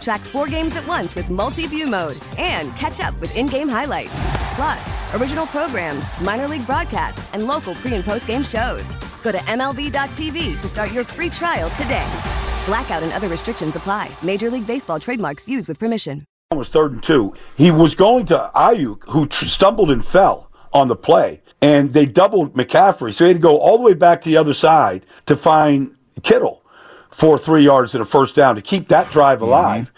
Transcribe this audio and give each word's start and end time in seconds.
Track 0.00 0.20
four 0.20 0.46
games 0.46 0.76
at 0.76 0.86
once 0.86 1.14
with 1.14 1.28
multi 1.30 1.66
view 1.66 1.86
mode 1.86 2.18
and 2.38 2.74
catch 2.76 3.00
up 3.00 3.18
with 3.20 3.34
in 3.36 3.46
game 3.46 3.68
highlights. 3.68 4.12
Plus, 4.54 5.14
original 5.14 5.46
programs, 5.46 6.04
minor 6.20 6.48
league 6.48 6.66
broadcasts, 6.66 7.32
and 7.34 7.46
local 7.46 7.74
pre 7.76 7.94
and 7.94 8.04
post 8.04 8.26
game 8.26 8.42
shows. 8.42 8.84
Go 9.22 9.32
to 9.32 9.38
MLB.tv 9.38 10.60
to 10.60 10.68
start 10.68 10.92
your 10.92 11.04
free 11.04 11.30
trial 11.30 11.70
today. 11.70 12.06
Blackout 12.66 13.02
and 13.02 13.12
other 13.12 13.28
restrictions 13.28 13.76
apply. 13.76 14.10
Major 14.22 14.50
League 14.50 14.66
Baseball 14.66 15.00
trademarks 15.00 15.48
used 15.48 15.68
with 15.68 15.78
permission. 15.78 16.22
It 16.50 16.56
was 16.56 16.68
third 16.68 16.92
and 16.92 17.02
two. 17.02 17.34
He 17.56 17.70
was 17.70 17.94
going 17.94 18.26
to 18.26 18.50
Aiyuk, 18.54 19.04
who 19.08 19.26
tr- 19.26 19.46
stumbled 19.46 19.90
and 19.90 20.04
fell 20.04 20.50
on 20.72 20.88
the 20.88 20.96
play, 20.96 21.42
and 21.60 21.92
they 21.92 22.06
doubled 22.06 22.54
McCaffrey. 22.54 23.12
So 23.12 23.24
he 23.24 23.28
had 23.28 23.36
to 23.36 23.42
go 23.42 23.58
all 23.58 23.78
the 23.78 23.84
way 23.84 23.94
back 23.94 24.20
to 24.22 24.30
the 24.30 24.36
other 24.36 24.54
side 24.54 25.04
to 25.26 25.36
find 25.36 25.94
Kittle 26.22 26.62
for 27.10 27.38
three 27.38 27.64
yards 27.64 27.94
and 27.94 28.02
a 28.02 28.06
first 28.06 28.34
down 28.34 28.54
to 28.54 28.62
keep 28.62 28.88
that 28.88 29.10
drive 29.10 29.38
mm-hmm. 29.38 29.48
alive. 29.48 29.92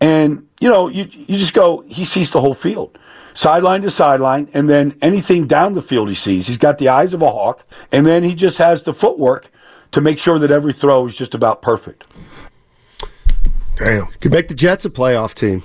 And, 0.00 0.46
you 0.60 0.68
know, 0.68 0.88
you, 0.88 1.08
you 1.12 1.36
just 1.36 1.52
go, 1.52 1.80
he 1.82 2.04
sees 2.04 2.30
the 2.30 2.40
whole 2.40 2.54
field. 2.54 2.98
Sideline 3.34 3.82
to 3.82 3.90
sideline, 3.90 4.48
and 4.54 4.68
then 4.68 4.96
anything 5.02 5.46
down 5.46 5.74
the 5.74 5.82
field 5.82 6.08
he 6.08 6.14
sees. 6.14 6.46
He's 6.46 6.56
got 6.56 6.78
the 6.78 6.88
eyes 6.88 7.14
of 7.14 7.22
a 7.22 7.30
hawk, 7.30 7.64
and 7.92 8.04
then 8.04 8.22
he 8.22 8.34
just 8.34 8.58
has 8.58 8.82
the 8.82 8.92
footwork 8.92 9.50
to 9.92 10.00
make 10.00 10.18
sure 10.18 10.38
that 10.38 10.50
every 10.50 10.72
throw 10.72 11.06
is 11.06 11.16
just 11.16 11.34
about 11.34 11.62
perfect. 11.62 12.04
Damn. 13.76 14.06
Could 14.20 14.32
make 14.32 14.48
the 14.48 14.54
Jets 14.54 14.84
a 14.84 14.90
playoff 14.90 15.34
team. 15.34 15.62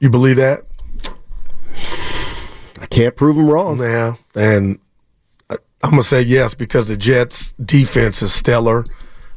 You 0.00 0.10
believe 0.10 0.36
that? 0.36 0.64
I 2.80 2.86
can't 2.86 3.14
prove 3.16 3.36
them 3.36 3.48
wrong. 3.48 3.78
Yeah. 3.78 4.14
And 4.34 4.78
I'm 5.50 5.90
going 5.90 6.02
to 6.02 6.08
say 6.08 6.22
yes 6.22 6.54
because 6.54 6.88
the 6.88 6.96
Jets' 6.96 7.52
defense 7.52 8.22
is 8.22 8.32
stellar. 8.34 8.84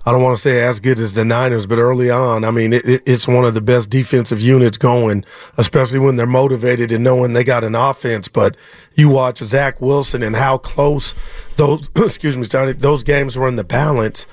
I 0.05 0.11
don't 0.11 0.21
want 0.21 0.35
to 0.35 0.41
say 0.41 0.61
as 0.61 0.79
good 0.81 0.99
as 0.99 1.13
the 1.13 1.23
Niners, 1.23 1.65
but 1.65 1.77
early 1.77 2.09
on, 2.09 2.43
I 2.43 2.51
mean, 2.51 2.73
it, 2.73 2.83
it- 2.85 3.03
it's 3.05 3.27
one 3.27 3.45
of 3.45 3.53
the 3.53 3.61
best 3.61 3.89
defensive 3.89 4.41
units 4.41 4.77
going, 4.77 5.23
especially 5.57 5.99
when 5.99 6.17
they're 6.17 6.25
motivated 6.25 6.91
and 6.91 7.03
knowing 7.03 7.31
they 7.33 7.43
got 7.45 7.63
an 7.63 7.73
offense. 7.75 8.27
But 8.27 8.57
you 8.95 9.07
watch 9.09 9.37
Zach 9.39 9.79
Wilson 9.79 10.21
and 10.21 10.35
how 10.35 10.57
close 10.57 11.15
those, 11.55 11.89
excuse 11.95 12.37
me, 12.37 12.43
Johnny, 12.45 12.73
those 12.73 13.03
games 13.03 13.37
were 13.37 13.47
in 13.47 13.55
the 13.55 13.63
balance. 13.63 14.27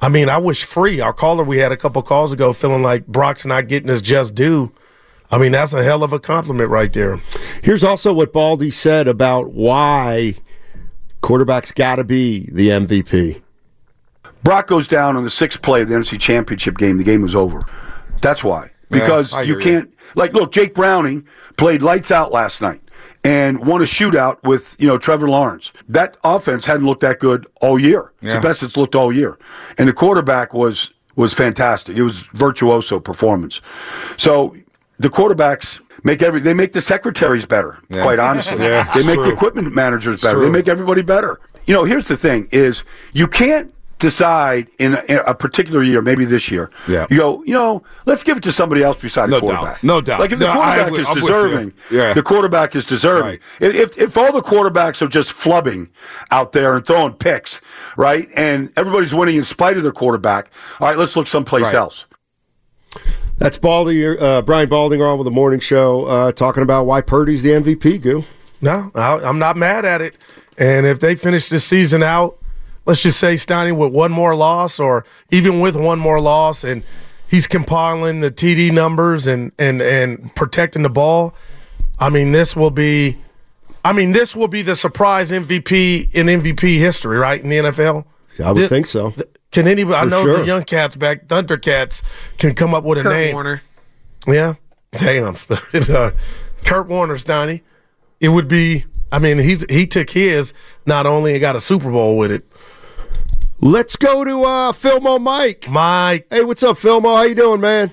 I 0.00 0.08
mean, 0.08 0.28
I 0.28 0.38
wish 0.38 0.64
free. 0.64 1.00
Our 1.00 1.12
caller 1.12 1.44
we 1.44 1.58
had 1.58 1.72
a 1.72 1.76
couple 1.76 2.02
calls 2.02 2.32
ago 2.32 2.52
feeling 2.52 2.82
like 2.82 3.06
Brock's 3.06 3.46
not 3.46 3.68
getting 3.68 3.88
his 3.88 4.02
just 4.02 4.34
due. 4.34 4.72
I 5.30 5.38
mean, 5.38 5.52
that's 5.52 5.72
a 5.72 5.82
hell 5.82 6.02
of 6.04 6.12
a 6.12 6.18
compliment 6.20 6.70
right 6.70 6.92
there. 6.92 7.20
Here's 7.62 7.82
also 7.84 8.12
what 8.12 8.32
Baldy 8.32 8.70
said 8.70 9.08
about 9.08 9.52
why 9.52 10.34
quarterbacks 11.22 11.74
got 11.74 11.96
to 11.96 12.04
be 12.04 12.48
the 12.52 12.68
MVP. 12.68 13.40
Brock 14.44 14.66
goes 14.66 14.88
down 14.88 15.16
on 15.16 15.24
the 15.24 15.30
sixth 15.30 15.62
play 15.62 15.82
of 15.82 15.88
the 15.88 15.94
NFC 15.94 16.18
Championship 16.20 16.78
game. 16.78 16.98
The 16.98 17.04
game 17.04 17.22
was 17.22 17.34
over. 17.34 17.62
That's 18.20 18.42
why. 18.42 18.70
Because 18.90 19.32
I 19.32 19.42
you 19.42 19.56
can't 19.58 19.92
like 20.14 20.32
look. 20.34 20.52
Jake 20.52 20.74
Browning 20.74 21.26
played 21.56 21.82
lights 21.82 22.10
out 22.10 22.30
last 22.30 22.60
night 22.60 22.80
and 23.24 23.64
won 23.66 23.80
a 23.80 23.84
shootout 23.84 24.42
with 24.42 24.76
you 24.78 24.86
know 24.86 24.98
Trevor 24.98 25.28
Lawrence. 25.28 25.72
That 25.88 26.16
offense 26.24 26.66
hadn't 26.66 26.84
looked 26.86 27.00
that 27.00 27.18
good 27.18 27.46
all 27.62 27.78
year. 27.78 28.12
It's 28.20 28.28
Yeah. 28.34 28.40
the 28.40 28.46
best 28.46 28.62
it's 28.62 28.76
looked 28.76 28.94
all 28.94 29.10
year, 29.12 29.38
and 29.78 29.88
the 29.88 29.92
quarterback 29.94 30.52
was 30.52 30.90
was 31.16 31.32
fantastic. 31.32 31.96
It 31.96 32.02
was 32.02 32.18
virtuoso 32.34 33.00
performance. 33.00 33.60
So 34.18 34.54
the 34.98 35.08
quarterbacks 35.08 35.80
make 36.04 36.22
every 36.22 36.40
they 36.40 36.52
make 36.54 36.72
the 36.72 36.82
secretaries 36.82 37.46
better. 37.46 37.78
Yeah. 37.88 38.02
Quite 38.02 38.18
honestly, 38.18 38.62
Yeah, 38.62 38.92
they 38.94 39.04
make 39.04 39.22
the 39.22 39.30
equipment 39.30 39.74
managers 39.74 40.20
better. 40.20 40.40
They 40.40 40.50
make 40.50 40.68
everybody 40.68 41.02
better. 41.02 41.40
You 41.64 41.74
know, 41.74 41.84
here's 41.84 42.08
the 42.08 42.16
thing: 42.16 42.46
is 42.52 42.82
you 43.14 43.26
can't 43.26 43.72
decide 44.02 44.68
in 44.78 44.94
a, 44.94 45.02
in 45.08 45.18
a 45.26 45.34
particular 45.34 45.82
year, 45.82 46.02
maybe 46.02 46.24
this 46.26 46.50
year. 46.50 46.70
Yeah. 46.86 47.06
You 47.08 47.16
go, 47.16 47.42
you 47.44 47.54
know, 47.54 47.82
let's 48.04 48.22
give 48.22 48.36
it 48.36 48.42
to 48.42 48.52
somebody 48.52 48.82
else 48.82 48.98
besides 49.00 49.30
No 49.30 49.40
the 49.40 49.46
quarterback. 49.46 49.74
doubt. 49.76 49.82
No 49.84 50.00
doubt. 50.02 50.20
Like 50.20 50.32
if 50.32 50.38
the 50.38 50.46
No, 50.48 50.52
quarterback 50.52 50.90
would- 50.90 51.00
is 51.00 51.08
I'm 51.08 51.14
deserving, 51.14 51.72
Yeah. 51.90 52.12
the 52.12 52.22
quarterback 52.22 52.76
is 52.76 52.84
deserving. 52.84 53.22
Right. 53.24 53.40
If, 53.60 53.74
if 53.74 53.98
if 53.98 54.16
all 54.18 54.32
the 54.32 54.42
quarterbacks 54.42 55.00
are 55.00 55.08
just 55.08 55.32
flubbing 55.32 55.88
out 56.30 56.52
there 56.52 56.76
and 56.76 56.84
throwing 56.86 57.14
picks, 57.14 57.60
right, 57.96 58.28
and 58.36 58.70
everybody's 58.76 59.14
winning 59.14 59.36
in 59.36 59.44
spite 59.44 59.76
of 59.78 59.82
their 59.82 59.92
quarterback, 59.92 60.50
all 60.80 60.88
right, 60.88 60.98
let's 60.98 61.16
look 61.16 61.26
someplace 61.26 61.62
Right. 61.64 61.74
else. 61.74 62.04
That's 63.38 63.56
Baldy, 63.56 64.06
uh, 64.06 64.42
Brian 64.42 64.68
Baldinger 64.68 65.10
on 65.10 65.18
with 65.18 65.24
the 65.24 65.30
morning 65.30 65.60
show, 65.60 66.04
uh, 66.04 66.32
talking 66.32 66.62
about 66.62 66.84
why 66.86 67.00
Purdy's 67.00 67.42
the 67.42 67.50
MVP. 67.50 67.98
Goo. 68.00 68.24
No, 68.60 68.90
I, 68.94 69.14
I'm 69.18 69.38
not 69.38 69.56
mad 69.56 69.84
at 69.84 70.00
it. 70.00 70.16
And 70.58 70.86
if 70.86 71.00
they 71.00 71.14
finish 71.16 71.48
this 71.48 71.64
season 71.64 72.02
out, 72.02 72.38
let's 72.86 73.02
just 73.02 73.18
say 73.18 73.34
Steiny 73.34 73.76
with 73.76 73.92
one 73.92 74.12
more 74.12 74.34
loss, 74.34 74.78
or 74.80 75.04
even 75.30 75.60
with 75.60 75.76
one 75.76 75.98
more 75.98 76.20
loss, 76.20 76.64
and 76.64 76.82
he's 77.26 77.46
compiling 77.46 78.20
the 78.20 78.30
TD 78.30 78.72
numbers 78.72 79.26
and 79.26 79.52
and 79.58 79.80
and 79.82 80.34
protecting 80.34 80.82
the 80.82 80.90
ball. 80.90 81.34
I 81.98 82.10
mean, 82.10 82.32
this 82.32 82.56
will 82.56 82.70
be, 82.70 83.16
I 83.84 83.92
mean, 83.92 84.12
this 84.12 84.34
will 84.34 84.48
be 84.48 84.62
the 84.62 84.74
surprise 84.74 85.30
MVP 85.30 86.12
in 86.14 86.26
MVP 86.26 86.78
history, 86.78 87.16
right? 87.16 87.40
In 87.40 87.48
the 87.48 87.58
NFL. 87.58 88.04
I 88.42 88.50
would 88.50 88.62
Thi- 88.62 88.68
think 88.68 88.86
so. 88.86 89.14
Can 89.52 89.68
anybody? 89.68 89.96
I 89.96 90.04
know 90.06 90.24
sure. 90.24 90.38
the 90.38 90.46
young 90.46 90.64
cats 90.64 90.96
back, 90.96 91.28
Thundercats, 91.28 92.02
can 92.38 92.54
come 92.54 92.74
up 92.74 92.84
with 92.84 92.98
a 92.98 93.02
Kurt 93.02 93.12
name. 93.12 93.34
Warner. 93.34 93.62
Yeah. 94.26 94.54
Damn. 94.92 95.36
It's, 95.72 95.88
uh, 95.88 96.12
Kurt 96.64 96.88
Warner, 96.88 97.16
Steiny. 97.16 97.62
It 98.20 98.28
would 98.28 98.48
be. 98.48 98.84
I 99.10 99.18
mean, 99.18 99.38
he's 99.38 99.64
he 99.70 99.86
took 99.86 100.10
his 100.10 100.54
not 100.86 101.06
only 101.06 101.32
and 101.32 101.40
got 101.40 101.54
a 101.54 101.60
Super 101.60 101.90
Bowl 101.90 102.16
with 102.16 102.30
it. 102.32 102.46
Let's 103.64 103.94
go 103.94 104.24
to 104.24 104.42
uh, 104.42 104.72
Philmo 104.72 105.20
Mike. 105.20 105.68
Mike, 105.70 106.26
Hey, 106.30 106.42
what's 106.42 106.64
up, 106.64 106.76
Philmo? 106.78 107.14
How 107.14 107.22
you 107.22 107.36
doing, 107.36 107.60
man? 107.60 107.92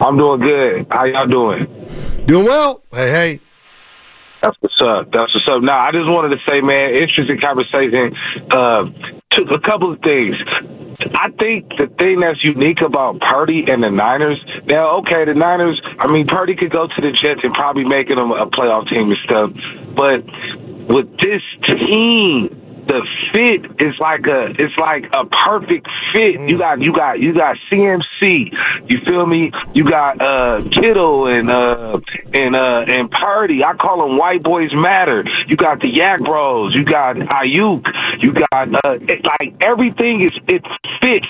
I'm 0.00 0.18
doing 0.18 0.40
good. 0.40 0.86
How 0.90 1.06
y'all 1.06 1.26
doing? 1.26 2.26
Doing 2.26 2.44
well. 2.44 2.82
hey, 2.92 3.10
hey, 3.10 3.40
That's 4.42 4.54
what's 4.60 4.82
up. 4.82 5.10
That's 5.12 5.32
what's 5.34 5.48
up. 5.50 5.62
Now, 5.62 5.80
I 5.80 5.92
just 5.92 6.10
wanted 6.10 6.36
to 6.36 6.42
say, 6.46 6.60
man, 6.60 6.94
interesting 6.94 7.40
conversation. 7.40 8.14
Uh, 8.50 8.84
took 9.30 9.48
a 9.50 9.58
couple 9.58 9.94
of 9.94 10.00
things. 10.04 10.36
I 11.14 11.30
think 11.40 11.70
the 11.78 11.88
thing 11.98 12.20
that's 12.20 12.44
unique 12.44 12.82
about 12.82 13.18
Purdy 13.20 13.64
and 13.66 13.82
the 13.82 13.90
Niners, 13.90 14.38
now, 14.66 14.98
okay, 14.98 15.24
the 15.24 15.32
Niners, 15.32 15.80
I 15.98 16.06
mean, 16.06 16.26
Purdy 16.26 16.54
could 16.54 16.70
go 16.70 16.86
to 16.86 17.00
the 17.00 17.12
Jets 17.12 17.40
and 17.44 17.54
probably 17.54 17.84
make 17.84 18.08
them 18.08 18.30
a 18.30 18.46
playoff 18.46 18.88
team 18.90 19.08
and 19.08 19.18
stuff, 19.24 19.50
but 19.96 20.20
with 20.92 21.08
this 21.18 21.40
team, 21.66 22.61
the 22.86 23.00
fit 23.32 23.64
is 23.80 23.94
like 24.00 24.26
a 24.26 24.50
it's 24.58 24.76
like 24.78 25.04
a 25.12 25.24
perfect 25.26 25.86
fit. 26.12 26.40
You 26.40 26.58
got 26.58 26.80
you 26.80 26.92
got 26.92 27.20
you 27.20 27.32
got 27.32 27.56
CMC. 27.70 28.52
You 28.88 28.98
feel 29.06 29.26
me? 29.26 29.52
You 29.74 29.84
got 29.84 30.20
uh 30.20 30.62
Kittle 30.70 31.26
and 31.26 31.50
uh 31.50 32.00
and 32.34 32.56
uh 32.56 32.84
and 32.88 33.10
Purdy. 33.10 33.64
I 33.64 33.74
call 33.74 34.06
them 34.06 34.16
white 34.18 34.42
boys 34.42 34.70
matter. 34.74 35.24
You 35.46 35.56
got 35.56 35.80
the 35.80 35.88
Yak 35.88 36.20
Bros. 36.20 36.74
You 36.74 36.84
got 36.84 37.16
Aiyuk. 37.16 37.86
You 38.20 38.32
got 38.50 38.74
uh 38.84 38.98
it, 39.00 39.24
like 39.24 39.54
everything 39.60 40.24
is 40.24 40.32
it 40.48 40.62
fits. 41.00 41.26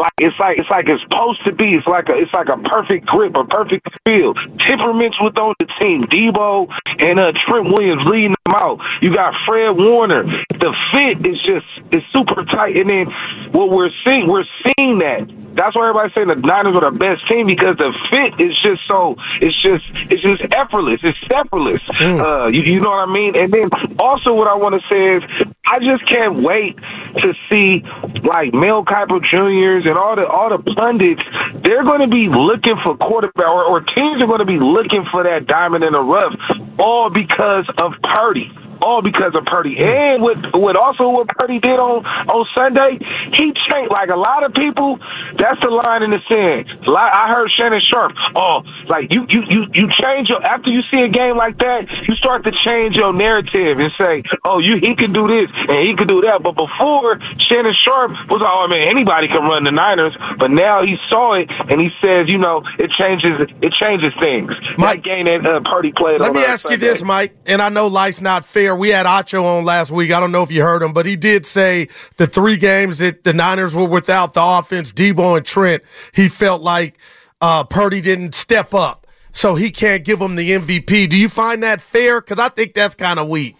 Like 0.00 0.16
it's 0.16 0.38
like 0.40 0.56
it's 0.56 0.70
like 0.72 0.88
it's 0.88 1.02
supposed 1.04 1.44
to 1.44 1.52
be. 1.52 1.76
It's 1.76 1.86
like 1.86 2.08
a 2.08 2.16
it's 2.16 2.32
like 2.32 2.48
a 2.48 2.56
perfect 2.56 3.04
grip, 3.04 3.36
a 3.36 3.44
perfect 3.44 3.84
feel. 4.08 4.32
Temperaments 4.64 5.20
with 5.20 5.36
on 5.36 5.52
the 5.60 5.68
team. 5.76 6.08
Deebo 6.08 6.72
and 7.04 7.20
uh 7.20 7.36
Trent 7.44 7.68
Williams 7.68 8.00
leading 8.08 8.32
them 8.32 8.56
out. 8.56 8.80
You 9.04 9.12
got 9.12 9.36
Fred 9.44 9.76
Warner. 9.76 10.24
The 10.56 10.72
fit 10.96 11.20
is 11.28 11.36
just 11.44 11.68
it's 11.92 12.06
super 12.16 12.48
tight. 12.48 12.80
And 12.80 12.88
then 12.88 13.12
what 13.52 13.68
we're 13.68 13.92
seeing, 14.00 14.24
we're 14.26 14.48
seeing 14.64 15.04
that. 15.04 15.28
That's 15.52 15.76
why 15.76 15.90
everybody's 15.90 16.14
saying 16.16 16.28
the 16.32 16.40
Niners 16.40 16.72
are 16.80 16.88
the 16.88 16.96
best 16.96 17.28
team 17.28 17.44
because 17.44 17.76
the 17.76 17.92
fit 18.08 18.40
is 18.40 18.56
just 18.64 18.80
so 18.88 19.16
it's 19.44 19.56
just 19.60 19.84
it's 20.08 20.24
just 20.24 20.40
effortless. 20.56 21.04
It's 21.04 21.18
effortless. 21.28 21.84
Uh, 22.00 22.48
you, 22.48 22.62
you 22.62 22.80
know 22.80 22.88
what 22.88 23.04
I 23.04 23.12
mean? 23.12 23.36
And 23.36 23.52
then 23.52 23.68
also 23.98 24.32
what 24.32 24.48
I 24.48 24.56
want 24.56 24.80
to 24.80 24.82
say 24.88 25.20
is 25.20 25.22
I 25.66 25.78
just 25.78 26.08
can't 26.08 26.42
wait 26.42 26.78
to 27.20 27.34
see 27.50 27.82
like 28.24 28.54
Mel 28.54 28.84
Kiper 28.84 29.20
Juniors 29.32 29.84
and 29.86 29.96
all 29.96 30.16
the 30.16 30.26
all 30.26 30.50
the 30.50 30.62
pundits. 30.74 31.22
They're 31.64 31.84
going 31.84 32.00
to 32.00 32.08
be 32.08 32.28
looking 32.28 32.76
for 32.84 32.96
quarterback, 32.96 33.48
or, 33.48 33.64
or 33.64 33.80
teams 33.80 34.22
are 34.22 34.26
going 34.26 34.40
to 34.40 34.46
be 34.46 34.58
looking 34.58 35.04
for 35.12 35.24
that 35.24 35.46
diamond 35.46 35.84
in 35.84 35.92
the 35.92 36.00
rough, 36.00 36.34
all 36.78 37.10
because 37.10 37.68
of 37.78 37.92
Purdy 38.02 38.50
all 38.82 39.02
because 39.02 39.32
of 39.34 39.44
Purdy. 39.44 39.76
And 39.78 40.22
what 40.22 40.36
what 40.54 40.76
also 40.76 41.08
what 41.08 41.28
Purdy 41.28 41.58
did 41.58 41.78
on 41.78 42.04
on 42.04 42.46
Sunday, 42.56 42.98
he 43.34 43.52
changed. 43.70 43.90
Like 43.90 44.10
a 44.10 44.16
lot 44.16 44.44
of 44.44 44.54
people, 44.54 44.98
that's 45.36 45.60
the 45.62 45.70
line 45.70 46.02
in 46.02 46.10
the 46.10 46.20
sand. 46.28 46.68
Like 46.86 47.12
I 47.12 47.32
heard 47.32 47.50
Shannon 47.58 47.80
Sharpe. 47.82 48.12
Oh, 48.36 48.62
like 48.88 49.12
you 49.12 49.26
you 49.28 49.42
you 49.48 49.60
you 49.74 49.88
change 50.00 50.28
your 50.28 50.42
after 50.42 50.70
you 50.70 50.80
see 50.90 51.00
a 51.00 51.08
game 51.08 51.36
like 51.36 51.58
that, 51.58 51.86
you 52.06 52.14
start 52.14 52.44
to 52.44 52.52
change 52.64 52.96
your 52.96 53.12
narrative 53.12 53.78
and 53.78 53.90
say, 53.98 54.22
oh, 54.44 54.58
you 54.58 54.78
he 54.82 54.94
can 54.94 55.12
do 55.12 55.26
this 55.26 55.50
and 55.68 55.78
he 55.86 55.94
can 55.96 56.06
do 56.06 56.20
that. 56.22 56.42
But 56.42 56.56
before 56.56 57.18
Shannon 57.48 57.74
Sharpe 57.74 58.12
was, 58.28 58.42
oh 58.44 58.68
man, 58.68 58.88
anybody 58.88 59.28
can 59.28 59.42
run 59.42 59.64
the 59.64 59.72
Niners. 59.72 60.16
But 60.38 60.50
now 60.50 60.82
he 60.82 60.96
saw 61.08 61.34
it 61.34 61.50
and 61.50 61.80
he 61.80 61.90
says, 62.02 62.26
you 62.28 62.38
know, 62.38 62.62
it 62.78 62.90
changes 62.98 63.40
it 63.60 63.72
changes 63.80 64.12
things. 64.20 64.52
Mike, 64.78 65.02
that 65.02 65.04
game 65.04 65.26
that 65.26 65.44
uh, 65.46 65.60
Purdy 65.64 65.92
played. 65.92 66.20
Let 66.20 66.32
me 66.32 66.44
ask 66.44 66.62
Sunday. 66.62 66.76
you 66.76 66.80
this, 66.80 67.02
Mike, 67.02 67.36
and 67.46 67.60
I 67.60 67.68
know 67.68 67.86
life's 67.86 68.20
not 68.20 68.44
fair. 68.44 68.69
We 68.74 68.90
had 68.90 69.06
Acho 69.06 69.44
on 69.44 69.64
last 69.64 69.90
week. 69.90 70.12
I 70.12 70.20
don't 70.20 70.32
know 70.32 70.42
if 70.42 70.50
you 70.50 70.62
heard 70.62 70.82
him, 70.82 70.92
but 70.92 71.06
he 71.06 71.16
did 71.16 71.46
say 71.46 71.88
the 72.16 72.26
three 72.26 72.56
games 72.56 72.98
that 72.98 73.24
the 73.24 73.32
Niners 73.32 73.74
were 73.74 73.86
without 73.86 74.34
the 74.34 74.42
offense, 74.42 74.92
Deebo 74.92 75.36
and 75.36 75.46
Trent, 75.46 75.82
he 76.12 76.28
felt 76.28 76.62
like 76.62 76.98
uh, 77.40 77.64
Purdy 77.64 78.00
didn't 78.00 78.34
step 78.34 78.74
up, 78.74 79.06
so 79.32 79.54
he 79.54 79.70
can't 79.70 80.04
give 80.04 80.20
him 80.20 80.36
the 80.36 80.50
MVP. 80.50 81.08
Do 81.08 81.16
you 81.16 81.28
find 81.28 81.62
that 81.62 81.80
fair? 81.80 82.20
Because 82.20 82.38
I 82.38 82.48
think 82.48 82.74
that's 82.74 82.94
kind 82.94 83.18
of 83.18 83.28
weak. 83.28 83.56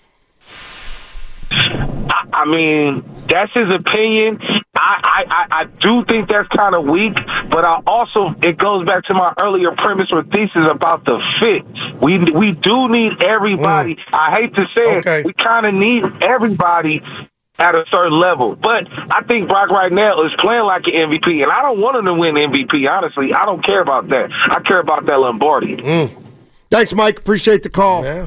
I 2.41 2.47
mean, 2.49 3.05
that's 3.29 3.53
his 3.53 3.69
opinion. 3.69 4.41
I, 4.75 5.25
I, 5.29 5.47
I 5.51 5.65
do 5.65 6.05
think 6.09 6.31
that's 6.31 6.49
kind 6.57 6.75
of 6.75 6.87
weak, 6.87 7.13
but 7.51 7.65
I 7.65 7.83
also 7.87 8.33
it 8.43 8.57
goes 8.57 8.87
back 8.87 9.05
to 9.05 9.15
my 9.15 9.35
earlier 9.39 9.73
premise 9.77 10.09
or 10.11 10.25
thesis 10.25 10.65
about 10.71 11.05
the 11.05 11.21
fit. 11.37 11.69
We 12.01 12.17
we 12.33 12.53
do 12.57 12.89
need 12.89 13.23
everybody. 13.23 13.97
Mm. 13.97 14.13
I 14.13 14.41
hate 14.41 14.55
to 14.55 14.65
say 14.75 14.99
okay. 14.99 15.21
it, 15.21 15.27
we 15.27 15.35
kind 15.35 15.67
of 15.67 15.75
need 15.75 16.05
everybody 16.23 17.03
at 17.59 17.75
a 17.75 17.85
certain 17.93 18.19
level. 18.19 18.57
But 18.57 18.89
I 18.89 19.23
think 19.29 19.51
Brock 19.51 19.69
right 19.69 19.93
now 19.93 20.25
is 20.25 20.33
playing 20.39 20.65
like 20.65 20.85
an 20.87 21.13
MVP, 21.13 21.43
and 21.43 21.53
I 21.53 21.61
don't 21.61 21.79
want 21.79 21.99
him 21.99 22.07
to 22.07 22.15
win 22.15 22.37
MVP. 22.37 22.89
Honestly, 22.89 23.35
I 23.37 23.45
don't 23.45 23.65
care 23.65 23.83
about 23.83 24.09
that. 24.09 24.31
I 24.33 24.61
care 24.67 24.81
about 24.81 25.05
that 25.07 25.21
Lombardi. 25.21 25.77
Mm. 25.77 26.25
Thanks, 26.71 26.95
Mike. 26.95 27.19
Appreciate 27.19 27.63
the 27.63 27.71
call. 27.71 28.05
Yeah. 28.05 28.27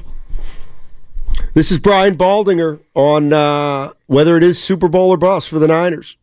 This 1.53 1.71
is 1.71 1.79
Brian 1.79 2.17
Baldinger 2.17 2.79
on 2.95 3.31
uh, 3.31 3.91
whether 4.07 4.37
it 4.37 4.43
is 4.43 4.61
Super 4.61 4.87
Bowl 4.87 5.09
or 5.09 5.17
bust 5.17 5.49
for 5.49 5.59
the 5.59 5.67
Niners. 5.67 6.17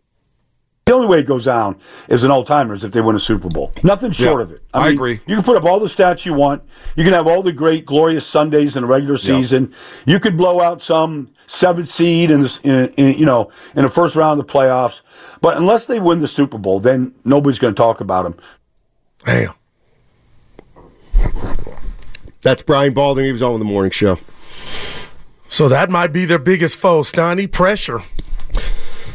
The 0.86 0.94
only 0.94 1.06
way 1.06 1.20
it 1.20 1.26
goes 1.26 1.44
down 1.44 1.78
is 2.08 2.24
an 2.24 2.32
all 2.32 2.44
timer 2.44 2.74
is 2.74 2.82
if 2.82 2.90
they 2.90 3.00
win 3.00 3.14
a 3.14 3.20
Super 3.20 3.48
Bowl. 3.48 3.72
Nothing 3.84 4.10
short 4.10 4.40
yeah, 4.40 4.42
of 4.42 4.52
it. 4.52 4.62
I, 4.74 4.78
I 4.78 4.84
mean, 4.88 4.92
agree. 4.94 5.20
You 5.28 5.36
can 5.36 5.44
put 5.44 5.56
up 5.56 5.62
all 5.62 5.78
the 5.78 5.86
stats 5.86 6.26
you 6.26 6.34
want. 6.34 6.64
You 6.96 7.04
can 7.04 7.12
have 7.12 7.28
all 7.28 7.44
the 7.44 7.52
great, 7.52 7.86
glorious 7.86 8.26
Sundays 8.26 8.74
in 8.74 8.82
the 8.82 8.88
regular 8.88 9.16
season. 9.16 9.72
You 10.04 10.18
could 10.18 10.36
blow 10.36 10.60
out 10.60 10.82
some 10.82 11.30
seventh 11.46 11.88
seed 11.88 12.32
in, 12.32 12.42
this, 12.42 12.58
in, 12.64 12.88
in, 12.94 13.16
you 13.16 13.24
know 13.24 13.52
in 13.76 13.82
the 13.82 13.88
first 13.88 14.16
round 14.16 14.40
of 14.40 14.46
the 14.48 14.52
playoffs. 14.52 15.02
But 15.40 15.56
unless 15.56 15.84
they 15.84 16.00
win 16.00 16.18
the 16.18 16.26
Super 16.26 16.58
Bowl, 16.58 16.80
then 16.80 17.14
nobody's 17.24 17.60
going 17.60 17.72
to 17.72 17.78
talk 17.78 18.00
about 18.00 18.24
them. 18.24 18.36
Damn. 19.24 19.54
That's 22.42 22.62
Brian 22.62 22.94
Balding. 22.94 23.26
He 23.26 23.32
was 23.32 23.42
on 23.42 23.60
the 23.60 23.64
morning 23.64 23.92
show. 23.92 24.18
So 25.50 25.68
that 25.68 25.90
might 25.90 26.12
be 26.12 26.24
their 26.26 26.38
biggest 26.38 26.76
foe, 26.76 27.02
Steiny. 27.02 27.50
Pressure. 27.50 28.02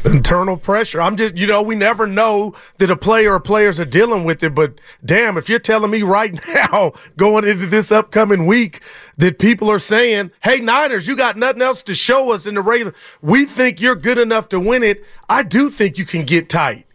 Internal 0.04 0.58
pressure. 0.58 1.00
I'm 1.00 1.16
just, 1.16 1.38
you 1.38 1.46
know, 1.46 1.62
we 1.62 1.74
never 1.74 2.06
know 2.06 2.54
that 2.76 2.90
a 2.90 2.96
player 2.96 3.32
or 3.32 3.40
players 3.40 3.80
are 3.80 3.86
dealing 3.86 4.24
with 4.24 4.42
it, 4.42 4.54
but 4.54 4.78
damn, 5.04 5.38
if 5.38 5.48
you're 5.48 5.58
telling 5.58 5.90
me 5.90 6.02
right 6.02 6.38
now, 6.54 6.92
going 7.16 7.44
into 7.44 7.66
this 7.66 7.90
upcoming 7.90 8.44
week, 8.46 8.82
that 9.16 9.38
people 9.38 9.70
are 9.70 9.78
saying, 9.78 10.30
hey, 10.44 10.60
Niners, 10.60 11.08
you 11.08 11.16
got 11.16 11.38
nothing 11.38 11.62
else 11.62 11.82
to 11.84 11.94
show 11.94 12.32
us 12.32 12.46
in 12.46 12.54
the 12.54 12.60
regular, 12.60 12.94
we 13.22 13.46
think 13.46 13.80
you're 13.80 13.96
good 13.96 14.18
enough 14.18 14.50
to 14.50 14.60
win 14.60 14.82
it, 14.82 15.02
I 15.30 15.42
do 15.42 15.70
think 15.70 15.96
you 15.96 16.04
can 16.04 16.24
get 16.24 16.50
tight, 16.50 16.86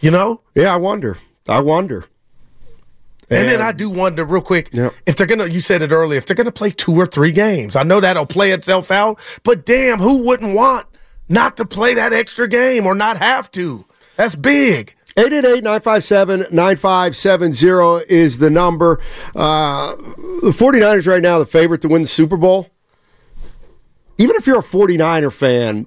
you 0.00 0.12
know? 0.12 0.40
Yeah, 0.54 0.72
I 0.72 0.76
wonder. 0.76 1.18
I 1.48 1.60
wonder. 1.60 2.06
And, 3.34 3.48
then 3.48 3.62
I 3.62 3.72
do 3.72 3.90
wonder 3.90 4.24
real 4.24 4.42
quick 4.42 4.70
if 5.06 5.16
they're 5.16 5.26
gonna. 5.26 5.46
You 5.46 5.60
said 5.60 5.82
it 5.82 5.92
earlier. 5.92 6.18
If 6.18 6.26
they're 6.26 6.36
gonna 6.36 6.52
play 6.52 6.70
two 6.70 6.94
or 6.94 7.06
three 7.06 7.32
games, 7.32 7.76
I 7.76 7.82
know 7.82 8.00
that'll 8.00 8.26
play 8.26 8.52
itself 8.52 8.90
out. 8.90 9.18
But 9.42 9.66
damn, 9.66 9.98
who 9.98 10.24
wouldn't 10.24 10.54
want 10.54 10.86
not 11.28 11.56
to 11.58 11.64
play 11.64 11.94
that 11.94 12.12
extra 12.12 12.48
game 12.48 12.86
or 12.86 12.94
not 12.94 13.18
have 13.18 13.50
to? 13.52 13.84
That's 14.16 14.36
big. 14.36 14.94
888-957-9570 15.16 18.02
is 18.08 18.38
the 18.38 18.50
number. 18.50 19.00
Uh, 19.36 19.94
the 20.42 20.50
49ers 20.50 21.06
right 21.06 21.22
now 21.22 21.38
the 21.38 21.46
favorite 21.46 21.80
to 21.82 21.88
win 21.88 22.02
the 22.02 22.08
Super 22.08 22.36
Bowl. 22.36 22.68
Even 24.18 24.34
if 24.36 24.46
you're 24.46 24.58
a 24.58 24.62
49er 24.62 25.32
fan, 25.32 25.86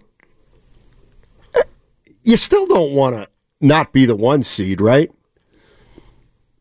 you 2.23 2.37
still 2.37 2.65
don't 2.67 2.93
want 2.93 3.15
to 3.15 3.27
not 3.59 3.91
be 3.93 4.05
the 4.05 4.15
one 4.15 4.43
seed, 4.43 4.79
right? 4.81 5.09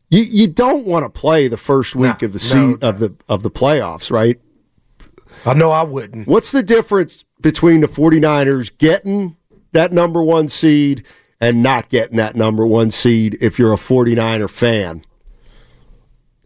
You 0.09 0.23
you 0.23 0.47
don't 0.47 0.85
want 0.85 1.03
to 1.03 1.09
play 1.09 1.47
the 1.47 1.57
first 1.57 1.95
week 1.95 2.21
of 2.21 2.33
the 2.33 2.39
seat 2.39 2.81
no, 2.81 2.89
of 2.89 2.99
the 2.99 3.15
of 3.27 3.43
the 3.43 3.51
playoffs, 3.51 4.09
right? 4.09 4.39
I 5.45 5.53
know 5.53 5.71
I 5.71 5.83
wouldn't. 5.83 6.27
What's 6.27 6.51
the 6.51 6.63
difference 6.63 7.23
between 7.41 7.81
the 7.81 7.87
49ers 7.87 8.75
getting 8.77 9.37
that 9.73 9.91
number 9.91 10.23
1 10.23 10.47
seed 10.47 11.05
and 11.39 11.61
not 11.61 11.89
getting 11.89 12.17
that 12.17 12.35
number 12.35 12.65
1 12.65 12.89
seed 12.91 13.37
if 13.39 13.59
you're 13.59 13.73
a 13.73 13.77
49er 13.77 14.49
fan? 14.49 15.03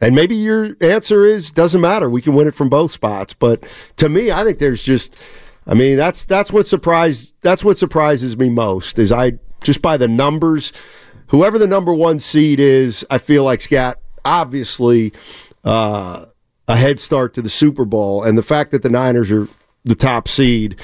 And 0.02 0.16
maybe 0.16 0.36
your 0.36 0.75
answer 0.81 1.25
is 1.25 1.52
doesn't 1.52 1.80
matter. 1.80 2.10
We 2.10 2.22
can 2.22 2.34
win 2.34 2.48
it 2.48 2.56
from 2.56 2.69
both 2.69 2.92
spots, 2.92 3.34
but 3.34 3.63
to 3.98 4.10
me, 4.10 4.31
I 4.31 4.44
think 4.44 4.60
there's 4.60 4.81
just 4.81 5.22
I 5.68 5.75
mean, 5.75 5.98
that's 5.98 6.25
that's 6.25 6.52
what 6.52 6.66
surprised 6.66 7.34
that's 7.42 7.63
what 7.63 7.78
surprises 7.78 8.38
me 8.38 8.50
most 8.50 8.98
is 8.98 9.12
I 9.12 9.34
just 9.63 9.81
by 9.81 9.98
the 9.98 10.08
numbers 10.08 10.74
whoever 11.31 11.57
the 11.57 11.68
number 11.68 11.94
one 11.94 12.19
seed 12.19 12.60
is, 12.60 13.06
I 13.10 13.18
feel 13.18 13.44
like 13.44 13.62
Scott 13.62 13.98
obviously 14.24 15.12
uh, 15.63 16.25
a 16.68 16.75
head 16.75 17.00
start 17.00 17.33
to 17.33 17.42
the 17.42 17.50
Super 17.50 17.86
Bowl, 17.86 18.24
and 18.24 18.38
the 18.38 18.44
fact 18.44 18.72
that 18.72 18.83
the 18.83 18.89
Niners 18.89 19.31
are 19.31 19.48
the 19.83 19.95
top 19.95 20.28
seed 20.28 20.80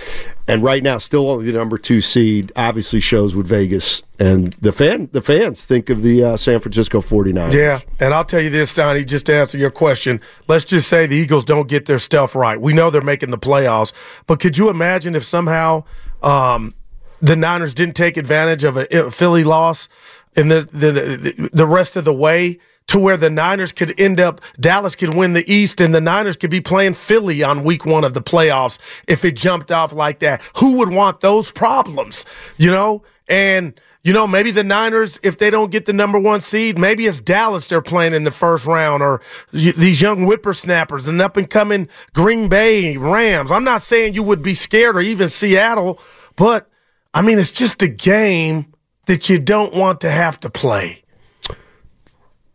and 0.47 0.63
right 0.63 0.81
now 0.81 0.97
still 0.97 1.29
only 1.29 1.45
the 1.45 1.51
number 1.51 1.77
two 1.77 2.01
seed 2.01 2.51
obviously 2.55 2.99
shows 2.99 3.35
what 3.35 3.45
Vegas 3.45 4.01
and 4.19 4.53
the 4.53 4.71
fan 4.71 5.07
the 5.11 5.21
fans 5.21 5.65
think 5.65 5.91
of 5.91 6.01
the 6.01 6.23
uh, 6.23 6.35
San 6.35 6.59
Francisco 6.59 6.99
49ers. 6.99 7.53
Yeah, 7.53 7.79
and 7.99 8.11
I'll 8.11 8.25
tell 8.25 8.41
you 8.41 8.49
this, 8.49 8.73
Donnie, 8.73 9.05
just 9.05 9.27
to 9.27 9.35
answer 9.35 9.55
your 9.59 9.69
question, 9.69 10.19
let's 10.47 10.65
just 10.65 10.87
say 10.87 11.05
the 11.05 11.15
Eagles 11.15 11.43
don't 11.43 11.67
get 11.67 11.85
their 11.85 11.99
stuff 11.99 12.33
right. 12.33 12.59
We 12.59 12.73
know 12.73 12.89
they're 12.89 13.01
making 13.01 13.29
the 13.29 13.37
playoffs, 13.37 13.93
but 14.25 14.39
could 14.39 14.57
you 14.57 14.69
imagine 14.69 15.13
if 15.13 15.23
somehow 15.23 15.83
um, 16.23 16.73
the 17.21 17.35
Niners 17.35 17.75
didn't 17.75 17.95
take 17.95 18.17
advantage 18.17 18.63
of 18.63 18.77
a 18.77 19.11
Philly 19.11 19.43
loss 19.43 19.89
and 20.37 20.49
the, 20.49 20.61
the 20.71 21.49
the 21.51 21.67
rest 21.67 21.95
of 21.95 22.05
the 22.05 22.13
way 22.13 22.59
to 22.87 22.97
where 22.97 23.17
the 23.17 23.29
Niners 23.29 23.71
could 23.71 23.99
end 23.99 24.19
up, 24.19 24.41
Dallas 24.59 24.95
could 24.95 25.13
win 25.13 25.33
the 25.33 25.51
East, 25.51 25.81
and 25.81 25.93
the 25.93 26.01
Niners 26.01 26.37
could 26.37 26.49
be 26.49 26.61
playing 26.61 26.93
Philly 26.93 27.43
on 27.43 27.63
week 27.63 27.85
one 27.85 28.03
of 28.03 28.13
the 28.13 28.21
playoffs 28.21 28.79
if 29.07 29.25
it 29.25 29.35
jumped 29.35 29.71
off 29.71 29.91
like 29.91 30.19
that. 30.19 30.41
Who 30.57 30.77
would 30.77 30.89
want 30.89 31.19
those 31.19 31.51
problems, 31.51 32.25
you 32.55 32.71
know? 32.71 33.03
And, 33.27 33.77
you 34.03 34.13
know, 34.13 34.25
maybe 34.25 34.51
the 34.51 34.63
Niners, 34.63 35.19
if 35.21 35.37
they 35.37 35.49
don't 35.49 35.69
get 35.69 35.85
the 35.85 35.91
number 35.91 36.17
one 36.17 36.39
seed, 36.39 36.79
maybe 36.79 37.05
it's 37.05 37.19
Dallas 37.19 37.67
they're 37.67 37.81
playing 37.81 38.13
in 38.13 38.23
the 38.23 38.31
first 38.31 38.65
round 38.65 39.03
or 39.03 39.21
these 39.51 40.01
young 40.01 40.23
whippersnappers 40.25 41.09
and 41.09 41.21
up 41.21 41.35
and 41.35 41.49
coming 41.49 41.89
Green 42.13 42.47
Bay 42.47 42.95
Rams. 42.95 43.51
I'm 43.51 43.65
not 43.65 43.81
saying 43.81 44.13
you 44.13 44.23
would 44.23 44.41
be 44.41 44.53
scared 44.53 44.95
or 44.95 45.01
even 45.01 45.27
Seattle, 45.27 45.99
but 46.37 46.69
I 47.13 47.21
mean, 47.21 47.37
it's 47.37 47.51
just 47.51 47.81
a 47.83 47.89
game 47.89 48.73
that 49.07 49.29
you 49.29 49.39
don't 49.39 49.73
want 49.73 49.99
to 50.01 50.11
have 50.11 50.39
to 50.41 50.49
play. 50.49 51.03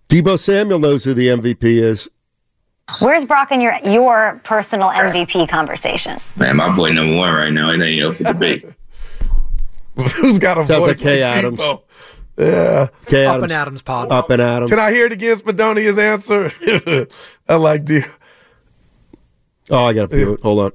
Deebo 0.09 0.39
Samuel 0.39 0.79
knows 0.79 1.05
who 1.05 1.15
the 1.15 1.29
MVP 1.29 1.65
is. 1.65 2.09
Where's 3.01 3.25
Brock 3.25 3.51
in 3.53 3.61
your 3.61 3.79
your 3.85 4.41
personal 4.45 4.91
MVP 4.91 5.49
conversation? 5.49 6.21
Man, 6.37 6.57
my 6.57 6.75
boy 6.75 6.91
number 6.91 7.17
one 7.17 7.33
right 7.35 7.53
now. 7.53 7.71
It 7.71 7.81
ain't 7.81 8.05
up 8.05 8.17
for 8.17 8.25
debate. 8.25 8.65
Who's 9.97 10.39
got 10.39 10.59
a 10.59 10.65
Sounds 10.65 10.87
voice 10.87 10.97
like 10.97 10.99
Kay 10.99 11.23
like 11.23 11.37
Adams. 11.37 11.61
Deebo? 11.61 11.83
Yeah. 12.39 12.89
Kay 13.07 13.27
Up 13.27 13.35
Adams. 13.37 13.43
and 13.45 13.53
Adams 13.53 13.83
pod. 13.83 14.11
Up 14.11 14.31
and 14.31 14.43
Adams. 14.43 14.71
Can 14.71 14.79
I 14.81 14.91
hear 14.91 15.07
it 15.07 15.13
again, 15.13 15.37
Spadonia's 15.37 15.99
answer? 15.99 16.51
I 17.49 17.55
like 17.57 17.87
the. 17.87 18.05
Oh, 19.71 19.85
I 19.85 19.93
got 19.93 20.11
to 20.11 20.19
yeah. 20.19 20.33
it. 20.33 20.41
Hold 20.41 20.59
on. 20.61 20.73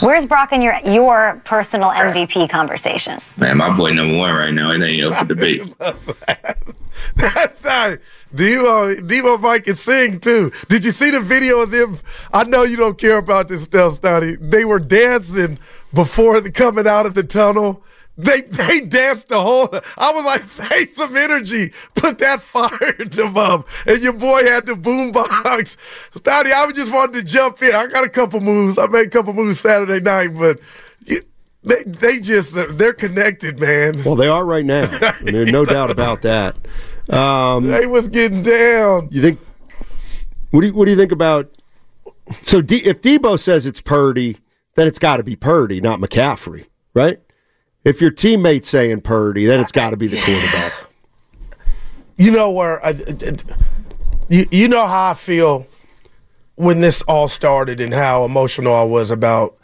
Where's 0.00 0.26
Brock 0.26 0.52
in 0.52 0.62
your 0.62 0.78
your 0.84 1.40
personal 1.44 1.90
MVP 1.90 2.48
conversation? 2.48 3.20
Man, 3.36 3.58
my 3.58 3.74
boy 3.76 3.92
number 3.92 4.16
one 4.16 4.34
right 4.34 4.52
now. 4.52 4.70
It 4.70 4.82
ain't 4.82 5.04
up 5.04 5.18
for 5.18 5.34
debate. 5.34 5.74
That's 7.16 7.62
not 7.64 7.98
Deebo. 8.34 9.00
Deebo 9.00 9.40
Mike 9.40 9.64
can 9.64 9.76
sing 9.76 10.20
too. 10.20 10.52
Did 10.68 10.84
you 10.84 10.90
see 10.90 11.10
the 11.10 11.20
video 11.20 11.60
of 11.60 11.70
them? 11.70 11.98
I 12.32 12.44
know 12.44 12.62
you 12.62 12.76
don't 12.76 12.98
care 12.98 13.18
about 13.18 13.48
this 13.48 13.64
stuff, 13.64 14.00
Steiny. 14.00 14.36
They 14.40 14.64
were 14.64 14.78
dancing 14.78 15.58
before 15.92 16.40
the 16.40 16.50
coming 16.50 16.86
out 16.86 17.06
of 17.06 17.14
the 17.14 17.22
tunnel. 17.22 17.84
They 18.18 18.42
they 18.42 18.80
danced 18.80 19.28
the 19.28 19.40
whole. 19.40 19.68
I 19.96 20.12
was 20.12 20.24
like, 20.24 20.42
say 20.42 20.84
some 20.86 21.16
energy, 21.16 21.72
put 21.94 22.18
that 22.18 22.42
fire 22.42 22.90
into 22.98 23.22
them 23.22 23.38
up. 23.38 23.66
And 23.86 24.02
your 24.02 24.12
boy 24.12 24.44
had 24.44 24.66
the 24.66 24.74
boombox. 24.74 25.76
Stouty, 26.14 26.52
I 26.52 26.70
just 26.72 26.92
wanted 26.92 27.14
to 27.14 27.22
jump 27.22 27.62
in. 27.62 27.74
I 27.74 27.86
got 27.86 28.04
a 28.04 28.10
couple 28.10 28.40
moves. 28.40 28.76
I 28.76 28.86
made 28.86 29.06
a 29.06 29.10
couple 29.10 29.32
moves 29.32 29.60
Saturday 29.60 30.00
night, 30.00 30.34
but 30.34 30.60
they 31.64 31.82
they 31.84 32.18
just 32.18 32.54
they're 32.76 32.92
connected, 32.92 33.58
man. 33.58 33.94
Well, 34.04 34.16
they 34.16 34.28
are 34.28 34.44
right 34.44 34.64
now. 34.64 34.86
There's 35.22 35.50
no 35.50 35.64
doubt 35.64 35.90
about 35.90 36.22
that. 36.22 36.54
Um, 37.08 37.66
they 37.66 37.86
was 37.86 38.08
getting 38.08 38.42
down. 38.42 39.08
You 39.10 39.22
think? 39.22 39.40
What 40.50 40.60
do 40.60 40.66
you 40.66 40.74
What 40.74 40.84
do 40.84 40.90
you 40.90 40.96
think 40.96 41.12
about? 41.12 41.50
So 42.42 42.60
D, 42.60 42.76
if 42.84 43.00
Deebo 43.00 43.38
says 43.38 43.64
it's 43.64 43.80
Purdy, 43.80 44.38
then 44.74 44.86
it's 44.86 44.98
got 44.98 45.16
to 45.16 45.22
be 45.22 45.34
Purdy, 45.36 45.80
not 45.80 45.98
McCaffrey, 45.98 46.66
right? 46.94 47.20
If 47.84 48.00
your 48.00 48.10
teammate's 48.10 48.68
saying 48.68 49.00
Purdy, 49.00 49.46
then 49.46 49.60
it's 49.60 49.72
got 49.72 49.90
to 49.90 49.96
be 49.96 50.06
the 50.06 50.18
quarterback. 50.18 50.72
You 52.16 52.30
know 52.30 52.50
where 52.50 52.84
I, 52.84 52.94
you 54.28 54.46
you 54.50 54.68
know 54.68 54.86
how 54.86 55.10
I 55.10 55.14
feel 55.14 55.66
when 56.54 56.80
this 56.80 57.02
all 57.02 57.26
started 57.28 57.80
and 57.80 57.92
how 57.92 58.24
emotional 58.24 58.74
I 58.74 58.84
was 58.84 59.10
about 59.10 59.56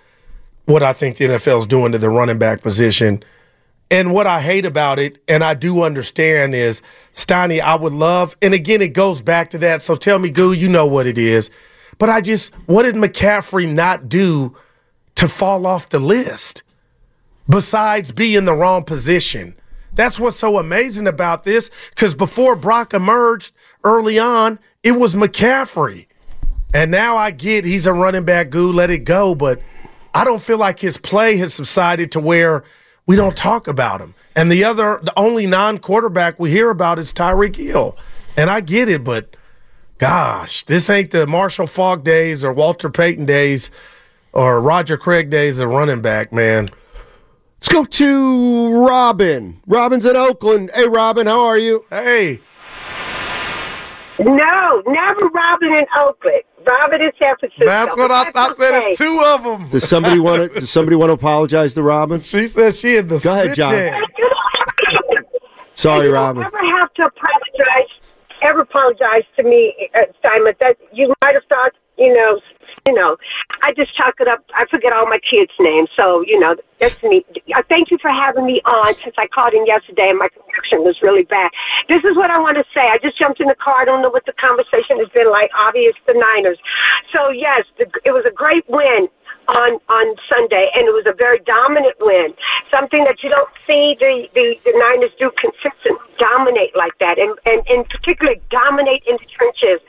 what 0.64 0.82
I 0.82 0.92
think 0.92 1.16
the 1.16 1.26
NFL 1.26 1.60
is 1.60 1.66
doing 1.66 1.92
to 1.92 1.98
the 1.98 2.10
running 2.10 2.38
back 2.38 2.60
position. 2.60 3.22
And 3.90 4.12
what 4.12 4.26
I 4.26 4.40
hate 4.42 4.66
about 4.66 4.98
it, 4.98 5.22
and 5.26 5.42
I 5.42 5.54
do 5.54 5.82
understand, 5.82 6.54
is 6.54 6.82
Steiny, 7.14 7.60
I 7.60 7.74
would 7.74 7.94
love, 7.94 8.36
and 8.42 8.52
again, 8.52 8.82
it 8.82 8.92
goes 8.92 9.22
back 9.22 9.48
to 9.50 9.58
that. 9.58 9.80
So 9.80 9.94
tell 9.94 10.18
me, 10.18 10.28
Goo, 10.28 10.52
you 10.52 10.68
know 10.68 10.84
what 10.84 11.06
it 11.06 11.16
is. 11.16 11.48
But 11.96 12.10
I 12.10 12.20
just, 12.20 12.54
what 12.66 12.82
did 12.82 12.96
McCaffrey 12.96 13.72
not 13.72 14.08
do 14.08 14.54
to 15.14 15.26
fall 15.26 15.66
off 15.66 15.88
the 15.88 15.98
list 15.98 16.62
besides 17.48 18.12
be 18.12 18.36
in 18.36 18.44
the 18.44 18.54
wrong 18.54 18.84
position? 18.84 19.54
That's 19.94 20.20
what's 20.20 20.38
so 20.38 20.58
amazing 20.58 21.06
about 21.06 21.44
this, 21.44 21.70
because 21.90 22.14
before 22.14 22.54
Brock 22.54 22.94
emerged 22.94 23.54
early 23.84 24.18
on, 24.18 24.58
it 24.82 24.92
was 24.92 25.14
McCaffrey. 25.14 26.06
And 26.74 26.90
now 26.90 27.16
I 27.16 27.30
get 27.30 27.64
he's 27.64 27.86
a 27.86 27.92
running 27.92 28.24
back 28.24 28.50
goo, 28.50 28.72
let 28.72 28.90
it 28.90 29.04
go, 29.04 29.34
but 29.34 29.60
I 30.14 30.24
don't 30.24 30.42
feel 30.42 30.58
like 30.58 30.80
his 30.80 30.98
play 30.98 31.36
has 31.38 31.54
subsided 31.54 32.12
to 32.12 32.20
where 32.20 32.64
we 33.06 33.16
don't 33.16 33.36
talk 33.36 33.66
about 33.66 34.00
him. 34.00 34.14
And 34.36 34.52
the 34.52 34.64
other, 34.64 35.00
the 35.02 35.12
only 35.18 35.46
non 35.46 35.78
quarterback 35.78 36.38
we 36.38 36.50
hear 36.50 36.70
about 36.70 36.98
is 36.98 37.12
Tyreek 37.12 37.56
Hill. 37.56 37.96
And 38.36 38.50
I 38.50 38.60
get 38.60 38.88
it, 38.88 39.02
but 39.02 39.36
gosh, 39.96 40.62
this 40.64 40.88
ain't 40.88 41.10
the 41.10 41.26
Marshall 41.26 41.66
Faulk 41.66 42.04
days 42.04 42.44
or 42.44 42.52
Walter 42.52 42.90
Payton 42.90 43.24
days 43.24 43.70
or 44.32 44.60
Roger 44.60 44.96
Craig 44.96 45.30
days 45.30 45.58
of 45.58 45.70
running 45.70 46.02
back, 46.02 46.32
man. 46.32 46.70
Let's 47.60 47.68
go 47.72 47.84
to 47.84 48.86
Robin. 48.86 49.60
Robin's 49.66 50.06
in 50.06 50.14
Oakland. 50.14 50.70
Hey, 50.74 50.86
Robin, 50.86 51.26
how 51.26 51.40
are 51.40 51.58
you? 51.58 51.84
Hey. 51.90 52.40
No, 54.20 54.82
never 54.86 55.26
Robin 55.28 55.68
in 55.68 55.84
Oakland. 55.98 56.42
Robin 56.68 57.00
in 57.00 57.10
San 57.20 57.36
Francisco. 57.40 57.64
That's 57.64 57.96
what 57.96 58.12
I, 58.12 58.30
I 58.34 58.54
said. 58.54 58.74
okay. 58.74 58.86
It's 58.90 58.98
two 58.98 59.22
of 59.26 59.42
them. 59.42 59.68
Does 59.70 59.88
somebody 59.88 60.20
want 60.20 60.52
to? 60.52 60.60
Does 60.60 60.70
somebody 60.70 60.94
want 60.96 61.08
to 61.10 61.14
apologize 61.14 61.74
to 61.74 61.82
Robin? 61.82 62.20
She 62.20 62.46
says 62.46 62.78
she 62.78 62.96
in 62.96 63.08
the 63.08 63.18
Go 63.18 63.32
ahead, 63.32 63.56
John. 63.56 64.04
Sorry, 65.72 66.06
you 66.06 66.14
Robin. 66.14 66.42
Don't 66.42 66.80
have 66.80 66.92
to 66.94 67.02
apologize. 67.02 67.90
Ever 68.42 68.60
apologize 68.60 69.24
to 69.36 69.44
me, 69.44 69.90
uh, 69.96 70.02
Simon? 70.24 70.54
That 70.60 70.76
you 70.92 71.12
might 71.22 71.34
have 71.34 71.44
thought, 71.48 71.72
you 71.96 72.12
know, 72.12 72.40
you 72.88 72.94
know. 72.96 73.16
I 73.60 73.72
just 73.76 73.94
chalk 73.96 74.16
it 74.18 74.28
up. 74.28 74.40
I 74.56 74.64
forget 74.72 74.96
all 74.96 75.04
my 75.04 75.20
kids' 75.20 75.52
names, 75.60 75.92
so 75.92 76.24
you 76.24 76.40
know 76.40 76.56
that's 76.80 76.96
me. 77.02 77.24
I 77.54 77.60
thank 77.68 77.90
you 77.90 77.98
for 78.00 78.08
having 78.08 78.46
me 78.46 78.62
on. 78.64 78.94
Since 79.04 79.14
I 79.18 79.28
called 79.28 79.52
in 79.52 79.66
yesterday 79.66 80.08
and 80.08 80.18
my 80.18 80.28
connection 80.32 80.88
was 80.88 80.96
really 81.02 81.24
bad. 81.28 81.50
This 81.88 82.00
is 82.08 82.16
what 82.16 82.30
I 82.30 82.40
want 82.40 82.56
to 82.56 82.64
say. 82.72 82.88
I 82.88 82.96
just 83.02 83.18
jumped 83.20 83.40
in 83.40 83.48
the 83.48 83.58
car. 83.60 83.76
I 83.76 83.84
don't 83.84 84.00
know 84.00 84.08
what 84.08 84.24
the 84.24 84.32
conversation 84.40 84.96
has 85.04 85.10
been 85.12 85.28
like. 85.30 85.50
Obvious 85.52 85.92
the 86.06 86.16
Niners. 86.16 86.58
So 87.12 87.28
yes, 87.28 87.68
the, 87.76 87.84
it 88.08 88.12
was 88.16 88.24
a 88.24 88.32
great 88.32 88.64
win 88.68 89.12
on 89.48 89.80
on 89.88 90.06
Sunday, 90.30 90.68
and 90.74 90.84
it 90.86 90.92
was 90.92 91.04
a 91.08 91.16
very 91.16 91.40
dominant 91.40 91.96
win. 92.00 92.34
Something 92.72 93.04
that 93.04 93.22
you 93.22 93.30
don't 93.30 93.48
see 93.66 93.96
the 93.98 94.28
the, 94.34 94.54
the 94.64 94.74
Niners 94.76 95.12
do 95.18 95.30
consistent 95.40 95.98
dominate 96.18 96.76
like 96.76 96.96
that, 97.00 97.18
and 97.18 97.32
and 97.46 97.62
and 97.68 97.88
particularly 97.88 98.40
dominate 98.50 99.02
in 99.08 99.16
the 99.16 99.28
trenches. 99.32 99.80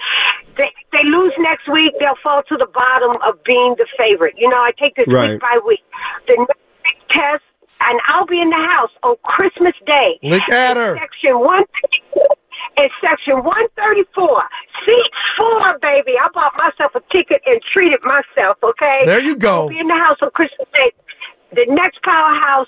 They 0.58 0.72
they 0.92 1.04
lose 1.04 1.34
next 1.40 1.68
week, 1.72 1.94
they'll 2.00 2.20
fall 2.24 2.42
to 2.44 2.56
the 2.58 2.68
bottom 2.74 3.18
of 3.28 3.44
being 3.44 3.76
the 3.78 3.88
favorite. 3.98 4.36
You 4.38 4.50
know, 4.50 4.58
I 4.60 4.72
take 4.80 4.96
this 4.96 5.08
Right. 5.08 5.32
week 5.32 5.42
by 5.42 5.60
week. 5.66 5.84
The 6.28 6.36
next 6.38 6.60
test. 7.12 7.44
And 7.82 7.98
I'll 8.08 8.26
be 8.26 8.42
in 8.42 8.50
the 8.50 8.68
house 8.76 8.92
on 9.04 9.16
Christmas 9.24 9.72
Day. 9.88 10.20
Look 10.22 10.50
at 10.50 10.76
her. 10.76 10.98
Section 10.98 11.40
one 11.40 11.64
in 12.78 12.88
section 13.02 13.44
134, 13.44 14.44
seat 14.86 15.12
four, 15.38 15.80
baby. 15.82 16.14
I 16.20 16.28
bought 16.34 16.54
myself 16.58 16.96
a 16.96 17.02
ticket 17.14 17.42
and 17.46 17.60
treated 17.74 18.00
myself, 18.04 18.58
okay? 18.64 19.06
There 19.06 19.20
you 19.20 19.36
go. 19.36 19.64
I'll 19.64 19.70
be 19.70 19.80
in 19.80 19.88
the 19.88 19.96
house 19.96 20.18
on 20.22 20.32
Christmas 20.32 20.68
Day. 20.74 20.92
The 21.54 21.66
next 21.70 22.02
powerhouse 22.04 22.68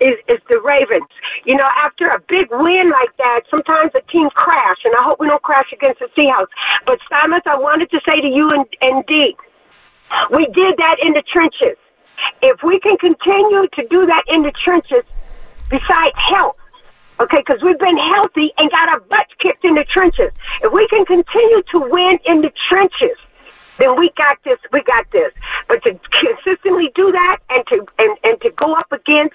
is, 0.00 0.14
is 0.28 0.40
the 0.50 0.60
Ravens. 0.60 1.08
You 1.44 1.56
know, 1.56 1.68
after 1.82 2.06
a 2.08 2.20
big 2.28 2.48
win 2.50 2.90
like 2.90 3.16
that, 3.18 3.42
sometimes 3.50 3.92
a 3.94 4.02
team 4.12 4.28
crash, 4.34 4.78
and 4.84 4.94
I 4.94 5.02
hope 5.02 5.20
we 5.20 5.28
don't 5.28 5.42
crash 5.42 5.72
against 5.72 6.00
the 6.00 6.08
Seahawks. 6.16 6.52
But, 6.86 6.98
Simon, 7.08 7.40
I 7.46 7.58
wanted 7.58 7.90
to 7.90 8.00
say 8.08 8.20
to 8.20 8.28
you 8.28 8.50
and, 8.50 8.66
and 8.82 9.04
we 10.30 10.46
did 10.46 10.76
that 10.78 10.96
in 11.02 11.12
the 11.12 11.22
trenches. 11.32 11.78
If 12.42 12.62
we 12.62 12.78
can 12.80 12.96
continue 12.98 13.66
to 13.66 13.82
do 13.88 14.06
that 14.06 14.22
in 14.28 14.42
the 14.42 14.52
trenches, 14.64 15.04
besides 15.68 16.14
health, 16.30 16.56
okay, 17.20 17.42
because 17.44 17.62
we've 17.62 17.78
been 17.78 17.98
healthy 17.98 18.52
and 18.58 18.70
got 18.70 18.88
our 18.88 19.00
in 19.74 19.82
the 19.82 19.84
trenches. 19.90 20.32
If 20.62 20.72
we 20.72 20.86
can 20.88 21.04
continue 21.04 21.62
to 21.72 21.78
win 21.90 22.18
in 22.26 22.42
the 22.42 22.52
trenches, 22.70 23.18
then 23.78 23.96
we 23.98 24.10
got 24.16 24.38
this. 24.44 24.58
We 24.72 24.82
got 24.84 25.04
this. 25.10 25.32
But 25.68 25.82
to 25.82 25.98
consistently 26.12 26.92
do 26.94 27.10
that 27.10 27.38
and 27.50 27.66
to 27.68 27.86
and, 27.98 28.16
and 28.22 28.40
to 28.42 28.50
go 28.50 28.72
up 28.74 28.90
against, 28.92 29.34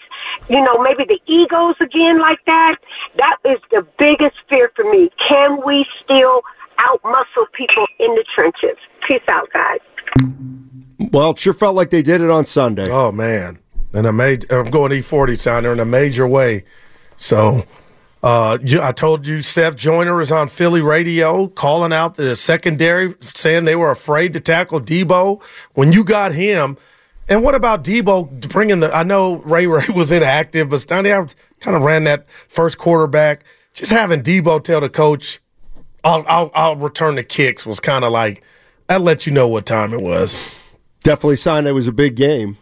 you 0.50 0.62
know, 0.62 0.82
maybe 0.82 1.04
the 1.04 1.20
egos 1.28 1.76
again 1.82 2.20
like 2.20 2.40
that, 2.46 2.76
that 3.18 3.38
is 3.46 3.60
the 3.72 3.86
biggest 3.98 4.38
fear 4.50 4.72
for 4.76 4.90
me. 4.90 5.10
Can 5.28 5.60
we 5.66 5.86
still 6.04 6.42
outmuscle 6.80 7.52
people 7.54 7.86
in 8.00 8.16
the 8.16 8.24
trenches? 8.34 8.78
Peace 9.08 9.22
out, 9.28 9.50
guys. 9.54 9.80
Well, 11.12 11.32
it 11.32 11.40
sure 11.40 11.54
felt 11.54 11.76
like 11.76 11.90
they 11.90 12.02
did 12.02 12.22
it 12.22 12.30
on 12.30 12.46
Sunday. 12.46 12.90
Oh 12.90 13.12
man, 13.12 13.60
in 13.94 14.06
a 14.06 14.14
major, 14.14 14.48
I'm 14.52 14.70
going 14.70 14.92
E40 14.92 15.38
signer 15.38 15.74
in 15.74 15.80
a 15.82 15.86
major 15.86 16.28
way. 16.28 16.64
So, 17.18 17.66
uh, 18.24 18.58
I 18.82 18.92
told 18.92 19.26
you 19.28 19.42
Seth 19.42 19.76
Joyner 19.76 20.20
is 20.20 20.32
on 20.32 20.48
Philly 20.50 20.82
radio 20.82 21.48
calling 21.48 21.94
out 21.94 22.16
the 22.16 22.36
secondary, 22.36 23.16
saying 23.22 23.66
they 23.66 23.76
were 23.76 23.92
afraid 23.92 24.34
to 24.34 24.40
tackle 24.40 24.82
Deebo. 24.82 25.42
When 25.74 25.92
you 25.94 26.04
got 26.04 26.34
him, 26.34 26.78
and 27.30 27.44
what 27.44 27.56
about 27.56 27.84
Deebo 27.84 28.50
bringing 28.50 28.80
the? 28.82 28.94
I 28.94 29.04
know 29.04 29.36
Ray 29.38 29.68
Ray 29.68 29.86
was 29.96 30.12
inactive, 30.12 30.70
but 30.70 30.78
Steiny, 30.78 31.12
I 31.14 31.28
kind 31.62 31.78
of 31.78 31.84
ran 31.84 32.04
that 32.06 32.30
first 32.50 32.78
quarterback. 32.78 33.46
Just 33.74 33.92
having 33.92 34.22
Deebo 34.22 34.64
tell 34.64 34.82
the 34.82 34.90
coach, 34.90 35.40
"I'll 36.04 36.26
I'll, 36.28 36.52
I'll 36.54 36.76
return 36.76 37.16
the 37.16 37.24
kicks," 37.24 37.66
was 37.66 37.80
kind 37.80 38.04
of 38.04 38.12
like 38.12 38.44
that. 38.88 39.00
Let 39.02 39.26
you 39.28 39.32
know 39.32 39.48
what 39.48 39.66
time 39.66 39.94
it 39.94 40.02
was. 40.02 40.36
Definitely 41.04 41.38
signed 41.38 41.68
it 41.68 41.72
was 41.72 41.88
a 41.88 41.94
big 41.94 42.16
game. 42.16 42.58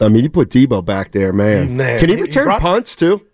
I 0.00 0.08
mean, 0.08 0.22
you 0.22 0.30
put 0.30 0.50
Deebo 0.50 0.84
back 0.84 1.10
there, 1.10 1.32
man. 1.32 1.76
Man, 1.76 1.98
Can 1.98 2.08
he 2.08 2.14
he- 2.14 2.20
he 2.20 2.26
return 2.26 2.44
brought- 2.44 2.60
punts 2.60 2.94
too, 2.94 3.24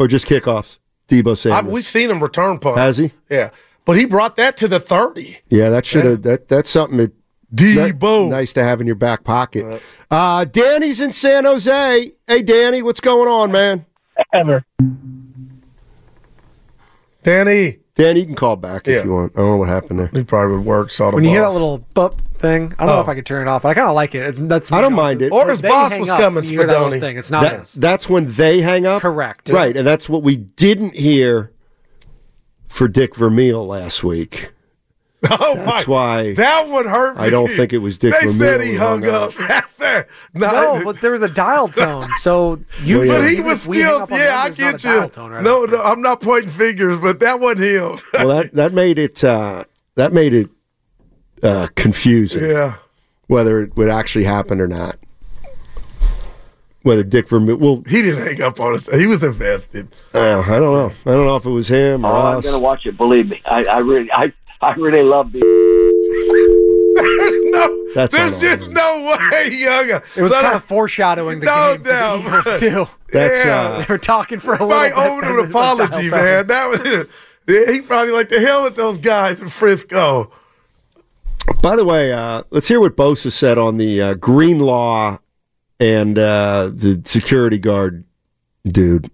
or 0.00 0.08
just 0.08 0.26
kickoffs? 0.26 0.78
Deebo 1.06 1.32
I, 1.32 1.34
Samuel. 1.34 1.74
we've 1.74 1.84
seen 1.84 2.10
him 2.10 2.20
return 2.22 2.58
punts. 2.58 2.78
Has 2.78 2.96
he? 2.96 3.12
Yeah, 3.28 3.50
but 3.84 3.96
he 3.96 4.06
brought 4.06 4.36
that 4.36 4.56
to 4.56 4.68
the 4.68 4.80
thirty. 4.80 5.38
Yeah, 5.48 5.70
that 5.70 5.86
should 5.86 6.04
have. 6.04 6.22
That 6.22 6.48
that's 6.48 6.70
something 6.70 6.96
that 6.96 7.12
Deebo. 7.54 8.28
nice 8.30 8.52
to 8.54 8.64
have 8.64 8.80
in 8.80 8.86
your 8.86 8.96
back 8.96 9.22
pocket. 9.24 9.82
Uh, 10.10 10.44
Danny's 10.44 11.00
in 11.00 11.12
San 11.12 11.44
Jose. 11.44 12.12
Hey, 12.26 12.42
Danny, 12.42 12.82
what's 12.82 13.00
going 13.00 13.28
on, 13.28 13.52
man? 13.52 13.86
Ever. 14.32 14.64
Danny. 17.22 17.78
Danny, 17.96 18.20
you 18.20 18.26
can 18.26 18.34
call 18.34 18.56
back 18.56 18.88
if 18.88 19.04
you 19.04 19.12
want. 19.12 19.32
I 19.36 19.40
don't 19.40 19.50
know 19.50 19.56
what 19.58 19.68
happened 19.68 19.98
there. 19.98 20.06
He 20.06 20.24
probably 20.24 20.56
would 20.56 20.64
work. 20.64 20.90
Saw 20.90 21.10
the 21.10 21.16
When 21.16 21.24
you 21.24 21.30
hear 21.30 21.42
that 21.42 21.52
little 21.52 21.78
bup 21.92 22.22
thing, 22.40 22.74
I 22.78 22.84
don't 22.86 22.94
know 22.94 22.98
Oh. 22.98 23.00
if 23.02 23.08
I 23.08 23.14
can 23.14 23.24
turn 23.24 23.46
it 23.46 23.50
off, 23.50 23.62
but 23.62 23.68
I 23.68 23.74
kind 23.74 23.88
of 23.88 23.94
like 23.94 24.14
it. 24.14 24.26
It's, 24.26 24.38
that's 24.40 24.72
I 24.72 24.80
don't 24.80 24.94
mind 24.94 25.22
it. 25.22 25.30
When 25.32 25.46
Or 25.46 25.50
his 25.50 25.62
boss 25.62 25.96
was 25.98 26.10
up, 26.10 26.18
coming, 26.20 26.42
you 26.44 26.50
hear 26.58 26.66
that 26.66 26.72
little 26.80 26.88
Spadoni. 26.88 27.00
thing. 27.00 27.16
It's 27.18 27.30
not 27.30 27.42
That- 27.42 27.60
his. 27.60 27.72
That's 27.74 28.08
when 28.08 28.32
they 28.32 28.60
hang 28.60 28.86
up. 28.86 29.02
Correct. 29.02 29.48
Right, 29.50 29.76
and 29.76 29.86
that's 29.86 30.08
what 30.08 30.22
we 30.22 30.36
didn't 30.36 30.94
hear 30.96 31.52
for 32.68 32.88
Dick 32.88 33.14
Vermeil 33.14 33.66
last 33.66 34.02
week. 34.02 34.50
Oh 35.30 35.54
That's 35.54 35.86
my! 35.86 35.92
why 35.92 36.34
that 36.34 36.66
one 36.68 36.86
hurt 36.88 37.18
me. 37.18 37.24
I 37.24 37.28
don't 37.28 37.50
think 37.50 37.74
it 37.74 37.78
was 37.78 37.98
Dick 37.98 38.14
They 38.22 38.28
Vermeil 38.28 38.38
said 38.40 38.60
he 38.62 38.74
hung 38.74 39.02
hung 39.02 39.30
up. 39.78 40.06
No, 40.34 40.80
but 40.82 40.98
there 41.02 41.10
was 41.10 41.20
a 41.20 41.28
dial 41.28 41.68
tone. 41.68 42.08
So 42.20 42.58
you, 42.82 43.00
Well, 43.00 43.06
yeah. 43.06 43.18
But 43.18 43.28
he 43.28 43.42
was 43.42 43.64
if 43.64 43.66
we 43.66 43.80
hang 43.80 44.06
still, 44.06 44.16
yeah, 44.18 44.42
I 44.44 44.48
get 44.48 44.82
you. 44.82 44.90
right 44.98 45.42
no, 45.42 45.66
no, 45.66 45.82
I'm 45.82 46.00
not 46.00 46.22
pointing 46.22 46.48
fingers, 46.50 46.98
but 47.00 47.20
that 47.20 47.38
wasn't 47.38 47.60
him. 47.60 47.98
well, 48.14 48.28
that 48.28 48.54
that 48.54 48.72
made 48.72 48.98
it 48.98 49.22
uh, 49.22 49.64
that 49.96 50.14
made 50.14 50.32
it 50.32 50.48
uh, 51.42 51.68
confusing. 51.76 52.50
yeah. 52.50 52.74
whether 53.26 53.62
it 53.62 53.76
would 53.76 53.88
actually 53.88 54.24
happen 54.24 54.60
or 54.60 54.66
not. 54.68 54.96
whether 56.82 57.02
Dick 57.02 57.28
Vermeil. 57.28 57.56
Well, 57.56 57.82
He 57.86 58.02
didn't 58.02 58.24
hang 58.24 58.42
up 58.42 58.58
on 58.60 58.74
us. 58.74 58.88
He 58.88 59.06
was 59.06 59.22
invested. 59.22 59.88
uh, 60.14 60.40
I 60.40 60.58
don't 60.58 60.74
know. 60.74 60.92
I 61.06 61.10
don't 61.14 61.26
know 61.26 61.36
if 61.36 61.44
it 61.46 61.50
was 61.50 61.68
him 61.68 62.04
or 62.04 62.12
Oh, 62.12 62.26
I'm 62.26 62.40
gonna 62.40 62.58
watch 62.58 62.86
it. 62.86 62.96
Believe 62.96 63.28
me, 63.28 63.40
I, 63.44 63.64
I 63.64 63.78
really, 63.78 64.10
I, 64.12 64.32
I 64.62 64.72
really 64.74 65.02
love 65.02 65.32
the. 65.32 65.40
no, 67.52 67.94
That's 67.94 68.14
there's 68.14 68.40
just 68.40 68.70
no 68.70 69.16
way, 69.32 69.48
Younger. 69.52 70.02
It 70.16 70.22
was 70.22 70.32
So 70.32 70.40
kind 70.40 70.46
that- 70.52 70.56
of 70.56 70.64
foreshadowing 70.64 71.40
the 71.40 71.46
No 71.46 71.76
game 71.76 71.78
for 71.78 71.84
the 71.84 71.90
doubt, 71.90 72.20
Eagles, 72.20 72.60
too. 72.60 72.86
That's, 73.12 73.44
Yeah. 73.44 73.60
uh, 73.60 73.78
They 73.80 73.86
were 73.94 73.98
talking 73.98 74.40
for 74.40 74.50
a 74.54 74.64
little 74.64 74.68
Mike 74.68 74.94
bit. 74.94 74.98
owed 75.04 75.24
him 75.24 75.38
an 75.38 75.46
apology, 75.50 76.10
man. 76.10 76.46
That 76.46 76.68
was 76.70 77.06
yeah, 77.48 77.66
he 77.72 77.80
probably 77.80 78.12
like 78.12 78.28
the 78.28 78.40
hell 78.40 78.62
with 78.62 78.76
those 78.76 78.98
guys 78.98 79.40
in 79.40 79.48
Frisco. 79.48 80.30
By 81.62 81.76
the 81.76 81.84
way, 81.84 82.12
uh, 82.12 82.42
let's 82.50 82.68
hear 82.68 82.80
what 82.80 82.96
Bosa 82.96 83.30
said 83.30 83.58
on 83.58 83.76
the 83.76 84.00
uh, 84.00 84.14
Greenlaw 84.14 85.18
and 85.78 86.18
uh, 86.18 86.70
the 86.72 87.02
security 87.04 87.58
guard 87.58 88.04
dude. 88.64 89.10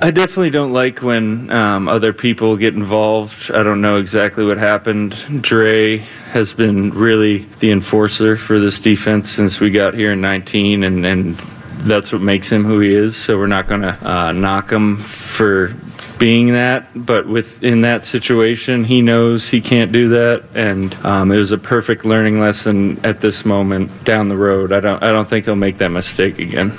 I 0.00 0.12
definitely 0.12 0.50
don't 0.50 0.72
like 0.72 1.02
when 1.02 1.50
um, 1.50 1.88
other 1.88 2.12
people 2.12 2.56
get 2.56 2.74
involved. 2.74 3.50
I 3.50 3.64
don't 3.64 3.80
know 3.80 3.96
exactly 3.96 4.44
what 4.44 4.56
happened. 4.56 5.16
Dre 5.40 5.98
has 6.30 6.52
been 6.52 6.90
really 6.90 7.38
the 7.58 7.72
enforcer 7.72 8.36
for 8.36 8.60
this 8.60 8.78
defense 8.78 9.28
since 9.28 9.58
we 9.58 9.70
got 9.70 9.94
here 9.94 10.12
in 10.12 10.20
19, 10.20 10.84
and, 10.84 11.04
and 11.04 11.34
that's 11.80 12.12
what 12.12 12.22
makes 12.22 12.50
him 12.50 12.64
who 12.64 12.78
he 12.78 12.94
is. 12.94 13.16
So 13.16 13.38
we're 13.38 13.48
not 13.48 13.66
going 13.66 13.80
to 13.80 13.98
uh, 14.08 14.30
knock 14.30 14.70
him 14.70 14.98
for 14.98 15.74
being 16.18 16.52
that. 16.52 16.88
But 16.94 17.26
within 17.26 17.82
that 17.82 18.04
situation, 18.04 18.84
he 18.84 19.02
knows 19.02 19.48
he 19.48 19.60
can't 19.60 19.92
do 19.92 20.08
that, 20.10 20.44
and 20.54 20.94
um, 21.04 21.30
it 21.30 21.38
was 21.38 21.52
a 21.52 21.58
perfect 21.58 22.04
learning 22.04 22.40
lesson 22.40 23.04
at 23.04 23.20
this 23.20 23.44
moment 23.44 24.04
down 24.04 24.28
the 24.28 24.36
road. 24.36 24.72
I 24.72 24.80
don't 24.80 25.02
I 25.02 25.12
don't 25.12 25.28
think 25.28 25.44
he'll 25.44 25.56
make 25.56 25.78
that 25.78 25.90
mistake 25.90 26.38
again. 26.38 26.76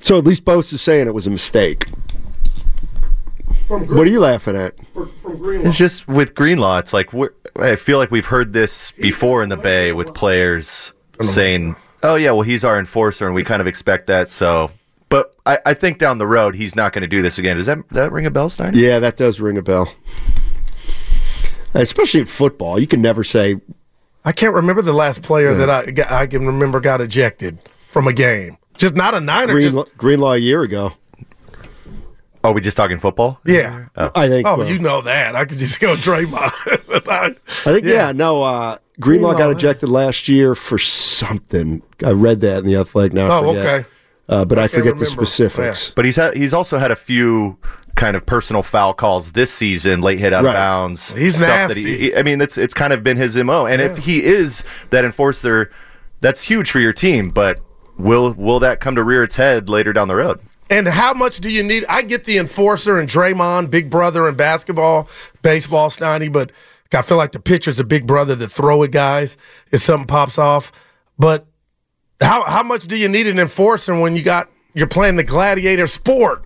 So 0.00 0.16
at 0.16 0.24
least 0.24 0.44
Bosa's 0.44 0.80
saying 0.80 1.06
it 1.06 1.14
was 1.14 1.26
a 1.26 1.30
mistake. 1.30 1.88
What 3.68 4.06
are 4.06 4.10
you 4.10 4.20
laughing 4.20 4.56
at? 4.56 4.74
It's 5.26 5.76
just 5.76 6.08
with 6.08 6.34
Greenlaw. 6.34 6.78
It's 6.78 6.94
like 6.94 7.12
we're, 7.12 7.32
I 7.56 7.76
feel 7.76 7.98
like 7.98 8.10
we've 8.10 8.24
heard 8.24 8.54
this 8.54 8.92
before 8.92 9.42
in 9.42 9.50
the 9.50 9.58
Bay 9.58 9.92
with 9.92 10.14
players 10.14 10.92
saying, 11.20 11.76
"Oh 12.02 12.14
yeah, 12.14 12.30
well 12.30 12.42
he's 12.42 12.64
our 12.64 12.78
enforcer, 12.78 13.26
and 13.26 13.34
we 13.34 13.44
kind 13.44 13.60
of 13.60 13.66
expect 13.66 14.06
that." 14.06 14.30
So, 14.30 14.70
but 15.08 15.34
I, 15.46 15.58
I 15.66 15.74
think 15.74 15.98
down 15.98 16.18
the 16.18 16.26
road 16.26 16.54
he's 16.54 16.74
not 16.76 16.92
going 16.92 17.02
to 17.02 17.08
do 17.08 17.22
this 17.22 17.38
again. 17.38 17.56
Does 17.56 17.66
that 17.66 17.76
does 17.88 17.96
that 17.96 18.12
ring 18.12 18.26
a 18.26 18.30
bell, 18.30 18.50
Stein? 18.50 18.72
Yeah, 18.74 18.98
that 18.98 19.16
does 19.16 19.40
ring 19.40 19.56
a 19.58 19.62
bell. 19.62 19.92
Especially 21.74 22.20
in 22.20 22.26
football, 22.26 22.78
you 22.78 22.86
can 22.86 23.02
never 23.02 23.22
say 23.24 23.56
I 24.24 24.32
can't 24.32 24.54
remember 24.54 24.82
the 24.82 24.92
last 24.92 25.22
player 25.22 25.54
that 25.54 25.70
I 25.70 26.22
I 26.22 26.26
can 26.26 26.46
remember 26.46 26.80
got 26.80 27.00
ejected 27.00 27.58
from 27.86 28.06
a 28.06 28.12
game. 28.12 28.56
Just 28.76 28.94
not 28.94 29.14
a 29.14 29.20
Niner. 29.20 29.52
Greenlaw, 29.54 29.84
Just, 29.84 29.96
Greenlaw 29.98 30.32
a 30.32 30.38
year 30.38 30.62
ago. 30.62 30.92
Are 32.44 32.52
we 32.52 32.60
just 32.60 32.76
talking 32.76 32.98
football? 33.00 33.40
yeah. 33.44 33.86
I 33.96 34.28
think. 34.28 34.46
Oh, 34.46 34.62
uh, 34.62 34.64
you 34.66 34.78
know 34.78 35.02
that. 35.02 35.34
I 35.34 35.44
could 35.44 35.58
just 35.58 35.80
go 35.80 35.94
Draymond. 35.94 36.52
I 37.10 37.72
think 37.72 37.84
yeah, 37.84 38.12
no. 38.12 38.42
Uh, 38.42 38.78
Greenlaw, 39.00 39.32
Greenlaw, 39.32 39.38
got 39.38 39.50
ejected 39.56 39.88
last 39.88 40.28
year 40.28 40.54
for 40.54 40.78
something. 40.78 41.82
I 42.04 42.10
read 42.10 42.40
that 42.40 42.58
in 42.60 42.66
the 42.66 42.76
Athletic. 42.76 43.12
Now, 43.12 43.28
Oh, 43.28 43.52
forget. 43.52 43.66
okay. 43.80 43.88
Uh, 44.28 44.44
but 44.44 44.58
I, 44.58 44.62
can't 44.62 44.72
forget 44.72 44.98
the 44.98 45.06
specifics. 45.06 45.90
But 45.90 46.04
he's 46.04 46.16
had, 46.16 46.36
he's 46.36 46.52
also 46.52 46.78
had 46.78 46.90
a 46.90 46.96
few 46.96 47.56
kind 47.96 48.14
of 48.16 48.26
personal 48.26 48.62
foul 48.62 48.92
calls 48.92 49.32
this 49.32 49.52
season, 49.52 50.02
late 50.02 50.18
hit 50.18 50.32
out 50.34 50.44
Right. 50.44 50.50
of 50.50 50.56
bounds. 50.56 51.10
He's 51.16 51.36
stuff 51.36 51.48
that 51.48 51.68
nasty. 51.76 51.96
he- 51.96 52.14
I 52.16 52.22
mean, 52.22 52.40
it's 52.40 52.58
it's 52.58 52.74
kind 52.74 52.92
of 52.92 53.02
been 53.02 53.16
his 53.16 53.36
mo. 53.36 53.66
And 53.66 53.80
if 53.80 53.96
he 53.98 54.22
is 54.22 54.62
that 54.90 55.04
enforcer, 55.04 55.70
that's 56.20 56.42
huge 56.42 56.70
for 56.70 56.78
your 56.80 56.92
team. 56.92 57.30
But 57.30 57.60
will 57.96 58.34
will 58.34 58.60
that 58.60 58.80
come 58.80 58.94
to 58.96 59.02
rear 59.02 59.22
its 59.22 59.36
head 59.36 59.68
later 59.68 59.92
down 59.92 60.08
the 60.08 60.16
road? 60.16 60.40
And 60.70 60.86
how 60.86 61.14
much 61.14 61.38
do 61.40 61.48
you 61.50 61.62
need? 61.62 61.86
I 61.88 62.02
get 62.02 62.24
the 62.24 62.36
enforcer 62.36 62.98
and 62.98 63.08
Draymond, 63.08 63.70
big 63.70 63.88
brother 63.88 64.28
in 64.28 64.34
basketball, 64.34 65.08
baseball, 65.40 65.88
Steiny, 65.88 66.30
but 66.30 66.52
I 66.92 67.00
feel 67.00 67.16
like 67.16 67.32
the 67.32 67.40
pitcher's 67.40 67.80
a 67.80 67.84
big 67.84 68.06
brother 68.06 68.36
to 68.36 68.46
throw 68.46 68.82
at 68.84 68.90
guys 68.90 69.38
if 69.72 69.80
something 69.80 70.06
pops 70.06 70.38
off. 70.38 70.70
But 71.18 71.46
how 72.20 72.44
how 72.44 72.62
much 72.62 72.86
do 72.86 72.96
you 72.96 73.08
need 73.08 73.26
an 73.26 73.38
enforcer 73.38 73.98
when 73.98 74.16
you 74.16 74.22
got 74.22 74.48
you're 74.74 74.86
playing 74.86 75.16
the 75.16 75.24
gladiator 75.24 75.86
sport? 75.86 76.44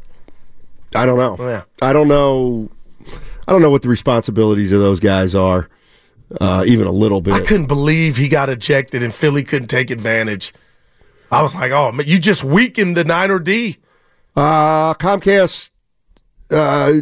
I 0.94 1.06
don't 1.06 1.18
know. 1.18 1.36
Yeah. 1.38 1.62
I 1.80 1.92
don't 1.92 2.08
know. 2.08 2.70
I 3.46 3.52
don't 3.52 3.62
know 3.62 3.70
what 3.70 3.82
the 3.82 3.88
responsibilities 3.88 4.72
of 4.72 4.80
those 4.80 5.00
guys 5.00 5.34
are, 5.34 5.68
uh, 6.40 6.64
even 6.66 6.86
a 6.86 6.92
little 6.92 7.20
bit. 7.20 7.34
I 7.34 7.40
couldn't 7.40 7.66
believe 7.66 8.16
he 8.16 8.28
got 8.28 8.48
ejected 8.50 9.02
and 9.02 9.12
Philly 9.12 9.42
couldn't 9.42 9.68
take 9.68 9.90
advantage. 9.90 10.52
I 11.30 11.42
was 11.42 11.54
like, 11.54 11.72
oh 11.72 11.92
man, 11.92 12.06
you 12.06 12.18
just 12.18 12.44
weakened 12.44 12.96
the 12.96 13.04
Niner 13.04 13.38
D. 13.38 13.78
Uh, 14.36 14.94
Comcast 14.94 15.70
uh, 16.50 16.92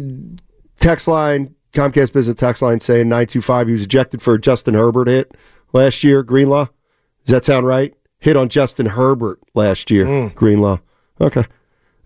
text 0.77 1.07
line, 1.07 1.55
Comcast 1.73 2.13
business 2.13 2.35
text 2.35 2.61
line 2.61 2.79
saying 2.79 3.07
925 3.09 3.67
he 3.67 3.73
was 3.73 3.83
ejected 3.83 4.21
for 4.21 4.35
a 4.35 4.41
Justin 4.41 4.73
Herbert 4.73 5.07
hit 5.07 5.33
last 5.73 6.03
year, 6.03 6.23
Greenlaw. 6.23 6.67
Does 7.25 7.33
that 7.33 7.43
sound 7.43 7.67
right? 7.67 7.93
Hit 8.21 8.37
on 8.37 8.47
Justin 8.49 8.85
Herbert 8.85 9.39
last 9.53 9.91
year, 9.91 10.05
Mm. 10.05 10.35
Greenlaw. 10.35 10.77
Okay. 11.19 11.43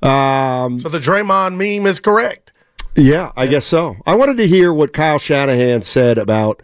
Um, 0.02 0.80
So 0.80 0.90
the 0.90 0.98
Draymond 0.98 1.56
meme 1.58 1.86
is 1.86 2.00
correct. 2.00 2.54
yeah, 2.96 3.32
I 3.38 3.46
guess 3.48 3.66
so. 3.66 3.98
I 4.08 4.16
wanted 4.16 4.38
to 4.38 4.48
hear 4.48 4.74
what 4.74 4.94
Kyle 4.94 5.20
Shanahan 5.20 5.82
said 5.84 6.18
about 6.18 6.64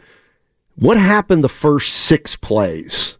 what 0.75 0.97
happened 0.97 1.43
the 1.43 1.49
first 1.49 1.91
six 1.93 2.35
plays. 2.35 3.17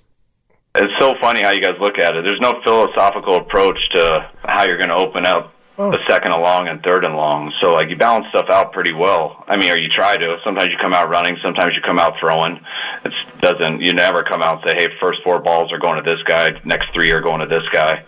It's 0.73 0.93
so 1.01 1.13
funny 1.21 1.41
how 1.41 1.49
you 1.51 1.59
guys 1.59 1.73
look 1.81 1.99
at 1.99 2.15
it. 2.15 2.23
There's 2.23 2.39
no 2.39 2.57
philosophical 2.63 3.35
approach 3.35 3.77
to 3.95 4.29
how 4.43 4.63
you're 4.63 4.77
going 4.77 4.89
to 4.89 4.95
open 4.95 5.25
up 5.25 5.53
Oh. 5.81 5.93
a 5.93 5.97
second 6.07 6.31
and 6.31 6.41
long 6.41 6.67
and 6.67 6.81
third 6.83 7.03
and 7.05 7.15
long. 7.15 7.51
So 7.59 7.71
like 7.71 7.89
you 7.89 7.95
balance 7.95 8.27
stuff 8.29 8.49
out 8.49 8.71
pretty 8.71 8.93
well. 8.93 9.43
I 9.47 9.57
mean, 9.57 9.71
or 9.71 9.77
you 9.77 9.89
try 9.89 10.17
to. 10.17 10.37
Sometimes 10.43 10.69
you 10.69 10.77
come 10.79 10.93
out 10.93 11.09
running. 11.09 11.37
Sometimes 11.41 11.73
you 11.75 11.81
come 11.81 11.97
out 11.97 12.13
throwing. 12.19 12.59
It 13.03 13.13
doesn't. 13.41 13.81
You 13.81 13.93
never 13.93 14.21
come 14.23 14.41
out 14.41 14.61
and 14.61 14.69
say, 14.69 14.75
"Hey, 14.83 14.93
first 14.99 15.19
four 15.23 15.39
balls 15.39 15.71
are 15.71 15.79
going 15.79 16.03
to 16.03 16.07
this 16.07 16.21
guy. 16.23 16.49
Next 16.65 16.93
three 16.93 17.11
are 17.11 17.21
going 17.21 17.39
to 17.39 17.47
this 17.47 17.67
guy." 17.73 18.03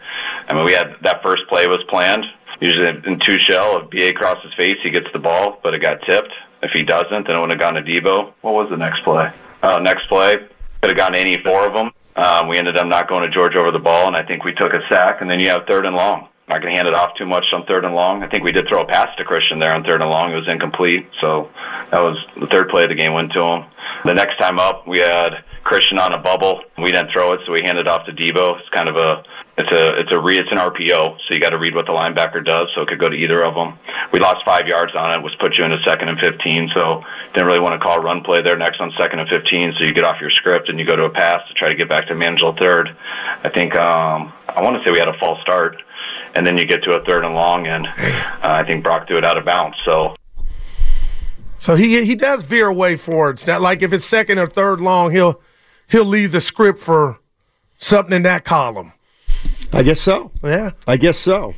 I 0.47 0.53
mean, 0.53 0.65
we 0.65 0.73
had 0.73 0.95
that 1.01 1.23
first 1.23 1.47
play 1.49 1.65
was 1.67 1.83
planned. 1.89 2.25
Usually 2.61 2.87
in 2.87 3.19
two 3.19 3.39
shell, 3.39 3.81
if 3.81 3.89
BA 3.89 4.13
crosses 4.13 4.53
face, 4.55 4.77
he 4.83 4.91
gets 4.91 5.07
the 5.11 5.19
ball, 5.19 5.59
but 5.63 5.73
it 5.73 5.81
got 5.81 6.01
tipped. 6.05 6.31
If 6.61 6.71
he 6.71 6.83
doesn't, 6.83 7.27
then 7.27 7.35
it 7.35 7.39
would 7.39 7.49
have 7.49 7.59
gone 7.59 7.73
to 7.73 7.81
Deebo. 7.81 8.33
What 8.41 8.53
was 8.53 8.69
the 8.69 8.77
next 8.77 9.03
play? 9.03 9.33
Uh, 9.61 9.79
next 9.79 10.07
play 10.07 10.35
could 10.81 10.91
have 10.91 10.97
gone 10.97 11.13
to 11.13 11.19
any 11.19 11.41
four 11.43 11.67
of 11.67 11.73
them. 11.73 11.91
Um, 12.15 12.47
we 12.47 12.57
ended 12.57 12.77
up 12.77 12.87
not 12.87 13.09
going 13.09 13.23
to 13.23 13.29
George 13.29 13.55
over 13.55 13.71
the 13.71 13.79
ball, 13.79 14.07
and 14.07 14.15
I 14.15 14.23
think 14.23 14.43
we 14.43 14.53
took 14.53 14.73
a 14.73 14.81
sack. 14.87 15.21
And 15.21 15.29
then 15.29 15.39
you 15.39 15.49
have 15.49 15.65
third 15.67 15.85
and 15.85 15.95
long. 15.95 16.27
Not 16.47 16.61
going 16.61 16.73
to 16.73 16.77
hand 16.77 16.87
it 16.87 16.93
off 16.93 17.15
too 17.17 17.25
much 17.25 17.45
on 17.53 17.65
third 17.65 17.85
and 17.85 17.95
long. 17.95 18.21
I 18.21 18.27
think 18.27 18.43
we 18.43 18.51
did 18.51 18.67
throw 18.67 18.81
a 18.81 18.87
pass 18.87 19.07
to 19.17 19.23
Christian 19.23 19.59
there 19.59 19.73
on 19.73 19.83
third 19.83 20.01
and 20.01 20.09
long. 20.09 20.33
It 20.33 20.35
was 20.35 20.47
incomplete, 20.47 21.07
so 21.21 21.49
that 21.91 22.01
was 22.01 22.17
the 22.39 22.47
third 22.47 22.69
play 22.69 22.83
of 22.83 22.89
the 22.89 22.95
game 22.95 23.13
went 23.13 23.31
to 23.31 23.41
him. 23.41 23.63
The 24.03 24.13
next 24.13 24.37
time 24.39 24.59
up, 24.59 24.85
we 24.85 24.99
had 24.99 25.45
Christian 25.63 25.97
on 25.97 26.13
a 26.13 26.19
bubble. 26.19 26.61
We 26.77 26.91
didn't 26.91 27.11
throw 27.11 27.31
it, 27.31 27.39
so 27.45 27.53
we 27.53 27.61
handed 27.63 27.87
off 27.87 28.05
to 28.07 28.11
Deebo. 28.11 28.59
It's 28.59 28.69
kind 28.69 28.89
of 28.89 28.97
a 28.97 29.23
it's 29.55 29.71
a 29.71 29.99
it's 29.99 30.11
a 30.11 30.19
re 30.19 30.35
it's 30.35 30.51
an 30.51 30.57
RPO, 30.57 31.17
so 31.21 31.33
you 31.33 31.39
got 31.39 31.51
to 31.51 31.59
read 31.59 31.75
what 31.75 31.85
the 31.85 31.93
linebacker 31.93 32.43
does. 32.43 32.69
So 32.73 32.81
it 32.81 32.87
could 32.87 32.99
go 32.99 33.07
to 33.07 33.15
either 33.15 33.45
of 33.45 33.53
them. 33.53 33.77
We 34.11 34.19
lost 34.19 34.43
five 34.45 34.67
yards 34.67 34.95
on 34.95 35.13
it, 35.13 35.23
which 35.23 35.33
put 35.39 35.55
you 35.57 35.63
into 35.63 35.77
second 35.85 36.09
and 36.09 36.19
fifteen. 36.19 36.69
So 36.73 37.03
didn't 37.33 37.45
really 37.45 37.59
want 37.59 37.73
to 37.73 37.79
call 37.79 37.99
a 37.99 38.01
run 38.01 38.23
play 38.23 38.41
there 38.41 38.57
next 38.57 38.81
on 38.81 38.91
second 38.97 39.19
and 39.19 39.29
fifteen. 39.29 39.73
So 39.77 39.85
you 39.85 39.93
get 39.93 40.03
off 40.03 40.19
your 40.19 40.31
script 40.31 40.69
and 40.69 40.79
you 40.79 40.85
go 40.85 40.95
to 40.95 41.03
a 41.03 41.09
pass 41.09 41.47
to 41.47 41.53
try 41.53 41.69
to 41.69 41.75
get 41.75 41.87
back 41.87 42.07
to 42.07 42.15
manageable 42.15 42.55
third. 42.57 42.89
I 43.43 43.49
think 43.49 43.75
um, 43.77 44.33
I 44.49 44.61
want 44.61 44.75
to 44.77 44.83
say 44.83 44.91
we 44.91 44.97
had 44.97 45.07
a 45.07 45.17
false 45.19 45.39
start, 45.41 45.81
and 46.33 46.45
then 46.45 46.57
you 46.57 46.65
get 46.65 46.83
to 46.83 46.91
a 46.91 47.03
third 47.05 47.23
and 47.25 47.35
long, 47.35 47.67
and 47.67 47.87
uh, 47.87 47.91
I 48.41 48.63
think 48.65 48.83
Brock 48.83 49.07
threw 49.07 49.17
it 49.17 49.25
out 49.25 49.37
of 49.37 49.45
bounds. 49.45 49.77
So 49.85 50.15
So 51.55 51.75
he 51.75 52.03
he 52.05 52.15
does 52.15 52.43
veer 52.43 52.67
away 52.67 52.95
for 52.95 53.29
it. 53.29 53.33
It's 53.33 53.47
not 53.47 53.61
like 53.61 53.81
if 53.81 53.93
it's 53.93 54.05
second 54.05 54.39
or 54.39 54.47
third 54.47 54.81
long, 54.81 55.11
he'll 55.11 55.41
he'll 55.87 56.05
leave 56.05 56.31
the 56.31 56.41
script 56.41 56.79
for 56.79 57.19
something 57.77 58.15
in 58.15 58.23
that 58.23 58.43
column. 58.45 58.93
I 59.71 59.83
guess 59.83 59.99
so. 60.01 60.31
Yeah. 60.43 60.71
I 60.87 60.97
guess 60.97 61.17
so. 61.17 61.55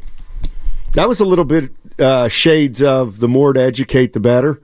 That 0.93 1.07
was 1.09 1.19
a 1.19 1.25
little 1.25 1.43
bit 1.45 1.71
uh, 1.99 2.27
shades 2.29 2.81
of 2.81 3.19
the 3.19 3.27
more 3.27 3.51
to 3.53 3.61
educate, 3.61 4.13
the 4.13 4.19
better 4.21 4.61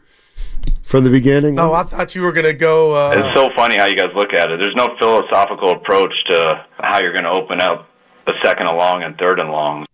from 0.84 1.04
the 1.04 1.10
beginning. 1.10 1.60
Oh, 1.60 1.74
I 1.74 1.84
thought 1.84 2.16
you 2.16 2.22
were 2.22 2.32
gonna 2.32 2.54
go. 2.54 2.94
Uh, 2.96 3.14
It's 3.18 3.34
so 3.34 3.50
funny 3.56 3.76
how 3.78 3.86
you 3.86 3.96
guys 3.96 4.12
look 4.16 4.34
at 4.34 4.52
it. 4.52 4.58
There's 4.60 4.76
no 4.76 4.96
philosophical 5.00 5.72
approach 5.72 6.14
to 6.30 6.66
how 6.80 7.00
you're 7.00 7.12
going 7.14 7.24
to 7.26 7.32
open 7.32 7.60
up 7.62 7.88
a 8.28 8.32
second 8.44 8.68
and 8.68 8.78
long 8.78 9.04
and 9.04 9.18
third 9.18 9.40
and 9.40 9.50
long. 9.50 9.86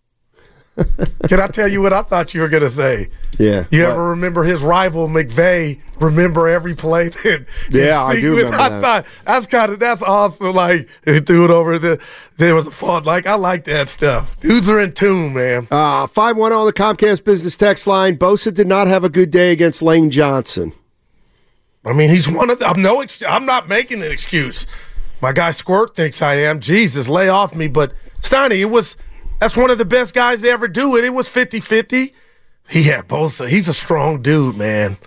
Can 1.28 1.40
I 1.42 1.48
tell 1.48 1.68
you 1.68 1.82
what 1.82 1.92
I 1.94 2.02
thought 2.04 2.34
you 2.34 2.42
were 2.42 2.48
gonna 2.48 2.70
say? 2.70 3.10
Yeah. 3.40 3.66
You 3.72 3.86
ever 3.86 4.10
remember 4.10 4.44
his 4.44 4.62
rival 4.62 5.08
McVay? 5.08 5.80
Remember 6.00 6.48
every 6.48 6.76
play 6.76 7.10
that 7.24 7.46
Yeah, 7.72 8.04
I 8.04 8.20
do 8.20 8.36
remember 8.36 8.58
I 8.58 8.70
that. 8.70 8.82
thought 8.82 9.06
that's 9.26 9.48
kind 9.48 9.72
of 9.72 9.80
that's 9.80 10.04
awesome. 10.04 10.54
Like 10.56 10.88
he 11.06 11.20
threw 11.20 11.46
it 11.46 11.50
over 11.52 11.80
the 11.80 12.02
there 12.38 12.54
was 12.54 12.68
a 12.68 12.72
fault. 12.72 13.06
Like 13.06 13.26
I 13.26 13.34
like 13.36 13.64
that 13.66 13.90
stuff. 13.90 14.40
Dudes 14.40 14.70
are 14.70 14.80
in 14.80 14.92
tune, 14.94 15.34
man. 15.34 15.68
Uh, 15.72 16.06
510 16.08 16.58
on 16.60 16.66
the 16.68 16.74
Comcast 16.74 17.24
business 17.24 17.58
text 17.58 17.88
line. 17.88 18.16
Bosa 18.18 18.54
did 18.54 18.68
not 18.68 18.88
have 18.88 19.04
a 19.04 19.10
good 19.10 19.32
day 19.32 19.52
against 19.52 19.82
Lane 19.82 20.12
Johnson. 20.12 20.74
I 21.86 21.94
mean, 21.94 22.10
he's 22.10 22.30
one 22.30 22.50
of 22.50 22.60
the, 22.60 22.68
I'm 22.68 22.82
no 22.82 23.02
ex- 23.02 23.24
I'm 23.28 23.46
not 23.46 23.68
making 23.68 24.04
an 24.04 24.12
excuse. 24.12 24.68
My 25.22 25.32
guy 25.32 25.50
Squirt 25.52 25.96
thinks 25.96 26.22
I 26.22 26.36
am. 26.36 26.60
Jesus, 26.60 27.10
lay 27.10 27.30
off 27.30 27.56
me. 27.56 27.68
But 27.68 27.94
Steiny, 28.22 28.60
it 28.60 28.66
was 28.66 28.98
that's 29.40 29.56
one 29.58 29.70
of 29.70 29.78
the 29.78 29.86
best 29.86 30.14
guys 30.14 30.42
to 30.42 30.50
ever 30.50 30.68
do 30.68 30.96
it. 30.98 31.06
It 31.06 31.14
was 31.14 31.28
50-50. 31.30 32.14
He 32.70 32.84
had 32.84 33.08
Bosa. 33.08 33.48
He's 33.48 33.68
a 33.68 33.74
strong 33.74 34.22
dude, 34.22 34.58
man. 34.58 34.98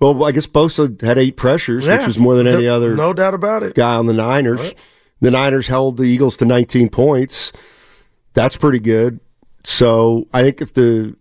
Well, 0.00 0.22
I 0.24 0.32
guess 0.32 0.46
Bosa 0.46 1.00
had 1.02 1.16
eight 1.18 1.36
pressures, 1.36 1.86
which 1.88 2.06
was 2.06 2.18
more 2.18 2.34
than 2.34 2.46
any 2.46 2.64
No- 2.66 2.76
other 2.76 2.94
no 2.94 3.12
doubt 3.14 3.32
about 3.34 3.62
it. 3.62 3.74
guy 3.74 3.94
on 3.94 4.06
the 4.06 4.12
Niners. 4.12 4.74
The 5.20 5.30
Niners 5.30 5.68
held 5.68 5.96
the 5.96 6.02
Eagles 6.04 6.36
to 6.38 6.44
19 6.44 6.90
points. 6.90 7.52
That's 8.34 8.56
pretty 8.56 8.80
good. 8.80 9.20
So 9.62 10.26
I 10.34 10.42
think 10.42 10.60
if 10.60 10.74
the 10.74 11.16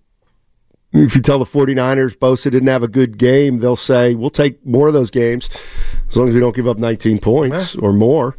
if 0.91 1.15
you 1.15 1.21
tell 1.21 1.39
the 1.39 1.45
49ers 1.45 2.17
Bosa 2.17 2.51
didn't 2.51 2.67
have 2.67 2.83
a 2.83 2.87
good 2.87 3.17
game, 3.17 3.59
they'll 3.59 3.75
say, 3.77 4.13
we'll 4.15 4.29
take 4.29 4.63
more 4.65 4.87
of 4.89 4.93
those 4.93 5.09
games 5.09 5.49
as 6.09 6.17
long 6.17 6.27
as 6.27 6.33
we 6.33 6.39
don't 6.41 6.55
give 6.55 6.67
up 6.67 6.77
19 6.77 7.19
points 7.19 7.75
or 7.77 7.93
more. 7.93 8.35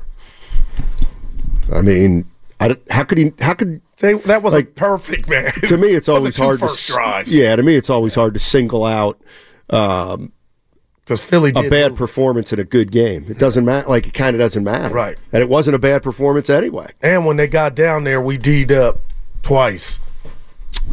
I 1.73 1.81
mean, 1.81 2.27
I, 2.72 2.77
how 2.90 3.05
could 3.05 3.18
he? 3.18 3.33
How 3.40 3.55
could 3.55 3.81
they? 3.98 4.14
That 4.14 4.42
was 4.42 4.55
like 4.55 4.74
perfect, 4.74 5.29
man. 5.29 5.53
To 5.66 5.77
me, 5.77 5.88
it's 5.88 6.09
always 6.09 6.37
hard 6.37 6.61
to. 6.61 6.68
drives. 6.87 7.35
Yeah, 7.35 7.57
to 7.57 7.62
me, 7.62 7.74
it's 7.77 7.90
always 7.90 8.14
hard 8.14 8.35
to 8.35 8.40
single 8.40 8.85
out 8.85 9.20
because 9.66 11.24
Philly 11.24 11.53
a 11.55 11.68
bad 11.68 11.96
performance 11.96 12.53
in 12.53 12.59
a 12.59 12.64
good 12.64 12.90
game. 12.90 13.27
It 13.29 13.38
doesn't 13.38 13.64
matter. 13.64 13.88
Like 13.88 14.07
it 14.07 14.14
kind 14.14 14.35
of 14.35 14.40
doesn't 14.40 14.64
matter, 14.64 14.94
Right. 14.94 15.16
And 15.33 15.42
it 15.42 15.48
wasn't 15.48 15.74
a 15.74 15.79
bad 15.79 16.03
performance 16.03 16.48
anyway. 16.50 16.87
And 17.03 17.27
when 17.27 17.37
they 17.37 17.46
got 17.46 17.74
down 17.74 18.05
there, 18.05 18.20
we 18.20 18.37
D'd 18.38 18.72
up 18.72 18.98
twice. 19.42 20.00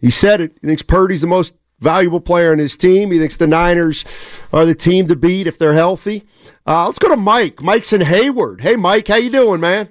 he 0.00 0.10
said 0.10 0.40
it. 0.40 0.56
He 0.60 0.66
thinks 0.66 0.82
Purdy's 0.82 1.20
the 1.20 1.26
most 1.26 1.54
valuable 1.80 2.20
player 2.20 2.52
in 2.52 2.58
his 2.58 2.76
team. 2.76 3.10
He 3.10 3.18
thinks 3.18 3.36
the 3.36 3.46
Niners 3.46 4.04
are 4.52 4.64
the 4.64 4.74
team 4.74 5.08
to 5.08 5.16
beat 5.16 5.46
if 5.46 5.58
they're 5.58 5.74
healthy. 5.74 6.26
Uh, 6.66 6.86
let's 6.86 6.98
go 6.98 7.08
to 7.08 7.16
Mike. 7.16 7.62
Mike's 7.62 7.92
in 7.92 8.02
Hayward. 8.02 8.60
Hey, 8.60 8.76
Mike, 8.76 9.08
how 9.08 9.16
you 9.16 9.30
doing, 9.30 9.60
man? 9.60 9.88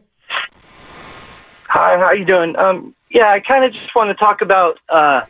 Hi, 1.68 1.98
how 1.98 2.14
you 2.14 2.26
doing? 2.26 2.56
Um, 2.56 2.96
yeah, 3.10 3.30
I 3.30 3.40
kind 3.40 3.66
of 3.66 3.74
just 3.74 3.94
want 3.96 4.10
to 4.10 4.16
talk 4.16 4.42
about 4.42 4.80
uh, 4.88 5.22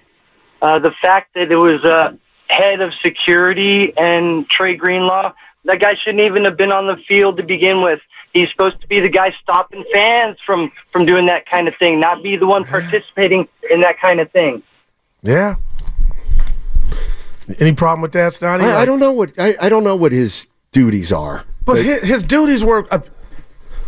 uh, 0.61 0.79
the 0.79 0.91
fact 1.01 1.33
that 1.35 1.51
it 1.51 1.55
was 1.55 1.83
uh, 1.83 2.15
head 2.47 2.81
of 2.81 2.91
security 3.03 3.93
and 3.97 4.49
Trey 4.49 4.75
Greenlaw. 4.75 5.33
That 5.65 5.79
guy 5.79 5.93
shouldn't 6.03 6.23
even 6.23 6.45
have 6.45 6.57
been 6.57 6.71
on 6.71 6.87
the 6.87 6.97
field 7.07 7.37
to 7.37 7.43
begin 7.43 7.81
with. 7.81 7.99
He's 8.33 8.49
supposed 8.51 8.79
to 8.81 8.87
be 8.87 8.99
the 8.99 9.09
guy 9.09 9.33
stopping 9.41 9.83
fans 9.91 10.37
from 10.45 10.71
from 10.91 11.05
doing 11.05 11.25
that 11.25 11.49
kind 11.49 11.67
of 11.67 11.73
thing, 11.77 11.99
not 11.99 12.21
be 12.21 12.37
the 12.37 12.45
one 12.45 12.63
participating 12.63 13.47
in 13.69 13.81
that 13.81 13.99
kind 13.99 14.19
of 14.19 14.31
thing. 14.31 14.61
Yeah. 15.23 15.55
Any 17.59 17.73
problem 17.73 18.01
with 18.01 18.11
that, 18.11 18.33
Steiny? 18.33 18.61
I, 18.61 18.81
I 18.81 18.85
don't 18.85 18.99
know 18.99 19.11
what 19.11 19.31
I, 19.39 19.55
I 19.59 19.69
don't 19.69 19.83
know 19.83 19.95
what 19.95 20.11
his 20.11 20.47
duties 20.71 21.11
are. 21.11 21.45
But 21.65 21.83
his, 21.83 22.01
his 22.03 22.23
duties 22.23 22.63
were, 22.63 22.87
uh, 22.91 23.01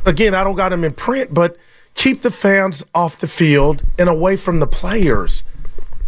again, 0.06 0.34
I 0.34 0.44
don't 0.44 0.56
got 0.56 0.74
him 0.74 0.84
in 0.84 0.94
print, 0.94 1.34
but 1.34 1.58
keep 1.96 2.22
the 2.22 2.32
fans 2.32 2.84
off 2.94 3.20
the 3.20 3.28
field 3.28 3.82
and 4.00 4.10
away 4.10 4.36
from 4.36 4.60
the 4.60 4.68
players. 4.68 5.44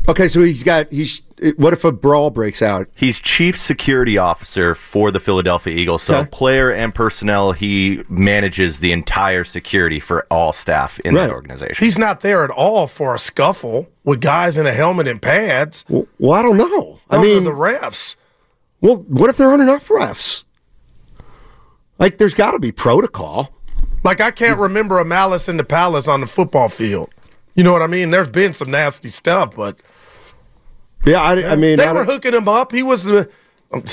Okay, 0.07 0.27
so 0.27 0.41
he's 0.41 0.63
got 0.63 0.91
he's. 0.91 1.21
What 1.57 1.73
if 1.73 1.83
a 1.83 1.91
brawl 1.91 2.29
breaks 2.29 2.61
out? 2.61 2.87
He's 2.95 3.19
chief 3.19 3.59
security 3.59 4.17
officer 4.17 4.75
for 4.75 5.11
the 5.11 5.19
Philadelphia 5.19 5.75
Eagles. 5.75 6.03
So, 6.03 6.19
Okay. 6.19 6.29
player 6.31 6.71
and 6.71 6.95
personnel, 6.95 7.51
he 7.51 8.01
manages 8.07 8.79
the 8.79 8.93
entire 8.93 9.43
security 9.43 9.99
for 9.99 10.25
all 10.31 10.53
staff 10.53 10.99
in 11.01 11.15
that 11.15 11.29
organization. 11.31 11.83
He's 11.83 11.97
not 11.97 12.21
there 12.21 12.45
at 12.45 12.49
all 12.49 12.87
for 12.87 13.13
a 13.13 13.19
scuffle 13.19 13.89
with 14.05 14.21
guys 14.21 14.57
in 14.57 14.65
a 14.65 14.71
helmet 14.73 15.07
and 15.07 15.21
pads. 15.21 15.83
Well, 15.89 16.07
well 16.17 16.31
I 16.33 16.41
don't 16.43 16.57
know. 16.57 16.99
I 17.09 17.21
mean, 17.21 17.43
the 17.43 17.51
refs. 17.51 18.15
Well, 18.79 18.97
what 19.07 19.29
if 19.29 19.35
there 19.37 19.49
aren't 19.49 19.61
enough 19.61 19.87
refs? 19.89 20.43
Like, 21.99 22.17
there's 22.17 22.33
got 22.33 22.51
to 22.51 22.59
be 22.59 22.71
protocol. 22.71 23.53
Like 24.03 24.19
I 24.19 24.31
can't 24.31 24.59
remember 24.59 24.99
a 24.99 25.05
malice 25.05 25.47
in 25.47 25.57
the 25.57 25.63
palace 25.63 26.07
on 26.07 26.19
the 26.21 26.27
football 26.27 26.67
field. 26.67 27.09
You 27.55 27.63
know 27.63 27.71
what 27.71 27.81
I 27.81 27.87
mean? 27.87 28.09
There's 28.09 28.29
been 28.29 28.53
some 28.53 28.71
nasty 28.71 29.09
stuff, 29.09 29.55
but 29.55 29.79
yeah, 31.05 31.21
I, 31.21 31.51
I 31.51 31.55
mean, 31.55 31.77
they 31.77 31.85
I 31.85 31.93
were 31.93 32.05
hooking 32.05 32.33
him 32.33 32.47
up. 32.47 32.71
He 32.71 32.83
was 32.83 33.03
the. 33.03 33.29
I'm, 33.71 33.83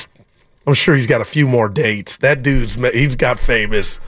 I'm 0.66 0.74
sure 0.74 0.94
he's 0.94 1.06
got 1.06 1.20
a 1.20 1.24
few 1.24 1.48
more 1.48 1.68
dates. 1.68 2.16
That 2.18 2.42
dude's 2.42 2.74
he's 2.74 3.16
got 3.16 3.38
famous. 3.38 4.00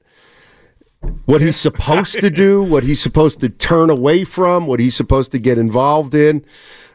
what 1.25 1.41
he's 1.41 1.57
supposed 1.57 2.21
to 2.21 2.29
do, 2.31 2.63
what 2.63 2.83
he's 2.83 3.01
supposed 3.01 3.41
to 3.41 3.49
turn 3.49 3.89
away 3.91 4.25
from, 4.25 4.67
what 4.67 4.79
he's 4.79 4.95
supposed 4.95 5.33
to 5.33 5.39
get 5.39 5.57
involved 5.57 6.15
in. 6.15 6.45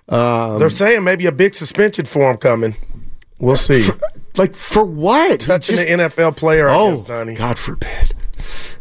Um, 0.10 0.60
They're 0.60 0.70
saying 0.70 1.04
maybe 1.04 1.26
a 1.26 1.32
big 1.32 1.56
suspension 1.56 2.06
for 2.06 2.30
him 2.30 2.38
coming. 2.38 2.76
We'll 3.40 3.56
see. 3.56 3.90
Like 4.38 4.56
for 4.56 4.84
what? 4.84 5.40
Touching 5.42 5.76
Just- 5.76 5.88
the 5.88 5.94
NFL 5.94 6.36
player. 6.36 6.70
I 6.70 6.76
Oh, 6.76 6.92
guess, 6.96 7.02
Donnie. 7.08 7.36
God 7.36 7.58
forbid. 7.58 8.16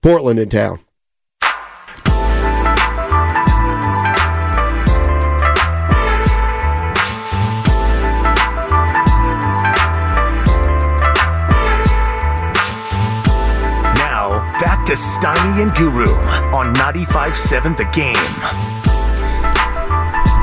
Portland 0.00 0.40
in 0.40 0.48
town. 0.48 0.80
Now, 13.94 14.44
back 14.58 14.84
to 14.86 14.94
Steiny 14.94 15.62
and 15.62 15.72
Guru 15.74 16.10
on 16.52 16.74
95.7 16.74 17.76
The 17.76 17.84
Game. 17.92 18.16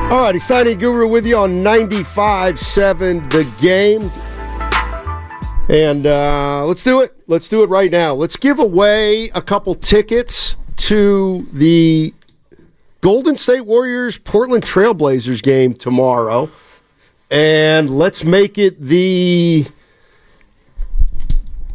All 0.10 0.22
righty, 0.22 0.40
Steiny 0.40 0.80
Guru 0.80 1.08
with 1.10 1.28
you 1.28 1.38
on 1.38 1.58
95.7 1.58 3.30
The 3.30 3.44
Game. 3.62 4.39
And 5.70 6.08
uh, 6.08 6.66
let's 6.66 6.82
do 6.82 7.02
it. 7.02 7.14
Let's 7.28 7.48
do 7.48 7.62
it 7.62 7.70
right 7.70 7.92
now. 7.92 8.16
Let's 8.16 8.36
give 8.36 8.58
away 8.58 9.30
a 9.30 9.42
couple 9.42 9.76
tickets 9.76 10.56
to 10.78 11.48
the 11.54 12.12
Golden 13.02 13.38
State 13.38 13.62
Warriors 13.62 14.18
Portland 14.18 14.64
Trailblazers 14.64 15.44
game 15.44 15.76
tomorrow. 15.76 16.50
And 17.30 17.96
let's 17.96 18.24
make 18.24 18.58
it 18.58 18.82
the. 18.82 19.68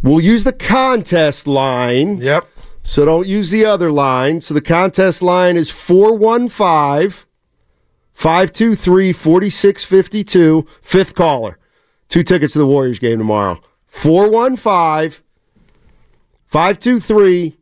We'll 0.03 0.21
use 0.21 0.43
the 0.43 0.53
contest 0.53 1.47
line. 1.47 2.19
Yep. 2.19 2.49
So 2.83 3.05
don't 3.05 3.29
use 3.29 3.53
the 3.53 3.65
other 3.65 3.93
line. 3.93 4.41
So 4.41 4.55
the 4.55 4.61
contest 4.61 5.23
line 5.23 5.57
is 5.57 5.71
415 5.71 7.25
523 8.13 9.13
4652. 9.13 10.67
Fifth 10.83 11.15
caller. 11.15 11.59
Two 12.09 12.25
tickets 12.25 12.55
to 12.55 12.59
the 12.59 12.67
Warriors 12.67 12.99
game 12.99 13.19
tomorrow. 13.19 13.61
415 13.95 15.23
523 16.47 17.57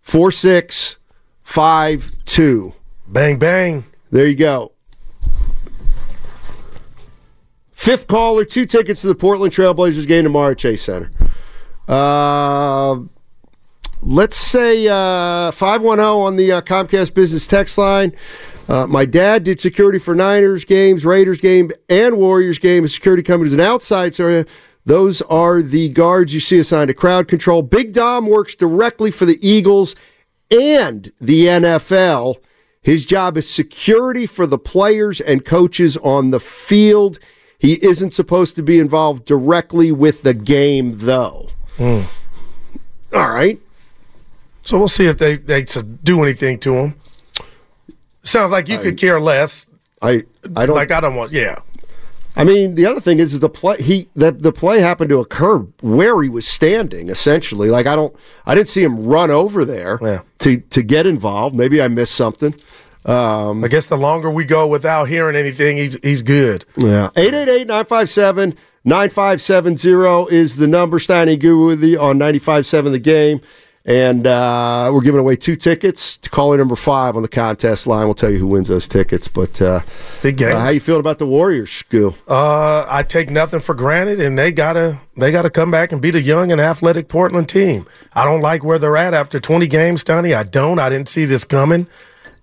4652. 0.00 2.72
Bang, 3.08 3.38
bang. 3.38 3.84
There 4.10 4.26
you 4.26 4.36
go. 4.36 4.72
Fifth 7.72 8.06
caller, 8.06 8.44
two 8.44 8.66
tickets 8.66 9.00
to 9.02 9.08
the 9.08 9.14
Portland 9.14 9.52
Trailblazers 9.52 10.06
game 10.06 10.24
tomorrow 10.24 10.52
at 10.52 10.58
Chase 10.58 10.82
Center. 10.82 11.10
Uh, 11.86 13.00
let's 14.00 14.36
say 14.36 14.88
uh, 14.88 15.50
510 15.50 16.06
on 16.06 16.36
the 16.36 16.52
uh, 16.52 16.62
Comcast 16.62 17.12
Business 17.14 17.46
Text 17.46 17.76
line. 17.76 18.14
Uh, 18.68 18.86
my 18.86 19.04
dad 19.04 19.44
did 19.44 19.60
security 19.60 19.98
for 19.98 20.14
Niners 20.14 20.64
games, 20.64 21.04
Raiders 21.04 21.38
game, 21.40 21.70
and 21.90 22.16
Warriors 22.16 22.58
game. 22.58 22.88
Security 22.88 23.22
company 23.22 23.48
is 23.48 23.54
an 23.54 23.60
outside 23.60 24.18
area. 24.18 24.46
Those 24.86 25.22
are 25.22 25.62
the 25.62 25.88
guards 25.88 26.34
you 26.34 26.40
see 26.40 26.58
assigned 26.58 26.88
to 26.88 26.94
crowd 26.94 27.26
control. 27.28 27.62
Big 27.62 27.92
Dom 27.92 28.26
works 28.26 28.54
directly 28.54 29.10
for 29.10 29.24
the 29.24 29.38
Eagles 29.40 29.96
and 30.50 31.10
the 31.20 31.46
NFL. 31.46 32.36
His 32.82 33.06
job 33.06 33.38
is 33.38 33.48
security 33.48 34.26
for 34.26 34.46
the 34.46 34.58
players 34.58 35.20
and 35.20 35.44
coaches 35.44 35.96
on 35.98 36.30
the 36.30 36.40
field. 36.40 37.18
He 37.58 37.82
isn't 37.82 38.12
supposed 38.12 38.56
to 38.56 38.62
be 38.62 38.78
involved 38.78 39.24
directly 39.24 39.90
with 39.90 40.22
the 40.22 40.34
game, 40.34 40.92
though. 40.96 41.48
Hmm. 41.78 42.02
All 43.14 43.30
right. 43.30 43.58
So 44.64 44.78
we'll 44.78 44.88
see 44.88 45.06
if 45.06 45.16
they, 45.16 45.36
they 45.36 45.64
do 46.02 46.22
anything 46.22 46.58
to 46.60 46.74
him. 46.74 46.94
Sounds 48.22 48.52
like 48.52 48.68
you 48.68 48.78
could 48.78 48.98
care 48.98 49.20
less. 49.20 49.66
I 50.02 50.24
I 50.56 50.66
don't 50.66 50.74
like. 50.76 50.90
I 50.90 51.00
don't 51.00 51.14
want. 51.14 51.32
Yeah. 51.32 51.56
I 52.36 52.44
mean, 52.44 52.74
the 52.74 52.86
other 52.86 53.00
thing 53.00 53.20
is, 53.20 53.34
is 53.34 53.40
the 53.40 53.48
play 53.48 53.80
he 53.80 54.08
that 54.16 54.42
the 54.42 54.52
play 54.52 54.80
happened 54.80 55.10
to 55.10 55.20
occur 55.20 55.58
where 55.80 56.20
he 56.22 56.28
was 56.28 56.46
standing. 56.46 57.08
Essentially, 57.08 57.70
like 57.70 57.86
I 57.86 57.94
don't, 57.94 58.14
I 58.46 58.54
didn't 58.54 58.68
see 58.68 58.82
him 58.82 59.06
run 59.06 59.30
over 59.30 59.64
there 59.64 59.98
to 60.40 60.56
to 60.58 60.82
get 60.82 61.06
involved. 61.06 61.54
Maybe 61.54 61.80
I 61.80 61.88
missed 61.88 62.14
something. 62.14 62.54
Um, 63.06 63.62
I 63.62 63.68
guess 63.68 63.86
the 63.86 63.98
longer 63.98 64.30
we 64.30 64.44
go 64.46 64.66
without 64.66 65.04
hearing 65.04 65.36
anything, 65.36 65.76
he's 65.76 65.98
he's 66.02 66.22
good. 66.22 66.64
Yeah. 66.76 67.10
888-957 67.14 68.56
9570 68.84 70.34
is 70.34 70.56
the 70.56 70.66
number. 70.66 70.98
Steiny 70.98 71.38
Guru 71.38 71.66
with 71.66 71.82
you 71.84 72.00
on 72.00 72.18
95.7 72.18 72.92
The 72.92 72.98
Game. 72.98 73.40
And 73.86 74.26
uh, 74.26 74.88
we're 74.94 75.02
giving 75.02 75.20
away 75.20 75.36
two 75.36 75.56
tickets 75.56 76.16
to 76.16 76.30
caller 76.30 76.56
number 76.56 76.74
five 76.74 77.16
on 77.16 77.22
the 77.22 77.28
contest 77.28 77.86
line. 77.86 78.06
We'll 78.06 78.14
tell 78.14 78.30
you 78.30 78.38
who 78.38 78.46
wins 78.46 78.68
those 78.68 78.88
tickets. 78.88 79.28
But 79.28 79.60
uh, 79.60 79.80
Big 80.22 80.38
game. 80.38 80.56
uh, 80.56 80.60
how 80.60 80.70
you 80.70 80.80
feeling 80.80 81.00
about 81.00 81.18
the 81.18 81.26
Warriors, 81.26 81.68
Scoo? 81.68 82.14
Uh, 82.26 82.86
I 82.88 83.02
take 83.02 83.28
nothing 83.30 83.60
for 83.60 83.74
granted, 83.74 84.20
and 84.20 84.38
they 84.38 84.52
gotta 84.52 84.98
they 85.18 85.30
gotta 85.30 85.50
come 85.50 85.70
back 85.70 85.92
and 85.92 86.00
beat 86.00 86.14
a 86.14 86.22
young 86.22 86.50
and 86.50 86.62
athletic 86.62 87.08
Portland 87.08 87.50
team. 87.50 87.86
I 88.14 88.24
don't 88.24 88.40
like 88.40 88.64
where 88.64 88.78
they're 88.78 88.96
at 88.96 89.12
after 89.12 89.38
20 89.38 89.66
games, 89.66 90.02
Steiny. 90.02 90.34
I 90.34 90.44
don't. 90.44 90.78
I 90.78 90.88
didn't 90.88 91.10
see 91.10 91.26
this 91.26 91.44
coming, 91.44 91.86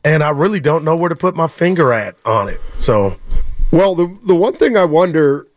and 0.04 0.24
I 0.24 0.30
really 0.30 0.60
don't 0.60 0.84
know 0.84 0.96
where 0.96 1.10
to 1.10 1.16
put 1.16 1.36
my 1.36 1.48
finger 1.48 1.92
at 1.92 2.16
on 2.24 2.50
it. 2.50 2.62
So, 2.76 3.18
well, 3.72 3.96
the 3.96 4.16
the 4.28 4.36
one 4.36 4.58
thing 4.58 4.78
I 4.78 4.86
wonder 4.86 5.48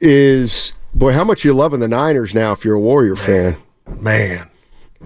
is, 0.00 0.72
boy, 0.92 1.12
how 1.12 1.22
much 1.22 1.44
you 1.44 1.52
loving 1.52 1.78
the 1.78 1.86
Niners 1.86 2.34
now 2.34 2.50
if 2.50 2.64
you're 2.64 2.74
a 2.74 2.80
Warrior 2.80 3.14
fan? 3.14 3.56
Man, 4.00 4.48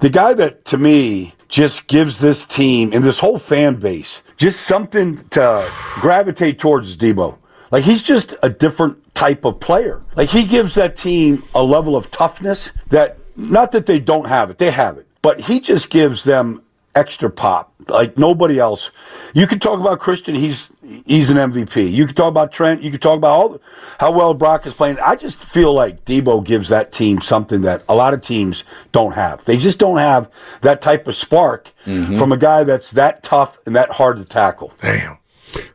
The 0.00 0.10
guy 0.10 0.34
that 0.34 0.66
to 0.66 0.76
me 0.76 1.32
just 1.48 1.86
gives 1.86 2.18
this 2.18 2.44
team 2.44 2.92
and 2.92 3.04
this 3.04 3.18
whole 3.18 3.38
fan 3.38 3.76
base 3.76 4.22
just 4.36 4.60
something 4.60 5.16
to 5.28 5.66
gravitate 5.94 6.58
towards 6.58 6.96
Deebo. 6.96 7.38
Like 7.70 7.84
he's 7.84 8.02
just 8.02 8.36
a 8.42 8.50
different 8.50 9.14
type 9.14 9.44
of 9.44 9.60
player. 9.60 10.02
Like 10.14 10.28
he 10.28 10.44
gives 10.44 10.74
that 10.74 10.96
team 10.96 11.42
a 11.54 11.62
level 11.62 11.96
of 11.96 12.10
toughness 12.10 12.70
that 12.88 13.18
not 13.36 13.72
that 13.72 13.86
they 13.86 13.98
don't 13.98 14.28
have 14.28 14.50
it, 14.50 14.58
they 14.58 14.70
have 14.70 14.98
it. 14.98 15.06
But 15.22 15.40
he 15.40 15.60
just 15.60 15.90
gives 15.90 16.24
them 16.24 16.62
extra 16.94 17.30
pop 17.30 17.72
like 17.88 18.16
nobody 18.16 18.58
else. 18.58 18.90
You 19.34 19.46
can 19.46 19.58
talk 19.58 19.80
about 19.80 20.00
Christian, 20.00 20.34
he's 20.34 20.68
he's 21.06 21.30
an 21.30 21.36
MVP. 21.36 21.92
You 21.92 22.06
can 22.06 22.14
talk 22.14 22.28
about 22.28 22.52
Trent, 22.52 22.82
you 22.82 22.90
can 22.90 23.00
talk 23.00 23.16
about 23.16 23.30
all, 23.30 23.60
how 23.98 24.10
well 24.10 24.34
Brock 24.34 24.66
is 24.66 24.74
playing. 24.74 24.98
I 25.00 25.16
just 25.16 25.38
feel 25.42 25.72
like 25.72 26.04
Deebo 26.04 26.44
gives 26.44 26.68
that 26.68 26.92
team 26.92 27.20
something 27.20 27.62
that 27.62 27.82
a 27.88 27.94
lot 27.94 28.14
of 28.14 28.22
teams 28.22 28.64
don't 28.92 29.12
have. 29.12 29.44
They 29.44 29.56
just 29.56 29.78
don't 29.78 29.98
have 29.98 30.30
that 30.60 30.80
type 30.80 31.06
of 31.08 31.14
spark 31.14 31.72
mm-hmm. 31.84 32.16
from 32.16 32.32
a 32.32 32.36
guy 32.36 32.64
that's 32.64 32.92
that 32.92 33.22
tough 33.22 33.58
and 33.66 33.74
that 33.76 33.90
hard 33.90 34.16
to 34.18 34.24
tackle. 34.24 34.72
Damn. 34.80 35.18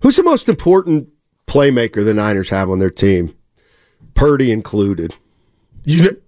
Who's 0.01 0.15
the 0.15 0.23
most 0.23 0.47
important 0.47 1.09
playmaker 1.47 2.03
the 2.03 2.13
Niners 2.13 2.49
have 2.49 2.69
on 2.69 2.79
their 2.79 2.89
team? 2.89 3.35
Purdy 4.13 4.51
included. 4.51 5.15
You, 5.83 5.99
kn- 5.99 6.21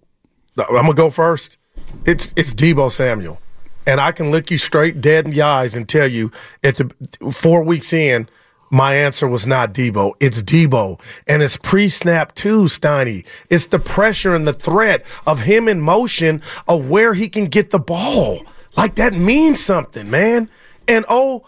I'm 0.57 0.85
gonna 0.85 0.93
go 0.93 1.09
first. 1.09 1.57
It's 2.05 2.33
it's 2.35 2.53
Deebo 2.53 2.91
Samuel, 2.91 3.39
and 3.85 3.99
I 3.99 4.11
can 4.11 4.31
look 4.31 4.49
you 4.49 4.57
straight 4.57 5.01
dead 5.01 5.25
in 5.25 5.31
the 5.31 5.41
eyes 5.41 5.75
and 5.75 5.87
tell 5.87 6.07
you 6.07 6.31
at 6.63 6.77
the 6.77 6.91
four 7.31 7.63
weeks 7.63 7.93
in, 7.93 8.27
my 8.73 8.95
answer 8.95 9.27
was 9.27 9.45
not 9.45 9.71
Deebo. 9.71 10.13
It's 10.19 10.41
Deebo, 10.41 10.99
and 11.27 11.43
it's 11.43 11.57
pre-snap 11.57 12.33
too, 12.33 12.63
Steiny. 12.63 13.23
It's 13.51 13.67
the 13.67 13.77
pressure 13.77 14.33
and 14.33 14.47
the 14.47 14.53
threat 14.53 15.05
of 15.27 15.41
him 15.41 15.67
in 15.67 15.79
motion 15.79 16.41
of 16.67 16.89
where 16.89 17.13
he 17.13 17.29
can 17.29 17.45
get 17.45 17.69
the 17.69 17.79
ball. 17.79 18.41
like 18.75 18.95
that 18.95 19.13
means 19.13 19.63
something, 19.63 20.09
man. 20.09 20.49
And 20.87 21.05
oh, 21.07 21.45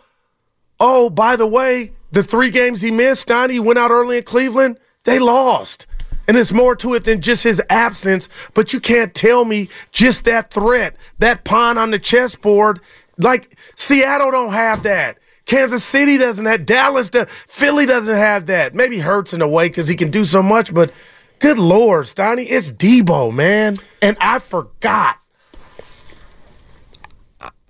oh, 0.80 1.10
by 1.10 1.36
the 1.36 1.48
way, 1.48 1.94
the 2.12 2.22
three 2.22 2.52
games 2.52 2.84
he 2.84 2.92
missed, 2.92 3.28
Steiny, 3.28 3.60
went 3.60 3.80
out 3.80 3.90
early 3.90 4.18
in 4.18 4.24
Cleveland, 4.24 4.78
they 5.06 5.18
lost. 5.18 5.88
And 6.28 6.38
it's 6.38 6.54
more 6.54 6.76
to 6.76 6.94
it 6.94 7.06
than 7.06 7.22
just 7.22 7.44
his 7.44 7.60
absence, 7.70 8.30
but 8.54 8.72
you 8.72 8.80
can't 8.80 9.16
tell 9.16 9.46
me 9.46 9.70
just 9.92 10.26
that 10.26 10.52
threat, 10.52 10.96
that 11.18 11.44
pawn 11.44 11.80
on 11.80 11.90
the 11.90 12.00
chessboard. 12.00 12.82
Like 13.18 13.58
Seattle 13.76 14.30
don't 14.30 14.54
have 14.54 14.84
that. 14.84 15.18
Kansas 15.46 15.84
City 15.84 16.18
doesn't 16.18 16.46
have 16.46 16.66
Dallas, 16.66 17.10
Philly 17.48 17.86
doesn't 17.86 18.16
have 18.16 18.48
that. 18.48 18.74
Maybe 18.74 19.00
hurts 19.00 19.34
in 19.34 19.42
a 19.42 19.48
way 19.48 19.68
because 19.68 19.88
he 19.88 19.96
can 19.96 20.12
do 20.12 20.26
so 20.26 20.42
much, 20.42 20.74
but 20.74 20.92
good 21.40 21.58
lord, 21.58 22.06
Steiny, 22.06 22.46
it's 22.50 22.72
Deebo, 22.72 23.34
man. 23.34 23.78
And 24.02 24.18
I 24.20 24.40
forgot. 24.40 25.18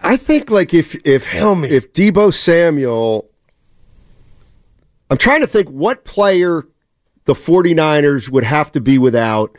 I 0.01 0.17
think 0.17 0.49
like 0.51 0.73
if 0.73 0.95
if 1.05 1.33
if 1.33 1.93
Deebo 1.93 2.33
Samuel 2.33 3.29
I'm 5.09 5.17
trying 5.17 5.41
to 5.41 5.47
think 5.47 5.69
what 5.69 6.05
player 6.05 6.63
the 7.25 7.33
49ers 7.33 8.29
would 8.29 8.43
have 8.43 8.71
to 8.73 8.81
be 8.81 8.97
without 8.97 9.57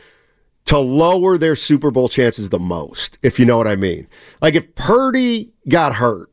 to 0.65 0.77
lower 0.77 1.37
their 1.37 1.55
Super 1.55 1.91
Bowl 1.91 2.09
chances 2.09 2.49
the 2.49 2.59
most, 2.59 3.17
if 3.23 3.39
you 3.39 3.45
know 3.45 3.57
what 3.57 3.67
I 3.67 3.77
mean. 3.77 4.07
Like 4.41 4.55
if 4.55 4.75
Purdy 4.75 5.53
got 5.69 5.95
hurt, 5.95 6.29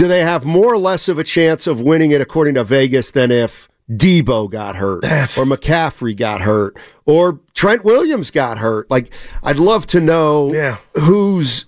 do 0.00 0.08
they 0.08 0.20
have 0.22 0.46
more 0.46 0.72
or 0.72 0.78
less 0.78 1.08
of 1.08 1.18
a 1.18 1.24
chance 1.24 1.66
of 1.66 1.82
winning 1.82 2.10
it 2.10 2.22
according 2.22 2.54
to 2.54 2.64
Vegas 2.64 3.10
than 3.10 3.30
if 3.30 3.68
Deebo 3.90 4.50
got 4.50 4.76
hurt 4.76 5.04
or 5.04 5.44
McCaffrey 5.44 6.16
got 6.16 6.40
hurt 6.40 6.78
or 7.04 7.38
Trent 7.52 7.84
Williams 7.84 8.30
got 8.30 8.56
hurt? 8.56 8.90
Like 8.90 9.12
I'd 9.42 9.58
love 9.58 9.86
to 9.88 10.00
know 10.00 10.50
Yeah. 10.54 10.78
who's 10.98 11.66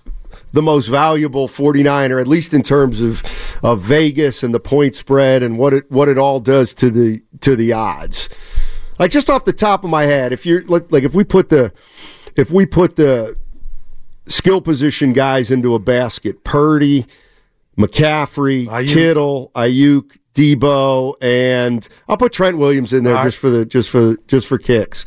the 0.54 0.62
most 0.62 0.86
valuable 0.86 1.46
49er 1.46 2.18
at 2.20 2.26
least 2.26 2.54
in 2.54 2.62
terms 2.62 3.02
of 3.02 3.22
of 3.62 3.82
Vegas 3.82 4.42
and 4.42 4.54
the 4.54 4.60
point 4.60 4.94
spread 4.96 5.42
and 5.42 5.58
what 5.58 5.74
it 5.74 5.90
what 5.90 6.08
it 6.08 6.16
all 6.16 6.40
does 6.40 6.72
to 6.74 6.88
the 6.90 7.22
to 7.40 7.54
the 7.54 7.74
odds. 7.74 8.30
Like 8.98 9.10
just 9.10 9.28
off 9.28 9.44
the 9.44 9.52
top 9.52 9.84
of 9.84 9.90
my 9.90 10.04
head, 10.04 10.32
if 10.32 10.46
you're 10.46 10.64
like, 10.64 10.90
like 10.90 11.04
if 11.04 11.14
we 11.14 11.22
put 11.24 11.50
the 11.50 11.70
if 12.34 12.50
we 12.50 12.64
put 12.64 12.96
the 12.96 13.36
skill 14.26 14.62
position 14.62 15.12
guys 15.12 15.50
into 15.50 15.74
a 15.74 15.78
basket, 15.78 16.44
Purdy, 16.44 17.06
McCaffrey, 17.78 18.66
Kittle, 18.92 19.50
Aiyuk, 19.54 20.18
Deebo, 20.34 21.14
and 21.22 21.86
I'll 22.08 22.16
put 22.16 22.32
Trent 22.32 22.58
Williams 22.58 22.92
in 22.92 23.04
there 23.04 23.14
just 23.24 23.38
for 23.38 23.50
the 23.50 23.64
just 23.64 23.90
for 23.90 24.16
just 24.28 24.46
for 24.46 24.58
kicks. 24.58 25.04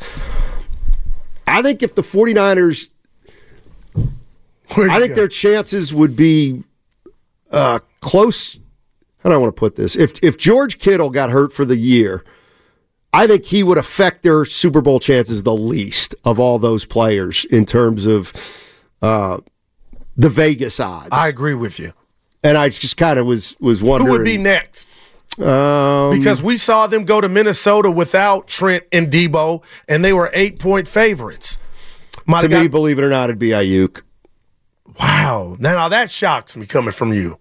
I 1.46 1.62
think 1.62 1.82
if 1.82 1.94
the 1.94 2.02
49ers 2.02 2.88
I 4.76 4.98
think 5.00 5.14
their 5.14 5.28
chances 5.28 5.94
would 5.94 6.16
be 6.16 6.62
uh, 7.52 7.78
close. 8.00 8.58
How 9.18 9.30
do 9.30 9.34
I 9.34 9.38
want 9.38 9.54
to 9.54 9.58
put 9.58 9.76
this? 9.76 9.96
If 9.96 10.22
if 10.22 10.36
George 10.36 10.78
Kittle 10.78 11.10
got 11.10 11.30
hurt 11.30 11.52
for 11.52 11.64
the 11.64 11.76
year, 11.76 12.24
I 13.12 13.26
think 13.26 13.44
he 13.44 13.62
would 13.62 13.78
affect 13.78 14.22
their 14.22 14.44
Super 14.44 14.80
Bowl 14.80 15.00
chances 15.00 15.42
the 15.42 15.56
least 15.56 16.14
of 16.24 16.38
all 16.38 16.58
those 16.58 16.84
players 16.84 17.44
in 17.46 17.64
terms 17.64 18.06
of 18.06 18.32
uh, 19.02 19.38
the 20.16 20.28
Vegas 20.28 20.78
odds. 20.78 21.08
I 21.12 21.28
agree 21.28 21.54
with 21.54 21.78
you. 21.78 21.92
And 22.46 22.56
I 22.56 22.68
just 22.68 22.96
kind 22.96 23.18
of 23.18 23.26
was 23.26 23.56
was 23.58 23.82
wondering 23.82 24.06
Who 24.06 24.18
would 24.18 24.24
be 24.24 24.38
next? 24.38 24.86
Um, 25.38 26.16
Because 26.16 26.40
we 26.42 26.56
saw 26.56 26.86
them 26.86 27.04
go 27.04 27.20
to 27.20 27.28
Minnesota 27.28 27.90
without 27.90 28.46
Trent 28.46 28.84
and 28.92 29.10
Deebo, 29.12 29.64
and 29.88 30.04
they 30.04 30.12
were 30.12 30.30
eight 30.32 30.60
point 30.60 30.86
favorites. 30.86 31.58
To 32.28 32.48
me, 32.48 32.68
believe 32.68 32.98
it 32.98 33.04
or 33.04 33.10
not, 33.10 33.24
it'd 33.24 33.38
be 33.38 33.50
Aiyuk. 33.50 34.02
wow. 34.98 35.56
Now, 35.58 35.74
now 35.74 35.88
that 35.88 36.10
shocks 36.10 36.56
me 36.56 36.66
coming 36.66 36.92
from 36.92 37.12
you. 37.12 37.38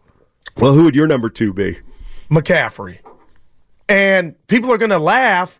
Well, 0.57 0.73
who 0.73 0.83
would 0.85 0.95
your 0.95 1.07
number 1.07 1.29
two 1.29 1.53
be? 1.53 1.77
McCaffrey. 2.29 2.99
And 3.87 4.35
people 4.47 4.71
are 4.71 4.77
going 4.77 4.91
to 4.91 4.99
laugh. 4.99 5.59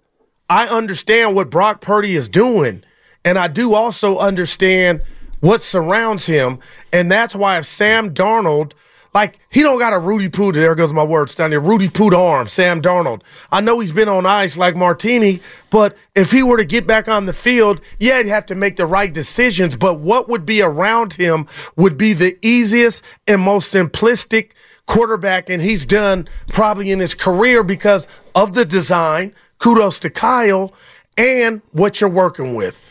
I 0.50 0.68
understand 0.68 1.36
what 1.36 1.50
Brock 1.50 1.82
Purdy 1.82 2.16
is 2.16 2.30
doing. 2.30 2.84
And 3.24 3.38
I 3.38 3.48
do 3.48 3.74
also 3.74 4.18
understand 4.18 5.02
what 5.40 5.62
surrounds 5.62 6.26
him. 6.28 6.60
And 6.92 7.12
that's 7.12 7.36
why 7.36 7.58
if 7.58 7.66
Sam 7.66 8.14
Darnold, 8.14 8.74
like, 9.16 9.40
he 9.50 9.62
don't 9.62 9.80
got 9.80 9.94
a 9.94 9.98
Rudy 9.98 10.28
Poo, 10.28 10.52
there 10.52 10.76
goes 10.76 10.92
my 10.92 11.02
words 11.04 11.34
down 11.34 11.50
there, 11.50 11.62
Rudy 11.62 11.90
Poo 11.90 12.14
arm, 12.14 12.48
Sam 12.48 12.82
Darnold. 12.82 13.22
I 13.50 13.62
know 13.62 13.80
he's 13.80 13.94
been 13.94 14.10
on 14.10 14.26
ice 14.26 14.58
like 14.58 14.76
Martini, 14.76 15.40
but 15.70 15.96
if 16.16 16.32
he 16.32 16.44
were 16.44 16.58
to 16.58 16.66
get 16.66 16.86
back 16.86 17.08
on 17.08 17.26
the 17.26 17.32
field, 17.32 17.80
yeah, 17.98 18.18
he'd 18.18 18.28
have 18.28 18.46
to 18.48 18.56
make 18.56 18.76
the 18.76 18.86
right 18.86 19.14
decisions. 19.14 19.78
But 19.78 20.02
what 20.02 20.28
would 20.28 20.46
be 20.46 20.62
around 20.62 21.14
him 21.14 21.48
would 21.78 21.98
be 21.98 22.12
the 22.12 22.38
easiest 22.46 23.04
and 23.26 23.42
most 23.42 23.74
simplistic 23.74 24.52
quarterback, 24.86 25.50
and 25.50 25.62
he's 25.62 25.86
done 25.86 26.28
probably 26.50 26.92
in 26.92 27.00
his 27.00 27.14
career 27.14 27.64
because 27.64 28.10
of 28.36 28.54
the 28.54 28.66
design. 28.66 29.34
Kudos 29.60 29.98
to 30.00 30.10
Kyle 30.10 30.74
and 31.18 31.62
what 31.72 32.02
you're 32.02 32.10
working 32.10 32.54
with. 32.54 32.82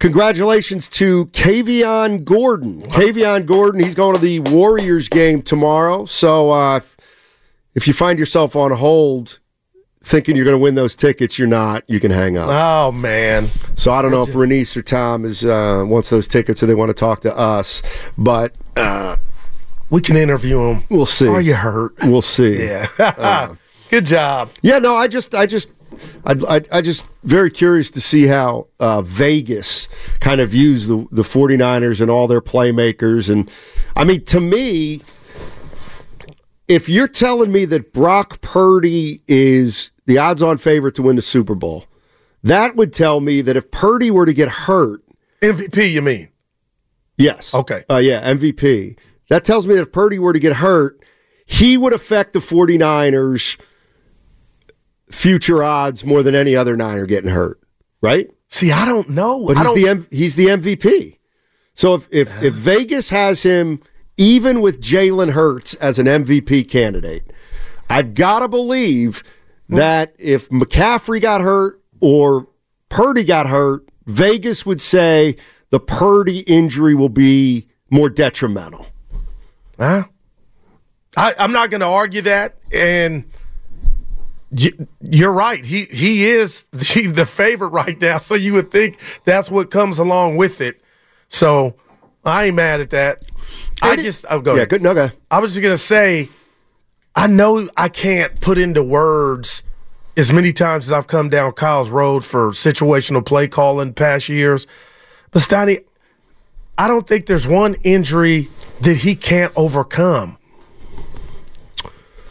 Congratulations 0.00 0.88
to 0.88 1.26
Kavion 1.26 2.24
Gordon. 2.24 2.82
Kavion 2.82 3.46
Gordon, 3.46 3.82
he's 3.84 3.94
going 3.94 4.14
to 4.14 4.20
the 4.20 4.40
Warriors 4.40 5.08
game 5.08 5.42
tomorrow. 5.42 6.06
So 6.06 6.50
uh, 6.50 6.78
if, 6.78 6.96
if 7.74 7.86
you 7.86 7.92
find 7.92 8.18
yourself 8.18 8.56
on 8.56 8.72
hold 8.72 9.38
thinking 10.02 10.34
you're 10.34 10.46
going 10.46 10.56
to 10.56 10.62
win 10.62 10.74
those 10.74 10.96
tickets, 10.96 11.38
you're 11.38 11.46
not. 11.46 11.84
You 11.86 12.00
can 12.00 12.10
hang 12.10 12.38
up. 12.38 12.48
Oh 12.50 12.90
man! 12.92 13.50
So 13.74 13.92
I 13.92 14.00
don't 14.00 14.10
know 14.10 14.22
if 14.22 14.30
Renice 14.30 14.74
or 14.76 14.82
Tom 14.82 15.24
is 15.26 15.44
uh, 15.44 15.84
wants 15.86 16.08
those 16.08 16.26
tickets 16.26 16.62
or 16.62 16.66
they 16.66 16.74
want 16.74 16.88
to 16.88 16.94
talk 16.94 17.20
to 17.20 17.36
us, 17.36 17.82
but 18.16 18.54
uh, 18.76 19.16
we 19.90 20.00
can 20.00 20.16
interview 20.16 20.62
him. 20.62 20.84
We'll 20.88 21.04
see. 21.04 21.28
Are 21.28 21.42
you 21.42 21.54
hurt? 21.54 21.92
We'll 22.04 22.22
see. 22.22 22.64
Yeah. 22.66 22.86
Uh, 22.98 23.54
Good 23.90 24.06
job. 24.06 24.50
Yeah, 24.62 24.78
no, 24.78 24.94
I 24.94 25.08
just, 25.08 25.34
I 25.34 25.46
just, 25.46 25.72
I, 26.24 26.34
I, 26.48 26.60
I 26.72 26.80
just 26.80 27.06
very 27.24 27.50
curious 27.50 27.90
to 27.92 28.00
see 28.00 28.26
how 28.26 28.68
uh, 28.78 29.02
Vegas 29.02 29.88
kind 30.20 30.40
of 30.40 30.50
views 30.50 30.86
the 30.86 31.06
the 31.10 31.22
49ers 31.22 32.00
and 32.00 32.10
all 32.10 32.26
their 32.26 32.40
playmakers. 32.40 33.30
And 33.30 33.50
I 33.96 34.04
mean, 34.04 34.24
to 34.26 34.40
me, 34.40 35.02
if 36.68 36.88
you're 36.88 37.08
telling 37.08 37.50
me 37.52 37.64
that 37.66 37.92
Brock 37.92 38.40
Purdy 38.40 39.22
is 39.26 39.90
the 40.06 40.18
odds-on 40.18 40.58
favorite 40.58 40.94
to 40.96 41.02
win 41.02 41.16
the 41.16 41.22
Super 41.22 41.54
Bowl, 41.54 41.84
that 42.42 42.76
would 42.76 42.92
tell 42.92 43.20
me 43.20 43.40
that 43.42 43.56
if 43.56 43.70
Purdy 43.70 44.10
were 44.10 44.26
to 44.26 44.32
get 44.32 44.48
hurt, 44.48 45.02
MVP, 45.42 45.90
you 45.90 46.02
mean? 46.02 46.28
Yes. 47.16 47.52
Okay. 47.54 47.84
Uh, 47.90 47.96
yeah, 47.96 48.32
MVP. 48.32 48.98
That 49.28 49.44
tells 49.44 49.66
me 49.66 49.74
that 49.74 49.82
if 49.82 49.92
Purdy 49.92 50.18
were 50.18 50.32
to 50.32 50.38
get 50.38 50.56
hurt, 50.56 51.02
he 51.44 51.76
would 51.76 51.92
affect 51.92 52.32
the 52.32 52.38
49ers' 52.38 53.58
future 55.10 55.62
odds 55.62 56.04
more 56.04 56.22
than 56.22 56.34
any 56.34 56.56
other 56.56 56.76
Niner 56.76 57.06
getting 57.06 57.30
hurt, 57.30 57.60
right? 58.00 58.30
See, 58.48 58.72
I 58.72 58.84
don't 58.84 59.10
know. 59.10 59.46
But 59.46 59.58
he's 59.58 59.74
the 59.74 59.88
M- 59.88 60.06
he's 60.10 60.36
the 60.36 60.46
MVP. 60.46 61.18
So 61.74 61.94
if 61.94 62.08
if, 62.10 62.42
if 62.42 62.54
Vegas 62.54 63.10
has 63.10 63.42
him 63.42 63.80
even 64.16 64.60
with 64.60 64.80
Jalen 64.80 65.30
Hurts 65.30 65.74
as 65.74 65.98
an 65.98 66.06
MVP 66.06 66.68
candidate, 66.68 67.30
I've 67.88 68.14
got 68.14 68.40
to 68.40 68.48
believe 68.48 69.22
hmm. 69.68 69.76
that 69.76 70.14
if 70.18 70.48
McCaffrey 70.50 71.20
got 71.20 71.40
hurt 71.40 71.80
or 72.00 72.48
Purdy 72.88 73.24
got 73.24 73.46
hurt, 73.46 73.88
Vegas 74.06 74.66
would 74.66 74.80
say 74.80 75.36
the 75.70 75.80
Purdy 75.80 76.40
injury 76.40 76.94
will 76.94 77.08
be 77.08 77.68
more 77.88 78.10
detrimental. 78.10 78.86
Huh? 79.78 80.04
I, 81.16 81.34
I'm 81.38 81.52
not 81.52 81.70
going 81.70 81.80
to 81.80 81.86
argue 81.86 82.22
that, 82.22 82.56
and 82.72 83.24
you're 84.52 85.32
right. 85.32 85.64
He 85.64 85.84
he 85.84 86.24
is 86.24 86.64
the, 86.72 87.06
the 87.14 87.26
favorite 87.26 87.68
right 87.68 88.00
now, 88.00 88.18
so 88.18 88.34
you 88.34 88.52
would 88.54 88.70
think 88.70 88.98
that's 89.24 89.50
what 89.50 89.70
comes 89.70 89.98
along 89.98 90.36
with 90.36 90.60
it. 90.60 90.82
So 91.28 91.74
I 92.24 92.46
ain't 92.46 92.56
mad 92.56 92.80
at 92.80 92.90
that. 92.90 93.22
I 93.82 93.96
just 93.96 94.24
oh, 94.30 94.40
go 94.40 94.52
Yeah, 94.52 94.58
ahead. 94.58 94.68
good. 94.70 94.82
No. 94.82 95.10
I 95.30 95.38
was 95.38 95.52
just 95.52 95.62
gonna 95.62 95.76
say, 95.78 96.28
I 97.14 97.26
know 97.26 97.68
I 97.76 97.88
can't 97.88 98.40
put 98.40 98.58
into 98.58 98.82
words 98.82 99.62
as 100.16 100.32
many 100.32 100.52
times 100.52 100.86
as 100.86 100.92
I've 100.92 101.06
come 101.06 101.28
down 101.30 101.52
Kyle's 101.52 101.88
road 101.88 102.24
for 102.24 102.50
situational 102.50 103.24
play 103.24 103.48
calling 103.48 103.94
past 103.94 104.28
years, 104.28 104.66
but 105.30 105.40
Steiny, 105.42 105.84
I 106.76 106.88
don't 106.88 107.06
think 107.06 107.26
there's 107.26 107.46
one 107.46 107.76
injury 107.84 108.48
that 108.82 108.96
he 108.98 109.14
can't 109.14 109.52
overcome. 109.56 110.36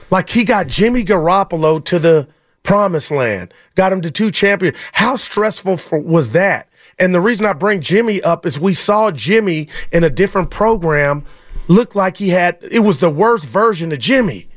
Like 0.10 0.30
he 0.30 0.44
got 0.44 0.68
Jimmy 0.68 1.04
Garoppolo 1.04 1.84
to 1.86 2.00
the 2.00 2.28
promised 2.64 3.12
land, 3.12 3.54
got 3.76 3.94
him 3.94 4.02
to 4.02 4.12
two 4.12 4.32
champions. 4.32 4.78
How 4.94 5.16
stressful 5.16 5.78
for, 5.78 6.00
was 6.00 6.32
that? 6.32 6.68
And 6.98 7.16
the 7.16 7.22
reason 7.22 7.46
I 7.46 7.54
bring 7.54 7.82
Jimmy 7.82 8.22
up 8.22 8.46
is 8.46 8.60
we 8.60 8.74
saw 8.74 9.12
Jimmy 9.12 9.70
in 9.92 10.04
a 10.04 10.10
different 10.10 10.50
program 10.52 11.26
look 11.68 11.96
like 11.96 12.18
he 12.18 12.30
had 12.30 12.58
it 12.72 12.80
was 12.80 12.98
the 12.98 13.10
worst 13.10 13.46
version 13.46 13.92
of 13.92 14.00
Jimmy. 14.00 14.50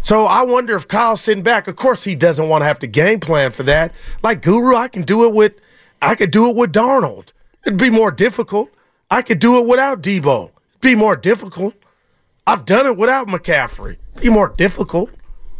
So 0.00 0.26
I 0.26 0.42
wonder 0.42 0.74
if 0.74 0.88
Kyle's 0.88 1.20
sitting 1.20 1.42
back. 1.42 1.68
Of 1.68 1.76
course, 1.76 2.04
he 2.04 2.14
doesn't 2.14 2.48
want 2.48 2.62
to 2.62 2.66
have 2.66 2.78
to 2.80 2.86
game 2.86 3.20
plan 3.20 3.50
for 3.50 3.64
that. 3.64 3.92
Like 4.22 4.42
Guru, 4.42 4.74
I 4.74 4.88
can 4.88 5.02
do 5.02 5.24
it 5.26 5.34
with, 5.34 5.54
I 6.00 6.14
could 6.14 6.30
do 6.30 6.48
it 6.48 6.56
with 6.56 6.72
Darnold. 6.72 7.32
It'd 7.66 7.78
be 7.78 7.90
more 7.90 8.10
difficult. 8.10 8.70
I 9.10 9.22
could 9.22 9.38
do 9.38 9.58
it 9.58 9.66
without 9.66 10.02
Deebo. 10.02 10.44
It'd 10.44 10.80
be 10.80 10.94
more 10.94 11.16
difficult. 11.16 11.74
I've 12.48 12.64
done 12.64 12.86
it 12.86 12.96
without 12.96 13.28
McCaffrey. 13.28 13.98
Be 14.22 14.30
more 14.30 14.48
difficult. 14.48 15.10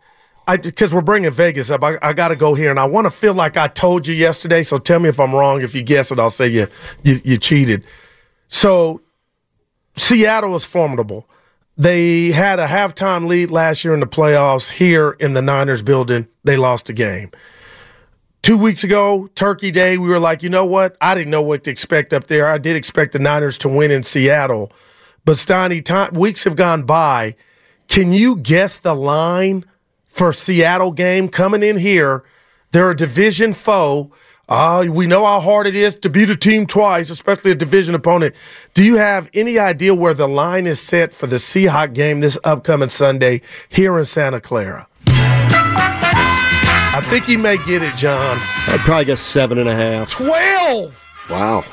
Because 0.49 0.93
we're 0.93 1.01
bringing 1.01 1.29
Vegas 1.29 1.69
up. 1.69 1.83
I, 1.83 1.97
I 2.01 2.13
got 2.13 2.29
to 2.29 2.35
go 2.37 2.53
here, 2.53 2.69
and 2.69 2.79
I 2.79 2.85
want 2.85 3.03
to 3.03 3.11
feel 3.11 3.33
like 3.33 3.57
I 3.57 3.67
told 3.67 4.07
you 4.07 4.15
yesterday. 4.15 4.63
So 4.63 4.77
tell 4.77 4.97
me 4.97 5.09
if 5.09 5.19
I'm 5.19 5.35
wrong. 5.35 5.61
If 5.61 5.75
you 5.75 5.81
guess 5.81 6.09
it, 6.09 6.19
I'll 6.19 6.29
say 6.29 6.47
you 6.47 6.67
you, 7.03 7.19
you 7.25 7.37
cheated. 7.37 7.83
So 8.47 9.01
Seattle 9.97 10.55
is 10.55 10.63
formidable. 10.63 11.27
They 11.77 12.31
had 12.31 12.59
a 12.59 12.65
halftime 12.65 13.27
lead 13.27 13.51
last 13.51 13.85
year 13.85 13.93
in 13.93 13.99
the 13.99 14.07
playoffs 14.07 14.71
here 14.71 15.11
in 15.19 15.33
the 15.33 15.43
Niners 15.43 15.83
building. 15.83 16.27
They 16.43 16.57
lost 16.57 16.87
the 16.87 16.93
game. 16.93 17.29
Two 18.41 18.57
weeks 18.57 18.83
ago, 18.83 19.29
Turkey 19.35 19.69
Day, 19.69 19.97
we 19.97 20.09
were 20.09 20.19
like, 20.19 20.41
you 20.41 20.49
know 20.49 20.65
what? 20.65 20.97
I 21.01 21.13
didn't 21.13 21.29
know 21.29 21.41
what 21.41 21.65
to 21.65 21.69
expect 21.69 22.13
up 22.13 22.27
there. 22.27 22.47
I 22.47 22.57
did 22.57 22.75
expect 22.75 23.11
the 23.11 23.19
Niners 23.19 23.59
to 23.59 23.69
win 23.69 23.91
in 23.91 24.01
Seattle. 24.01 24.71
But 25.23 25.35
Steiny, 25.35 25.83
time, 25.83 26.13
weeks 26.13 26.45
have 26.45 26.55
gone 26.55 26.83
by. 26.83 27.35
Can 27.89 28.11
you 28.11 28.37
guess 28.37 28.77
the 28.77 28.95
line 28.95 29.63
for 30.07 30.33
Seattle 30.33 30.91
game 30.91 31.29
coming 31.29 31.61
in 31.61 31.77
here? 31.77 32.23
They're 32.71 32.91
a 32.91 32.95
division 32.95 33.53
foe. 33.53 34.11
Uh, 34.49 34.85
we 34.89 35.07
know 35.07 35.25
how 35.25 35.41
hard 35.41 35.67
it 35.67 35.75
is 35.75 35.95
to 35.95 36.09
beat 36.09 36.29
a 36.29 36.35
team 36.35 36.65
twice, 36.65 37.09
especially 37.09 37.51
a 37.51 37.55
division 37.55 37.93
opponent. 37.93 38.33
Do 38.73 38.83
you 38.83 38.95
have 38.95 39.29
any 39.33 39.59
idea 39.59 39.93
where 39.93 40.13
the 40.13 40.27
line 40.27 40.65
is 40.67 40.79
set 40.79 41.11
for 41.11 41.27
the 41.27 41.35
Seahawk 41.35 41.93
game 41.93 42.21
this 42.21 42.37
upcoming 42.45 42.87
Sunday 42.87 43.41
here 43.67 43.97
in 43.97 44.05
Santa 44.05 44.39
Clara? 44.39 44.87
I 45.07 47.01
think 47.09 47.25
he 47.25 47.35
may 47.35 47.57
get 47.57 47.83
it, 47.83 47.95
John. 47.95 48.37
I'd 48.67 48.79
probably 48.79 49.05
guess 49.05 49.19
seven 49.19 49.57
and 49.57 49.67
a 49.67 49.75
half. 49.75 50.11
12! 50.11 51.07
Wow. 51.29 51.65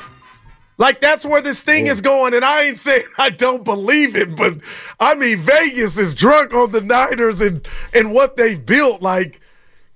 Like 0.77 0.99
that's 0.99 1.23
where 1.23 1.41
this 1.41 1.61
thing 1.61 1.87
is 1.87 2.01
going, 2.01 2.33
and 2.33 2.43
I 2.43 2.63
ain't 2.63 2.77
saying 2.77 3.05
I 3.17 3.29
don't 3.29 3.63
believe 3.63 4.17
it, 4.17 4.35
but 4.35 4.55
I 4.99 5.15
mean 5.15 5.37
Vegas 5.37 5.97
is 5.97 6.13
drunk 6.13 6.53
on 6.53 6.73
the 6.73 6.81
Niners 6.81 7.39
and 7.39 7.65
and 7.93 8.11
what 8.11 8.35
they've 8.35 8.63
built. 8.63 9.01
Like, 9.01 9.39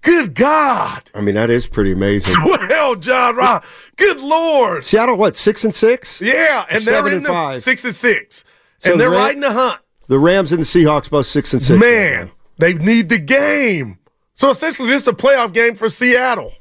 good 0.01 0.33
God, 0.35 1.09
I 1.13 1.21
mean, 1.21 1.35
that 1.35 1.49
is 1.49 1.65
pretty 1.67 1.91
amazing. 1.91 2.35
well, 2.45 2.95
John 2.95 3.35
Ra, 3.35 3.61
good 3.97 4.19
Lord, 4.21 4.85
Seattle, 4.85 5.17
what 5.17 5.35
six 5.35 5.63
and 5.63 5.73
six? 5.75 6.21
yeah, 6.21 6.65
and 6.69 6.83
they're 6.83 6.95
Seven 6.95 7.11
in 7.11 7.17
and 7.17 7.25
the 7.25 7.29
five. 7.29 7.61
six 7.63 7.83
and 7.85 7.95
six, 7.95 8.43
So 8.79 8.91
and 8.91 8.99
they're 9.01 9.09
the 9.09 9.15
Ram- 9.15 9.25
right 9.25 9.35
in 9.35 9.41
the 9.41 9.51
hunt. 9.51 9.79
The 10.07 10.19
Rams 10.19 10.51
and 10.51 10.61
the 10.61 10.65
Seahawks 10.65 11.09
both 11.09 11.25
six 11.27 11.53
and 11.53 11.61
six. 11.61 11.79
Man, 11.79 12.31
they 12.57 12.73
need 12.73 13.09
the 13.09 13.19
game. 13.19 13.99
So 14.33 14.49
essentially, 14.49 14.87
this 14.87 15.01
is 15.03 15.07
a 15.07 15.13
playoff 15.13 15.53
game 15.53 15.75
for 15.75 15.89
Seattle. 15.89 16.53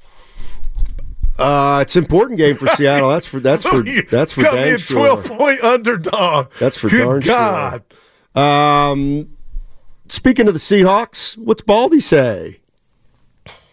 Uh, 1.39 1.79
it's 1.83 1.95
an 1.95 2.03
important 2.05 2.37
game 2.39 2.57
for 2.57 2.67
Seattle. 2.77 3.09
That's 3.09 3.25
for 3.27 3.39
that's 3.41 3.63
for 3.63 3.83
that's 4.11 4.33
for 4.33 4.43
Come 4.43 4.59
in 4.59 4.79
sure. 4.79 4.99
twelve 4.99 5.25
point 5.25 5.63
underdog. 5.63 6.51
That's 6.59 6.77
for 6.77 6.89
good 6.89 7.05
darn 7.05 7.21
God. 7.21 7.83
sure. 8.35 8.43
Um, 8.43 9.31
speaking 10.09 10.49
of 10.49 10.55
the 10.55 10.61
Seahawks, 10.61 11.37
what's 11.39 11.63
Baldy 11.63 12.01
say? 12.01 12.61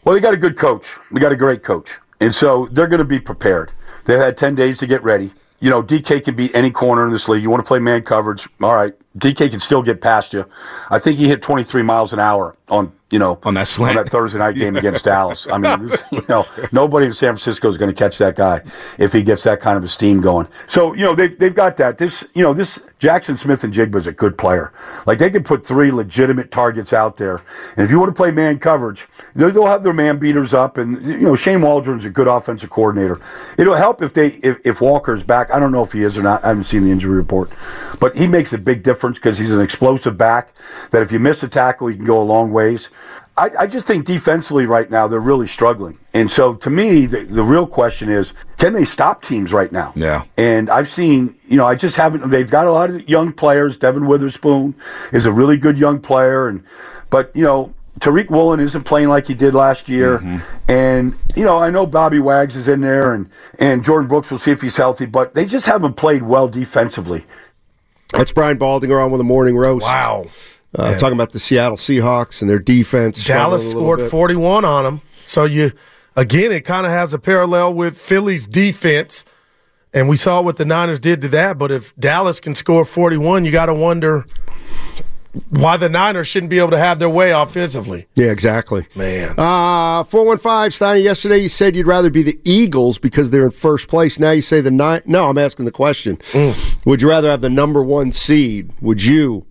Well, 0.05 0.13
they 0.13 0.21
got 0.21 0.35
a 0.35 0.37
good 0.37 0.55
coach. 0.55 0.85
They 1.11 1.19
got 1.19 1.31
a 1.31 1.35
great 1.35 1.63
coach. 1.63 1.97
And 2.21 2.33
so 2.33 2.67
they're 2.71 2.87
going 2.87 2.99
to 2.99 3.05
be 3.05 3.19
prepared. 3.19 3.71
They've 4.05 4.19
had 4.19 4.37
10 4.37 4.53
days 4.53 4.77
to 4.79 4.87
get 4.87 5.03
ready. 5.03 5.33
You 5.59 5.71
know, 5.71 5.81
DK 5.81 6.23
can 6.23 6.35
beat 6.35 6.55
any 6.55 6.69
corner 6.69 7.07
in 7.07 7.11
this 7.11 7.27
league. 7.27 7.41
You 7.41 7.49
want 7.49 7.63
to 7.63 7.67
play 7.67 7.79
man 7.79 8.03
coverage? 8.03 8.47
All 8.61 8.75
right. 8.75 8.93
DK 9.17 9.49
can 9.49 9.59
still 9.59 9.81
get 9.81 10.01
past 10.01 10.31
you. 10.31 10.45
I 10.91 10.99
think 10.99 11.17
he 11.17 11.27
hit 11.27 11.41
23 11.41 11.81
miles 11.81 12.13
an 12.13 12.19
hour 12.19 12.55
on, 12.69 12.93
you 13.15 13.19
know, 13.19 13.39
on 13.43 13.53
that 13.53 13.65
slant. 13.65 13.97
on 13.97 14.03
that 14.03 14.11
Thursday 14.11 14.37
night 14.37 14.55
game 14.55 14.75
against 14.81 15.05
Dallas. 15.05 15.47
I 15.49 15.57
mean, 15.57 15.89
you 16.11 16.25
know, 16.27 16.45
nobody 16.73 17.05
in 17.05 17.13
San 17.13 17.29
Francisco 17.29 17.69
is 17.69 17.77
going 17.77 17.89
to 17.89 17.97
catch 17.97 18.17
that 18.17 18.35
guy 18.35 18.61
if 18.99 19.13
he 19.13 19.23
gets 19.23 19.43
that 19.43 19.61
kind 19.61 19.77
of 19.77 19.85
a 19.85 19.87
steam 19.87 20.19
going. 20.19 20.49
So, 20.67 20.93
you 20.93 21.03
know, 21.03 21.15
they've, 21.15 21.39
they've 21.39 21.55
got 21.55 21.77
that. 21.77 21.97
This, 21.97 22.25
you 22.33 22.43
know, 22.43 22.53
this 22.53 22.77
Jaxon 22.99 23.37
Smith-Njigba's 23.37 24.05
a 24.05 24.11
good 24.11 24.37
player. 24.37 24.73
Like 25.05 25.19
they 25.19 25.29
can 25.29 25.45
put 25.45 25.65
three 25.65 25.91
legitimate 25.91 26.51
targets 26.51 26.91
out 26.91 27.15
there. 27.15 27.41
And 27.77 27.85
if 27.85 27.91
you 27.91 27.99
want 27.99 28.09
to 28.09 28.15
play 28.15 28.31
man 28.31 28.59
coverage, 28.59 29.07
they'll 29.33 29.49
they'll 29.49 29.67
have 29.67 29.83
their 29.83 29.93
man 29.93 30.17
beaters 30.17 30.53
up. 30.53 30.77
And, 30.77 31.01
you 31.01 31.21
know, 31.21 31.37
Shane 31.37 31.61
Waldron's 31.61 32.03
a 32.03 32.09
good 32.09 32.27
offensive 32.27 32.69
coordinator. 32.69 33.21
It'll 33.57 33.75
help 33.75 34.01
if 34.01 34.11
they, 34.11 34.27
if, 34.43 34.59
if 34.65 34.81
Walker's 34.81 35.23
back. 35.23 35.51
I 35.51 35.59
don't 35.59 35.71
know 35.71 35.83
if 35.83 35.93
he 35.93 36.03
is 36.03 36.17
or 36.17 36.23
not. 36.23 36.43
I 36.43 36.49
haven't 36.49 36.65
seen 36.65 36.83
the 36.83 36.91
injury 36.91 37.15
report. 37.15 37.49
But 38.01 38.17
he 38.17 38.27
makes 38.27 38.51
a 38.51 38.57
big 38.57 38.83
difference 38.83 39.19
because 39.19 39.37
he's 39.37 39.53
an 39.53 39.61
explosive 39.61 40.17
back 40.17 40.53
that 40.91 41.01
if 41.01 41.13
you 41.13 41.19
miss 41.19 41.43
a 41.43 41.47
tackle, 41.47 41.87
he 41.87 41.95
can 41.95 42.05
go 42.05 42.21
a 42.21 42.25
long 42.25 42.51
ways. 42.51 42.89
I, 43.37 43.49
I 43.59 43.67
just 43.67 43.85
think 43.85 44.05
defensively 44.05 44.65
right 44.65 44.89
now 44.89 45.07
they're 45.07 45.19
really 45.19 45.47
struggling. 45.47 45.99
And 46.13 46.31
so 46.31 46.55
to 46.55 46.69
me, 46.69 47.05
the, 47.05 47.25
the 47.25 47.43
real 47.43 47.67
question 47.67 48.09
is, 48.09 48.31
can 48.57 48.71
they 48.71 48.85
stop 48.85 49.23
teams 49.23 49.51
right 49.51 49.71
now? 49.71 49.91
Yeah. 49.95 50.23
And 50.37 50.69
I've 50.69 50.87
seen, 50.87 51.35
you 51.47 51.57
know, 51.57 51.65
I 51.65 51.75
just 51.75 51.97
haven't. 51.97 52.29
They've 52.29 52.49
got 52.49 52.65
a 52.65 52.71
lot 52.71 52.89
of 52.89 53.09
young 53.09 53.33
players. 53.33 53.75
Devon 53.75 54.07
Witherspoon 54.07 54.75
is 55.11 55.25
a 55.25 55.31
really 55.31 55.57
good 55.57 55.77
young 55.77 55.99
player, 55.99 56.47
and 56.47 56.63
but 57.09 57.35
you 57.35 57.43
know, 57.43 57.73
Tariq 57.99 58.29
Woolen 58.29 58.61
isn't 58.61 58.83
playing 58.83 59.09
like 59.09 59.27
he 59.27 59.33
did 59.33 59.53
last 59.53 59.89
year. 59.89 60.19
Mm-hmm. 60.19 60.71
And 60.71 61.17
you 61.35 61.43
know, 61.43 61.57
I 61.57 61.69
know 61.69 61.85
Bobby 61.85 62.19
Wags 62.19 62.55
is 62.55 62.69
in 62.69 62.79
there, 62.79 63.13
and 63.13 63.29
and 63.59 63.83
Jordan 63.83 64.07
Brooks. 64.07 64.31
We'll 64.31 64.39
see 64.39 64.51
if 64.51 64.61
he's 64.61 64.77
healthy, 64.77 65.05
but 65.05 65.33
they 65.33 65.45
just 65.45 65.65
haven't 65.65 65.95
played 65.95 66.23
well 66.23 66.47
defensively. 66.47 67.25
That's 68.13 68.31
Brian 68.31 68.57
Baldinger 68.57 69.03
on 69.03 69.11
with 69.11 69.19
the 69.19 69.25
morning 69.25 69.57
roast. 69.57 69.83
Wow. 69.83 70.27
Uh, 70.77 70.89
Yeah. 70.91 70.97
talking 70.97 71.13
about 71.17 71.31
the 71.31 71.39
Seattle 71.39 71.77
Seahawks 71.77 72.41
and 72.41 72.49
their 72.49 72.59
defense. 72.59 73.23
Dallas 73.23 73.63
struggling 73.63 73.75
a 73.75 73.79
little 73.79 73.81
scored 73.81 73.99
bit. 73.99 74.11
41 74.11 74.65
on 74.65 74.83
them. 74.83 75.01
So 75.25 75.43
you 75.45 75.71
again 76.15 76.51
it 76.51 76.61
kind 76.61 76.85
of 76.85 76.91
has 76.91 77.13
a 77.13 77.19
parallel 77.19 77.73
with 77.73 77.97
Philly's 77.97 78.45
defense. 78.45 79.25
And 79.93 80.09
we 80.09 80.17
saw 80.17 80.41
what 80.41 80.57
the 80.57 80.65
Niners 80.65 80.99
did 80.99 81.21
to 81.21 81.29
that, 81.29 81.57
but 81.57 81.71
if 81.71 81.95
Dallas 81.95 82.41
can 82.41 82.53
score 82.53 82.83
41, 82.83 83.45
you 83.45 83.51
got 83.51 83.67
to 83.67 83.73
wonder 83.73 84.25
why 85.49 85.75
the 85.77 85.87
Niners 85.89 86.27
shouldn't 86.27 86.49
be 86.49 86.59
able 86.59 86.71
to 86.71 86.77
have 86.77 86.99
their 86.99 87.09
way 87.09 87.31
offensively. 87.31 88.05
Yeah, 88.15 88.27
exactly. 88.31 88.87
Man. 88.95 89.31
Uh, 89.37 90.03
415, 90.03 90.71
Steiny, 90.71 91.03
yesterday 91.03 91.37
you 91.39 91.49
said 91.49 91.75
you'd 91.77 91.87
rather 91.87 92.09
be 92.09 92.23
the 92.23 92.37
Eagles 92.43 92.97
because 92.97 93.31
they're 93.31 93.45
in 93.45 93.51
first 93.51 93.87
place. 93.87 94.19
Now 94.19 94.31
you 94.31 94.41
say 94.41 94.59
the 94.61 94.71
nine. 94.71 95.01
No, 95.05 95.27
I'm 95.29 95.37
asking 95.37 95.63
the 95.65 95.71
question. 95.71 96.19
Would 96.85 97.01
you 97.01 97.09
rather 97.09 97.29
have 97.29 97.41
the 97.41 97.49
number 97.49 97.83
one 97.83 98.11
seed? 98.11 98.71
Would 98.81 99.03
you 99.03 99.45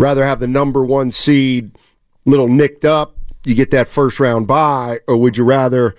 rather 0.00 0.24
have 0.24 0.40
the 0.40 0.48
number 0.48 0.84
one 0.84 1.10
seed 1.10 1.76
little 2.24 2.48
nicked 2.48 2.84
up, 2.84 3.16
you 3.44 3.54
get 3.54 3.70
that 3.70 3.88
first 3.88 4.20
round 4.20 4.46
bye, 4.46 5.00
or 5.06 5.16
would 5.16 5.36
you 5.36 5.44
rather 5.44 5.94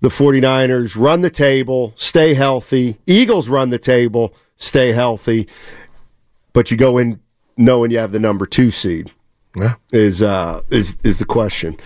the 0.00 0.08
49ers 0.08 0.96
run 0.96 1.20
the 1.22 1.30
table, 1.30 1.92
stay 1.96 2.34
healthy, 2.34 2.98
Eagles 3.06 3.48
run 3.48 3.70
the 3.70 3.78
table, 3.78 4.34
stay 4.56 4.92
healthy, 4.92 5.48
but 6.52 6.70
you 6.70 6.76
go 6.76 6.98
in 6.98 7.20
knowing 7.56 7.90
you 7.90 7.98
have 7.98 8.12
the 8.12 8.20
number 8.20 8.46
two 8.46 8.70
seed? 8.70 9.12
Yeah. 9.58 9.74
Is 9.90 10.20
uh 10.20 10.62
is 10.70 10.96
is 11.02 11.18
the 11.18 11.24
question. 11.24 11.78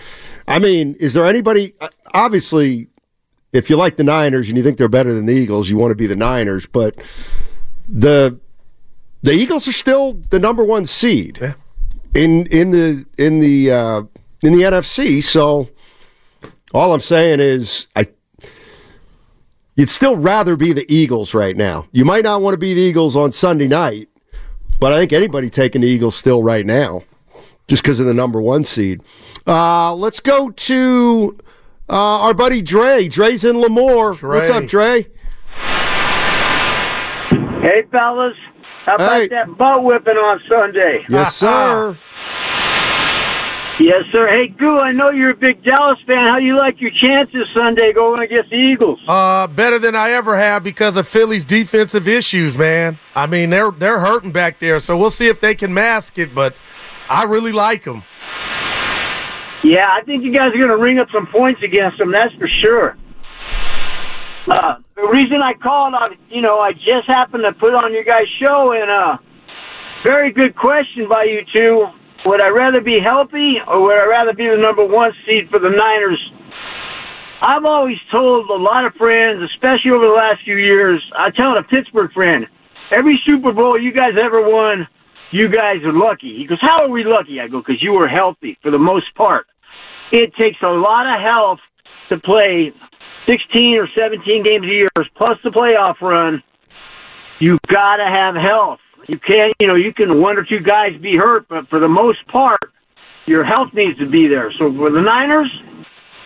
I 0.47 0.59
mean, 0.59 0.95
is 0.99 1.13
there 1.13 1.25
anybody 1.25 1.73
uh, 1.79 1.87
obviously 2.13 2.89
if 3.53 3.69
you 3.69 3.77
like 3.77 3.97
the 3.97 4.03
Niners 4.03 4.49
and 4.49 4.57
you 4.57 4.63
think 4.63 4.77
they're 4.77 4.89
better 4.89 5.13
than 5.13 5.25
the 5.25 5.33
Eagles, 5.33 5.69
you 5.69 5.77
want 5.77 5.91
to 5.91 5.95
be 5.95 6.07
the 6.07 6.15
Niners, 6.15 6.65
but 6.65 7.01
the 7.87 8.39
the 9.23 9.33
Eagles 9.33 9.67
are 9.67 9.71
still 9.73 10.13
the 10.29 10.39
number 10.39 10.63
one 10.63 10.85
seed 10.85 11.39
in 12.15 12.45
in 12.47 12.71
the 12.71 13.05
in 13.17 13.39
the 13.39 13.71
uh, 13.71 14.01
in 14.43 14.53
the 14.57 14.63
NFC. 14.63 15.21
So 15.23 15.69
All 16.73 16.93
I'm 16.93 17.01
saying 17.01 17.39
is, 17.41 17.87
I 17.95 18.07
you'd 19.75 19.89
still 19.89 20.15
rather 20.15 20.55
be 20.55 20.73
the 20.73 20.85
Eagles 20.93 21.33
right 21.33 21.55
now. 21.55 21.87
You 21.91 22.05
might 22.05 22.23
not 22.23 22.41
want 22.41 22.53
to 22.53 22.57
be 22.57 22.73
the 22.73 22.81
Eagles 22.81 23.15
on 23.15 23.31
Sunday 23.31 23.67
night, 23.67 24.07
but 24.79 24.93
I 24.93 24.97
think 24.99 25.13
anybody 25.13 25.49
taking 25.49 25.81
the 25.81 25.87
Eagles 25.87 26.15
still 26.15 26.41
right 26.43 26.65
now, 26.65 27.03
just 27.67 27.83
because 27.83 27.99
of 27.99 28.05
the 28.05 28.13
number 28.13 28.41
one 28.41 28.63
seed. 28.63 29.01
Uh, 29.45 29.93
let's 29.95 30.19
go 30.19 30.49
to 30.49 31.37
uh, 31.89 32.21
our 32.21 32.33
buddy 32.33 32.61
Dre. 32.61 33.07
Dre's 33.09 33.43
in 33.43 33.57
Lemoore. 33.57 34.15
What's 34.27 34.49
up, 34.49 34.65
Dre? 34.65 35.07
Hey, 37.63 37.83
fellas. 37.91 38.35
How 38.85 38.95
about 38.95 39.11
Hey. 39.21 39.27
that 39.29 39.57
butt 39.57 39.83
whipping 39.83 40.17
on 40.17 40.41
Sunday? 40.49 41.05
Yes, 41.07 41.35
sir. 41.35 41.95
Yes, 43.79 44.03
sir. 44.11 44.27
Hey, 44.27 44.47
Goo, 44.47 44.77
I 44.77 44.91
know 44.91 45.09
you're 45.09 45.31
a 45.31 45.35
big 45.35 45.63
Dallas 45.63 45.97
fan. 46.05 46.27
How 46.27 46.37
do 46.37 46.45
you 46.45 46.55
like 46.55 46.79
your 46.79 46.91
chances 46.91 47.47
Sunday 47.55 47.93
going 47.93 48.21
against 48.21 48.51
the 48.51 48.55
Eagles? 48.55 48.99
Uh, 49.07 49.47
better 49.47 49.79
than 49.79 49.95
I 49.95 50.11
ever 50.11 50.37
have 50.37 50.63
because 50.63 50.97
of 50.97 51.07
Philly's 51.07 51.43
defensive 51.43 52.07
issues, 52.07 52.55
man. 52.57 52.99
I 53.15 53.25
mean, 53.25 53.49
they're 53.49 53.71
they're 53.71 53.99
hurting 53.99 54.31
back 54.33 54.59
there, 54.59 54.79
so 54.79 54.95
we'll 54.97 55.09
see 55.09 55.27
if 55.29 55.39
they 55.41 55.55
can 55.55 55.73
mask 55.73 56.19
it. 56.19 56.35
But 56.35 56.55
I 57.09 57.23
really 57.23 57.51
like 57.51 57.83
them. 57.85 58.03
Yeah, 59.63 59.89
I 59.91 60.01
think 60.03 60.23
you 60.23 60.33
guys 60.33 60.49
are 60.49 60.57
going 60.57 60.69
to 60.69 60.77
ring 60.77 60.99
up 60.99 61.07
some 61.13 61.27
points 61.27 61.61
against 61.63 61.97
them. 61.97 62.11
That's 62.11 62.33
for 62.35 62.47
sure. 62.47 62.97
Uh, 64.47 64.75
the 64.95 65.07
reason 65.07 65.41
I 65.43 65.53
called, 65.53 65.93
I, 65.93 66.09
you 66.29 66.41
know, 66.41 66.59
I 66.59 66.73
just 66.73 67.07
happened 67.07 67.43
to 67.43 67.53
put 67.53 67.73
on 67.73 67.93
your 67.93 68.03
guys' 68.03 68.27
show, 68.41 68.73
and 68.73 68.89
uh, 68.89 69.17
very 70.05 70.31
good 70.31 70.55
question 70.55 71.07
by 71.07 71.25
you 71.25 71.41
two. 71.53 71.85
Would 72.25 72.41
I 72.41 72.49
rather 72.49 72.81
be 72.81 72.99
healthy, 73.03 73.57
or 73.67 73.81
would 73.81 73.99
I 73.99 74.05
rather 74.05 74.33
be 74.33 74.47
the 74.47 74.57
number 74.57 74.85
one 74.85 75.11
seed 75.25 75.49
for 75.49 75.59
the 75.59 75.69
Niners? 75.69 76.31
I've 77.41 77.65
always 77.65 77.97
told 78.11 78.49
a 78.49 78.53
lot 78.53 78.85
of 78.85 78.93
friends, 78.93 79.41
especially 79.53 79.91
over 79.91 80.05
the 80.05 80.13
last 80.13 80.43
few 80.43 80.57
years, 80.57 81.01
I 81.17 81.31
tell 81.31 81.57
a 81.57 81.63
Pittsburgh 81.63 82.11
friend, 82.13 82.45
every 82.91 83.19
Super 83.25 83.51
Bowl 83.51 83.79
you 83.79 83.91
guys 83.91 84.13
ever 84.21 84.47
won, 84.47 84.87
you 85.31 85.49
guys 85.49 85.77
are 85.83 85.93
lucky. 85.93 86.37
He 86.37 86.45
goes, 86.45 86.59
How 86.61 86.83
are 86.83 86.89
we 86.89 87.03
lucky? 87.03 87.39
I 87.39 87.47
go, 87.47 87.59
Because 87.59 87.81
you 87.81 87.93
were 87.93 88.07
healthy 88.07 88.57
for 88.61 88.69
the 88.69 88.77
most 88.77 89.13
part. 89.15 89.47
It 90.11 90.35
takes 90.35 90.57
a 90.61 90.69
lot 90.69 91.07
of 91.07 91.21
health 91.21 91.59
to 92.09 92.19
play 92.19 92.73
16 93.31 93.77
or 93.77 93.87
17 93.97 94.43
games 94.43 94.65
a 94.65 94.67
year, 94.67 94.89
plus 95.15 95.37
the 95.43 95.49
playoff 95.49 96.01
run. 96.01 96.43
You 97.39 97.57
got 97.67 97.97
to 97.97 98.05
have 98.05 98.35
health. 98.35 98.79
You 99.07 99.17
can't, 99.19 99.53
you 99.59 99.67
know, 99.67 99.75
you 99.75 99.93
can 99.93 100.21
one 100.21 100.37
or 100.37 100.43
two 100.43 100.59
guys 100.59 100.91
be 101.01 101.15
hurt, 101.15 101.47
but 101.47 101.67
for 101.69 101.79
the 101.79 101.87
most 101.87 102.25
part, 102.27 102.59
your 103.25 103.43
health 103.43 103.69
needs 103.73 103.97
to 103.99 104.09
be 104.09 104.27
there. 104.27 104.51
So 104.59 104.71
for 104.75 104.91
the 104.91 105.01
Niners, 105.01 105.51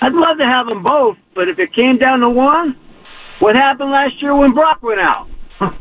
I'd 0.02 0.14
love 0.14 0.38
to 0.40 0.46
have 0.46 0.68
them 0.68 0.84
both, 0.84 1.18
but 1.36 1.48
if 1.48 1.60
it 1.60 1.74
came 1.74 1.98
down 1.98 2.20
to 2.22 2.30
one, 2.30 2.76
what 3.40 3.56
happened 3.56 3.92
last 3.92 4.22
year 4.22 4.36
when 4.36 4.54
Brock 4.54 4.82
went 4.82 5.02
out? 5.02 5.30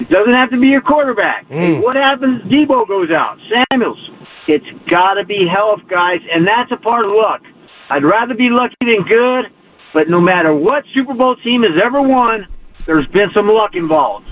It 0.00 0.08
doesn't 0.08 0.34
have 0.34 0.50
to 0.50 0.58
be 0.58 0.66
your 0.66 0.80
quarterback. 0.80 1.46
Mm. 1.46 1.54
Hey, 1.54 1.78
what 1.78 1.94
happens 1.94 2.42
if 2.44 2.50
Deebo 2.50 2.88
goes 2.88 3.10
out? 3.12 3.38
Samuels. 3.70 4.10
It's 4.48 4.66
got 4.90 5.14
to 5.14 5.24
be 5.24 5.46
health, 5.46 5.78
guys, 5.88 6.18
and 6.34 6.44
that's 6.44 6.72
a 6.72 6.76
part 6.76 7.04
of 7.04 7.12
luck. 7.12 7.42
I'd 7.88 8.02
rather 8.02 8.34
be 8.34 8.48
lucky 8.50 8.74
than 8.80 9.04
good, 9.06 9.44
but 9.92 10.08
no 10.08 10.20
matter 10.20 10.54
what 10.54 10.84
Super 10.94 11.14
Bowl 11.14 11.36
team 11.36 11.62
has 11.62 11.80
ever 11.82 12.00
won, 12.02 12.46
there's 12.86 13.06
been 13.08 13.30
some 13.34 13.48
luck 13.48 13.74
involved. 13.74 14.30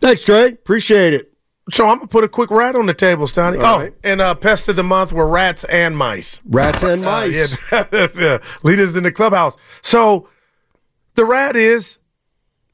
Thanks, 0.00 0.24
Trey. 0.24 0.48
Appreciate 0.48 1.14
it. 1.14 1.32
So 1.70 1.88
I'm 1.88 1.98
gonna 1.98 2.08
put 2.08 2.24
a 2.24 2.28
quick 2.28 2.50
rat 2.50 2.74
on 2.74 2.86
the 2.86 2.94
table, 2.94 3.26
Stoney. 3.28 3.58
All 3.58 3.76
oh, 3.76 3.82
right. 3.82 3.94
and 4.02 4.20
uh, 4.20 4.34
pest 4.34 4.68
of 4.68 4.74
the 4.74 4.82
month 4.82 5.12
were 5.12 5.28
rats 5.28 5.62
and 5.64 5.96
mice. 5.96 6.40
Rats 6.44 6.82
and 6.82 7.04
Uh, 7.04 7.10
mice. 7.10 7.72
yeah, 7.72 8.08
yeah, 8.18 8.38
leaders 8.64 8.96
in 8.96 9.04
the 9.04 9.12
clubhouse. 9.12 9.56
So 9.80 10.28
the 11.14 11.24
rat 11.24 11.54
is. 11.54 11.98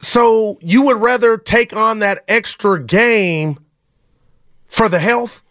So 0.00 0.58
you 0.62 0.82
would 0.82 0.98
rather 0.98 1.36
take 1.36 1.74
on 1.74 1.98
that 1.98 2.24
extra 2.28 2.82
game 2.82 3.58
for 4.68 4.88
the 4.88 5.00
health? 5.00 5.42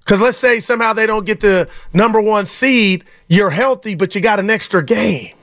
Because 0.00 0.20
let's 0.20 0.38
say 0.38 0.60
somehow 0.60 0.92
they 0.92 1.06
don't 1.06 1.24
get 1.26 1.40
the 1.40 1.68
number 1.92 2.20
one 2.20 2.46
seed, 2.46 3.04
you're 3.28 3.50
healthy, 3.50 3.94
but 3.94 4.14
you 4.14 4.20
got 4.20 4.40
an 4.40 4.50
extra 4.50 4.82
game, 4.84 5.34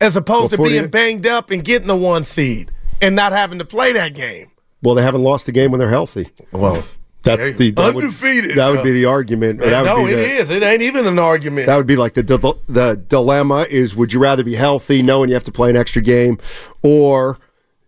as 0.00 0.16
opposed 0.16 0.50
Before 0.50 0.66
to 0.66 0.72
being 0.72 0.88
banged 0.88 1.26
up 1.26 1.50
and 1.50 1.64
getting 1.64 1.88
the 1.88 1.96
one 1.96 2.24
seed 2.24 2.70
and 3.00 3.16
not 3.16 3.32
having 3.32 3.58
to 3.58 3.64
play 3.64 3.92
that 3.92 4.14
game. 4.14 4.50
Well, 4.82 4.94
they 4.94 5.02
haven't 5.02 5.22
lost 5.22 5.46
the 5.46 5.52
game 5.52 5.70
when 5.70 5.78
they're 5.78 5.88
healthy. 5.88 6.28
Well, 6.50 6.84
that's 7.22 7.52
the 7.52 7.70
that 7.70 7.94
would- 7.94 8.04
Undefeated. 8.04 8.56
that 8.56 8.68
would 8.68 8.82
be 8.82 8.92
the 8.92 9.04
argument. 9.04 9.60
would 9.60 9.70
no, 9.70 10.06
it 10.06 10.16
the- 10.16 10.22
is. 10.22 10.50
It 10.50 10.62
ain't 10.62 10.82
even 10.82 11.06
an 11.06 11.18
argument. 11.20 11.66
That 11.66 11.76
would 11.76 11.86
be 11.86 11.96
like 11.96 12.14
the 12.14 12.22
the 12.66 12.96
dilemma 13.08 13.66
is: 13.70 13.94
Would 13.94 14.12
you 14.12 14.18
rather 14.18 14.42
be 14.42 14.56
healthy, 14.56 15.02
knowing 15.02 15.28
you 15.30 15.34
have 15.34 15.44
to 15.44 15.52
play 15.52 15.70
an 15.70 15.76
extra 15.76 16.02
game, 16.02 16.38
or 16.82 17.38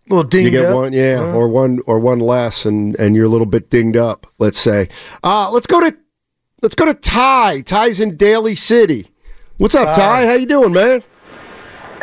little 0.09 0.23
dinged 0.23 0.45
you 0.53 0.59
get 0.59 0.65
up? 0.69 0.75
one, 0.75 0.93
yeah, 0.93 1.19
Uh-huh. 1.21 1.37
or 1.37 1.47
one 1.47 1.79
or 1.85 1.99
one 1.99 2.19
less, 2.19 2.65
and 2.65 2.95
and 2.99 3.15
you're 3.15 3.25
a 3.25 3.29
little 3.29 3.45
bit 3.45 3.69
dinged 3.69 3.97
up. 3.97 4.27
Let's 4.39 4.57
say. 4.59 4.89
Uh, 5.23 5.49
let's 5.51 5.67
go 5.67 5.79
to 5.79 5.95
let's 6.61 6.75
go 6.75 6.85
to 6.85 6.93
Ty. 6.93 7.61
Ty's 7.61 7.99
in 7.99 8.15
Daly 8.17 8.55
City. 8.55 9.11
What's 9.57 9.75
up, 9.75 9.95
Ty? 9.95 10.21
Ty. 10.21 10.25
How 10.27 10.33
you 10.33 10.45
doing, 10.45 10.73
man? 10.73 11.03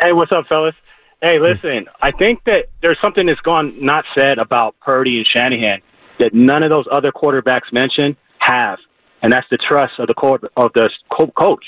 Hey, 0.01 0.11
what's 0.11 0.31
up, 0.31 0.45
fellas? 0.47 0.75
Hey, 1.21 1.39
listen, 1.39 1.85
I 2.01 2.11
think 2.11 2.43
that 2.45 2.65
there's 2.81 2.97
something 3.01 3.25
that's 3.27 3.39
gone 3.41 3.73
not 3.83 4.03
said 4.17 4.39
about 4.39 4.75
Purdy 4.81 5.17
and 5.17 5.25
Shanahan 5.27 5.81
that 6.19 6.33
none 6.33 6.63
of 6.63 6.69
those 6.69 6.85
other 6.91 7.11
quarterbacks 7.13 7.71
mentioned 7.71 8.17
have, 8.39 8.77
and 9.21 9.31
that's 9.31 9.47
the 9.49 9.57
trust 9.57 9.93
of 9.99 10.07
the 10.07 10.13
co- 10.15 10.39
of 10.57 10.71
the 10.73 10.89
coach. 11.37 11.63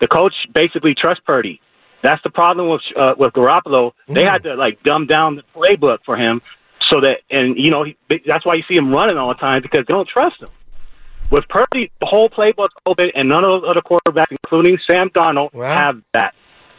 The 0.00 0.08
coach 0.08 0.32
basically 0.54 0.94
trusts 0.94 1.22
Purdy. 1.26 1.60
That's 2.06 2.22
the 2.22 2.30
problem 2.30 2.68
with 2.68 2.82
uh, 2.96 3.14
with 3.18 3.32
Garoppolo. 3.32 3.90
They 4.06 4.22
had 4.22 4.44
to 4.44 4.54
like 4.54 4.80
dumb 4.84 5.08
down 5.08 5.34
the 5.34 5.42
playbook 5.56 5.98
for 6.06 6.16
him 6.16 6.40
so 6.88 7.00
that, 7.00 7.16
and 7.28 7.56
you 7.56 7.72
know, 7.72 7.82
he, 7.82 7.96
that's 8.24 8.46
why 8.46 8.54
you 8.54 8.62
see 8.68 8.76
him 8.76 8.92
running 8.92 9.18
all 9.18 9.26
the 9.28 9.34
time 9.34 9.60
because 9.60 9.84
they 9.88 9.92
don't 9.92 10.08
trust 10.08 10.40
him. 10.40 10.48
With 11.32 11.48
Purdy, 11.48 11.90
the 11.98 12.06
whole 12.06 12.30
playbook's 12.30 12.76
open, 12.86 13.10
and 13.16 13.28
none 13.28 13.42
of 13.42 13.60
those 13.60 13.70
other 13.70 13.80
quarterbacks, 13.80 14.30
including 14.30 14.78
Sam 14.88 15.10
Darnold, 15.10 15.52
have 15.60 16.00
that. 16.14 16.34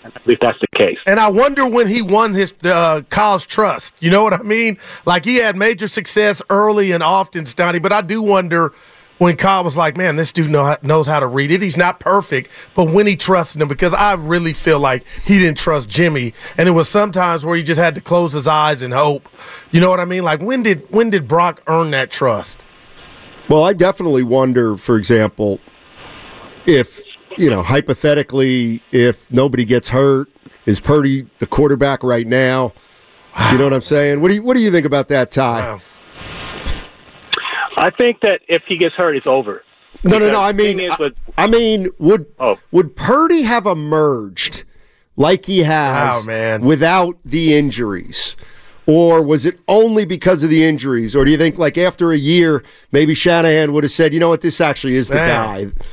I 0.05 0.17
believe 0.23 0.39
that's 0.39 0.59
the 0.61 0.77
case. 0.77 0.97
And 1.05 1.19
I 1.19 1.27
wonder 1.27 1.67
when 1.67 1.87
he 1.87 2.01
won 2.01 2.33
his 2.33 2.53
uh, 2.63 3.01
Kyle's 3.09 3.45
trust. 3.45 3.95
You 3.99 4.09
know 4.09 4.23
what 4.23 4.31
I 4.31 4.43
mean? 4.43 4.77
Like 5.05 5.25
he 5.25 5.35
had 5.35 5.57
major 5.57 5.89
success 5.89 6.41
early 6.49 6.93
and 6.93 7.03
often, 7.03 7.45
Stoney. 7.45 7.79
But 7.79 7.91
I 7.91 8.01
do 8.01 8.21
wonder 8.21 8.71
when 9.17 9.35
Kyle 9.37 9.63
was 9.63 9.77
like, 9.77 9.97
"Man, 9.97 10.15
this 10.15 10.31
dude 10.31 10.49
know, 10.49 10.75
knows 10.81 11.07
how 11.07 11.19
to 11.19 11.27
read 11.27 11.51
it. 11.51 11.61
He's 11.61 11.77
not 11.77 11.99
perfect, 11.99 12.49
but 12.75 12.85
when 12.85 13.07
he 13.07 13.15
trusted 13.15 13.61
him, 13.61 13.67
because 13.67 13.93
I 13.93 14.13
really 14.13 14.53
feel 14.53 14.79
like 14.79 15.03
he 15.25 15.39
didn't 15.39 15.57
trust 15.57 15.89
Jimmy, 15.89 16.33
and 16.57 16.67
it 16.67 16.71
was 16.71 16.89
sometimes 16.89 17.45
where 17.45 17.55
he 17.55 17.63
just 17.63 17.79
had 17.79 17.95
to 17.95 18.01
close 18.01 18.33
his 18.33 18.47
eyes 18.47 18.81
and 18.81 18.93
hope. 18.93 19.27
You 19.71 19.81
know 19.81 19.89
what 19.89 19.99
I 19.99 20.05
mean? 20.05 20.23
Like 20.23 20.41
when 20.41 20.63
did 20.63 20.89
when 20.91 21.09
did 21.09 21.27
Brock 21.27 21.61
earn 21.67 21.91
that 21.91 22.11
trust? 22.11 22.63
Well, 23.49 23.63
I 23.63 23.73
definitely 23.73 24.23
wonder, 24.23 24.75
for 24.77 24.97
example, 24.97 25.59
if 26.65 27.01
you 27.37 27.49
know, 27.49 27.63
hypothetically, 27.63 28.81
if 28.91 29.31
nobody 29.31 29.63
gets 29.63 29.89
hurt, 29.89 30.29
is 30.65 30.79
Purdy 30.79 31.27
the 31.39 31.47
quarterback 31.47 32.03
right 32.03 32.27
now? 32.27 32.73
You 33.51 33.57
know 33.57 33.65
what 33.65 33.73
I'm 33.73 33.81
saying? 33.81 34.21
What 34.21 34.29
do 34.29 34.33
you 34.35 34.43
What 34.43 34.55
do 34.55 34.59
you 34.59 34.71
think 34.71 34.85
about 34.85 35.07
that, 35.09 35.31
Ty? 35.31 35.79
I 37.77 37.89
think 37.91 38.21
that 38.21 38.41
if 38.47 38.63
he 38.67 38.77
gets 38.77 38.95
hurt, 38.95 39.15
it's 39.15 39.27
over. 39.27 39.63
No, 40.03 40.17
no, 40.17 40.25
Because 40.25 40.33
no. 40.33 40.41
I 40.41 40.51
mean, 40.51 40.77
thing 40.77 40.87
is 40.87 41.13
I, 41.37 41.43
I 41.43 41.47
mean, 41.47 41.89
would 41.99 42.25
Oh. 42.39 42.59
would 42.71 42.95
Purdy 42.95 43.43
have 43.43 43.65
emerged 43.65 44.63
like 45.15 45.45
he 45.45 45.59
has 45.59 46.23
Oh, 46.23 46.27
man. 46.27 46.61
without 46.61 47.17
the 47.23 47.55
injuries? 47.57 48.35
Or 48.85 49.21
was 49.21 49.45
it 49.45 49.59
only 49.67 50.05
because 50.05 50.43
of 50.43 50.49
the 50.49 50.63
injuries? 50.63 51.13
Or 51.15 51.25
do 51.25 51.31
you 51.31 51.37
think, 51.37 51.57
like, 51.57 51.77
after 51.77 52.11
a 52.13 52.17
year, 52.17 52.63
maybe 52.93 53.13
Shanahan 53.13 53.73
would 53.73 53.83
have 53.83 53.91
said, 53.91 54.13
you 54.13 54.19
know 54.19 54.29
what, 54.29 54.39
this 54.41 54.61
actually 54.61 54.95
is 54.95 55.09
the 55.09 55.15
Man. 55.15 55.73
guy? 55.73 55.83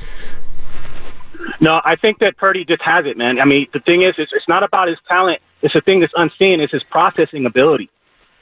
No, 1.59 1.81
I 1.83 1.95
think 1.97 2.19
that 2.19 2.37
Purdy 2.37 2.63
just 2.65 2.81
has 2.83 3.05
it, 3.05 3.17
man. 3.17 3.39
I 3.39 3.45
mean, 3.45 3.67
the 3.73 3.79
thing 3.81 4.01
is, 4.03 4.15
it's, 4.17 4.31
it's 4.33 4.47
not 4.47 4.63
about 4.63 4.87
his 4.87 4.97
talent. 5.07 5.41
It's 5.61 5.73
the 5.73 5.81
thing 5.81 5.99
that's 5.99 6.13
unseen. 6.15 6.61
It's 6.61 6.71
his 6.71 6.83
processing 6.83 7.45
ability, 7.45 7.89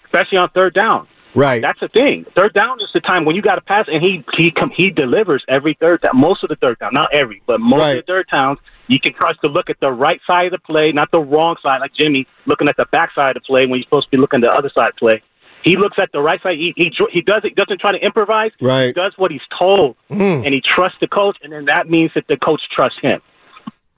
especially 0.05 0.37
on 0.37 0.49
third 0.49 0.73
down. 0.73 1.07
Right. 1.35 1.61
That's 1.61 1.79
the 1.79 1.87
thing. 1.87 2.25
Third 2.35 2.53
down 2.53 2.79
is 2.79 2.89
the 2.93 2.99
time 2.99 3.25
when 3.25 3.35
you 3.35 3.41
got 3.41 3.55
to 3.55 3.61
pass, 3.61 3.85
and 3.91 4.03
he 4.03 4.23
he 4.37 4.51
com- 4.51 4.71
he 4.75 4.89
delivers 4.91 5.43
every 5.49 5.75
third 5.79 6.01
down. 6.01 6.11
Most 6.19 6.43
of 6.43 6.49
the 6.49 6.55
third 6.55 6.77
down, 6.79 6.93
not 6.93 7.09
every, 7.13 7.41
but 7.47 7.59
most 7.59 7.79
Right. 7.79 7.97
of 7.97 8.05
the 8.05 8.11
third 8.11 8.27
downs. 8.31 8.59
You 8.87 8.99
can 8.99 9.13
trust 9.13 9.39
to 9.41 9.47
look 9.47 9.69
at 9.69 9.77
the 9.79 9.91
right 9.91 10.19
side 10.27 10.47
of 10.47 10.51
the 10.51 10.59
play, 10.59 10.91
not 10.91 11.09
the 11.11 11.21
wrong 11.21 11.55
side, 11.63 11.79
like 11.79 11.93
Jimmy 11.99 12.27
looking 12.45 12.67
at 12.67 12.75
the 12.77 12.85
back 12.91 13.11
side 13.15 13.35
of 13.37 13.41
the 13.41 13.45
play 13.47 13.61
when 13.65 13.75
you're 13.79 13.83
supposed 13.83 14.07
to 14.07 14.11
be 14.11 14.17
looking 14.17 14.43
at 14.43 14.51
the 14.51 14.55
other 14.55 14.69
side 14.75 14.89
of 14.89 14.95
the 14.95 14.99
play. 14.99 15.21
He 15.63 15.77
looks 15.77 15.97
at 15.97 16.11
the 16.11 16.19
right 16.19 16.41
side. 16.43 16.57
He 16.57 16.73
he, 16.75 16.91
he 17.11 17.21
does 17.21 17.41
it. 17.45 17.55
Doesn't 17.55 17.79
try 17.79 17.93
to 17.93 17.97
improvise. 18.05 18.51
Right. 18.61 18.87
He 18.87 18.91
does 18.91 19.13
what 19.17 19.31
he's 19.31 19.41
told, 19.57 19.95
Mm. 20.11 20.45
and 20.45 20.53
he 20.53 20.61
trusts 20.61 20.97
the 20.99 21.07
coach, 21.07 21.37
and 21.41 21.51
then 21.53 21.65
that 21.65 21.89
means 21.89 22.11
that 22.15 22.25
the 22.27 22.37
coach 22.37 22.61
trusts 22.71 22.99
him. 23.01 23.21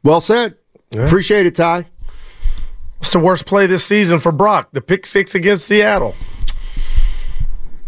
Well 0.04 0.22
said. 0.22 0.56
Appreciate 0.96 1.48
it, 1.48 1.56
Ty. 1.56 1.88
What's 3.00 3.10
the 3.10 3.20
worst 3.20 3.46
play 3.46 3.66
this 3.68 3.84
season 3.86 4.20
for 4.20 4.32
Brock? 4.32 4.70
The 4.72 4.82
pick 4.82 5.06
six 5.06 5.36
against 5.36 5.66
Seattle. 5.66 6.16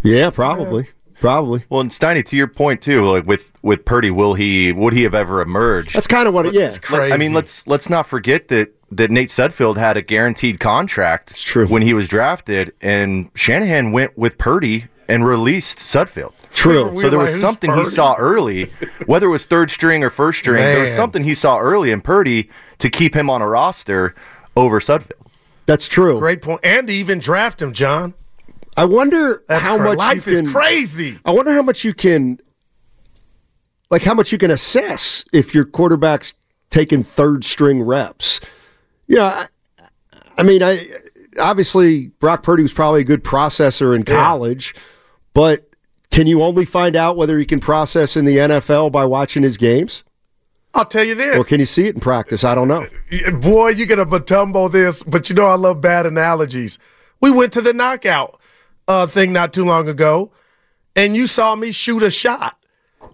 Yeah, 0.08 0.30
probably. 0.30 0.88
Probably. 1.20 1.64
Well, 1.70 1.82
and 1.82 1.90
Steiny, 1.90 2.24
to 2.28 2.36
your 2.36 2.48
point 2.48 2.82
too, 2.82 3.04
like 3.06 3.26
with 3.26 3.52
with 3.62 3.86
Purdy, 3.86 4.12
will 4.12 4.36
he 4.36 4.72
would 4.72 4.94
he 4.94 5.04
have 5.04 5.16
ever 5.16 5.42
emerged? 5.42 5.94
That's 5.96 6.08
kind 6.08 6.28
of 6.28 6.34
what 6.34 6.46
it. 6.46 6.54
Yeah, 6.54 6.72
Let- 6.92 7.12
I 7.12 7.18
mean, 7.18 7.34
let's 7.34 7.66
let's 7.68 7.90
not 7.90 8.08
forget 8.08 8.48
that 8.50 8.74
that 8.92 9.10
Nate 9.12 9.30
Sudfeld 9.30 9.78
had 9.78 9.98
a 9.98 10.02
guaranteed 10.02 10.60
contract. 10.60 11.32
It's 11.32 11.44
true. 11.44 11.68
when 11.68 11.82
he 11.82 11.94
was 11.94 12.08
drafted, 12.08 12.74
and 12.82 13.30
Shanahan 13.34 13.92
went 13.92 14.18
with 14.18 14.38
Purdy 14.38 14.86
and 15.10 15.26
released 15.26 15.80
Sudfeld. 15.80 16.34
True. 16.54 17.00
So 17.02 17.10
there 17.10 17.20
was 17.20 17.40
something 17.42 17.74
he 17.74 17.86
saw 17.86 18.16
early, 18.16 18.72
whether 19.08 19.28
it 19.28 19.32
was 19.32 19.46
third 19.46 19.72
string 19.72 20.04
or 20.04 20.10
first 20.10 20.40
string. 20.40 20.64
There 20.64 20.84
was 20.84 20.96
something 20.96 21.24
he 21.24 21.34
saw 21.34 21.60
early 21.60 21.92
in 21.92 22.02
Purdy 22.02 22.50
to 22.80 22.90
keep 22.90 23.16
him 23.16 23.30
on 23.30 23.42
a 23.42 23.48
roster 23.48 24.14
over 24.56 24.80
Sudfeld. 24.80 25.12
That's 25.66 25.88
true. 25.88 26.20
Great 26.20 26.42
point. 26.42 26.62
And 26.64 26.88
to 26.88 26.94
even 26.94 27.20
draft 27.20 27.62
him, 27.62 27.74
John. 27.74 28.14
I 28.78 28.86
wonder 28.86 29.44
That's 29.48 29.66
how 29.66 29.78
much 29.78 29.98
life 29.98 30.28
you 30.28 30.34
is 30.34 30.42
can, 30.42 30.52
crazy. 30.52 31.18
I 31.26 31.32
wonder 31.32 31.52
how 31.52 31.64
much 31.64 31.84
you 31.84 31.94
can, 31.94 32.40
like, 33.90 34.04
how 34.04 34.14
much 34.14 34.32
you 34.32 34.38
can 34.38 34.52
assess 34.52 35.26
if 35.34 35.56
your 35.56 35.66
quarterback's 35.66 36.36
taking 36.70 37.04
third 37.04 37.44
string 37.44 37.82
reps. 37.82 38.40
You 39.08 39.16
know, 39.16 39.26
I, 39.26 39.48
I 40.38 40.44
mean, 40.44 40.62
I 40.62 40.88
obviously 41.40 42.10
Brock 42.20 42.44
Purdy 42.44 42.62
was 42.62 42.74
probably 42.74 43.02
a 43.02 43.06
good 43.06 43.24
processor 43.24 43.96
in 43.96 44.04
college, 44.04 44.76
but 45.34 45.70
can 46.12 46.28
you 46.28 46.44
only 46.44 46.66
find 46.66 46.96
out 46.96 47.18
whether 47.18 47.38
he 47.40 47.46
can 47.46 47.60
process 47.60 48.16
in 48.16 48.26
the 48.26 48.38
NFL 48.38 48.92
by 48.92 49.06
watching 49.06 49.44
his 49.44 49.58
games, 49.58 50.04
I'll 50.74 50.86
tell 50.86 51.04
you 51.04 51.16
this. 51.16 51.36
or 51.36 51.44
can 51.44 51.60
you 51.60 51.66
see 51.66 51.88
it 51.88 51.96
in 51.96 52.02
practice? 52.02 52.44
I 52.44 52.54
don't 52.54 52.68
know. 52.68 52.86
Boy, 53.40 53.70
you're 53.70 53.88
gonna 53.88 54.06
Mutombo 54.06 54.72
this, 54.72 55.02
but 55.02 55.30
you 55.30 55.36
know 55.36 55.48
I 55.48 55.56
love 55.56 55.82
bad 55.82 56.06
analogies. 56.06 56.78
We 57.20 57.32
went 57.32 57.54
to 57.54 57.62
the 57.62 57.74
knockout 57.74 58.40
uh, 58.88 59.08
thing 59.08 59.34
not 59.34 59.54
too 59.54 59.66
long 59.66 59.88
ago, 59.90 60.32
and 60.96 61.16
you 61.16 61.28
saw 61.28 61.56
me 61.56 61.72
shoot 61.72 62.04
a 62.04 62.12
shot. 62.12 62.58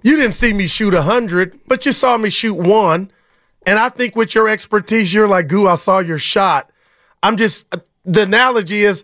You 0.01 0.15
didn't 0.15 0.33
see 0.33 0.53
me 0.53 0.67
shoot 0.67 0.93
a 0.93 1.01
hundred, 1.01 1.59
but 1.67 1.85
you 1.85 1.91
saw 1.91 2.17
me 2.17 2.29
shoot 2.29 2.55
one. 2.55 3.11
And 3.65 3.79
I 3.79 3.89
think 3.89 4.15
with 4.15 4.35
your 4.35 4.49
expertise, 4.49 5.13
you're 5.13 5.27
like, 5.27 5.47
"Goo, 5.47 5.67
I 5.67 5.75
saw 5.75 5.99
your 5.99 6.17
shot." 6.17 6.69
I'm 7.21 7.37
just 7.37 7.65
the 8.05 8.23
analogy 8.23 8.81
is. 8.83 9.03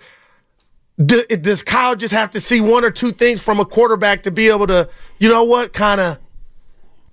Does 1.06 1.64
Kyle 1.64 1.96
just 1.96 2.14
have 2.14 2.30
to 2.32 2.42
see 2.42 2.60
one 2.60 2.84
or 2.84 2.92
two 2.92 3.14
things 3.14 3.42
from 3.42 3.62
a 3.62 3.66
quarterback 3.66 4.24
to 4.24 4.32
be 4.32 4.50
able 4.50 4.68
to, 4.68 4.90
you 5.18 5.30
know 5.30 5.46
what, 5.46 5.72
kind 5.72 6.02
of, 6.02 6.18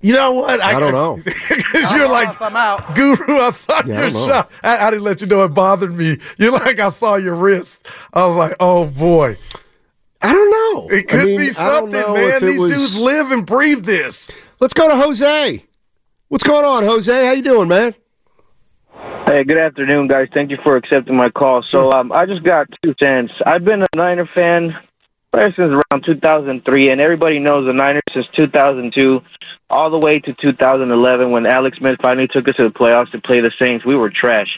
you 0.07 0.13
know 0.15 0.33
what? 0.33 0.61
I 0.63 0.79
don't 0.79 0.93
know. 0.93 1.17
Because 1.25 1.91
you're 1.93 2.09
like, 2.09 2.41
I'm 2.41 2.55
out. 2.57 2.95
Guru, 2.95 3.39
I 3.39 3.51
saw 3.51 3.83
Yeah, 3.85 4.03
your 4.03 4.11
don't 4.11 4.29
shot. 4.29 4.51
I, 4.63 4.87
I 4.87 4.91
didn't 4.91 5.03
let 5.05 5.21
you 5.21 5.27
know 5.27 5.43
it 5.45 5.49
bothered 5.49 5.93
me. 5.95 6.19
You're 6.39 6.53
like, 6.53 6.79
I 6.79 6.91
saw 6.91 7.17
your 7.17 7.35
wrist. 7.35 7.87
I 8.13 8.25
was 8.27 8.37
like, 8.37 8.55
oh 8.61 8.87
boy. 8.87 9.37
I 10.23 10.33
don't 10.33 10.51
know. 10.51 10.97
It 10.97 11.09
could 11.09 11.21
I 11.21 11.25
mean, 11.25 11.39
be 11.39 11.51
something, 11.51 11.93
man. 11.93 12.41
These 12.45 12.63
was- 12.63 12.73
dudes 12.73 12.99
live 12.99 13.31
and 13.33 13.45
breathe 13.45 13.85
this. 13.85 14.29
Let's 14.61 14.75
go 14.75 14.89
to 14.89 14.95
Jose. 14.97 15.65
What's 16.29 16.45
going 16.45 16.65
on, 16.65 16.85
Jose? 16.85 17.27
How 17.27 17.33
you 17.33 17.43
doing, 17.43 17.69
man? 17.69 17.95
Hey, 19.27 19.43
good 19.45 19.59
afternoon, 19.59 20.07
guys. 20.09 20.29
Thank 20.35 20.51
you 20.51 20.59
for 20.63 20.77
accepting 20.77 21.17
my 21.17 21.31
call. 21.31 21.63
So, 21.63 21.93
um, 21.93 22.13
I 22.13 22.27
just 22.27 22.45
got 22.45 22.69
two 22.85 22.95
cents. 23.03 23.33
I've 23.45 23.65
been 23.65 23.83
a 23.83 23.87
Niner 23.95 24.29
fan 24.35 24.73
ever 25.35 25.53
since 25.57 25.73
around 25.93 26.05
2003, 26.07 26.91
and 26.91 27.01
everybody 27.01 27.39
knows 27.39 27.67
the 27.67 27.73
Niners 27.73 28.03
since 28.15 28.27
2002, 28.37 29.21
all 29.69 29.91
the 29.91 29.99
way 29.99 30.19
to 30.21 30.35
2011 30.41 31.31
when 31.31 31.47
Alex 31.47 31.79
Smith 31.79 31.97
finally 32.01 32.29
took 32.29 32.49
us 32.49 32.57
to 32.57 32.65
the 32.65 32.71
playoffs 32.71 33.11
to 33.13 33.21
play 33.21 33.41
the 33.41 33.53
Saints. 33.61 33.85
We 33.85 33.97
were 33.97 34.11
trash. 34.11 34.49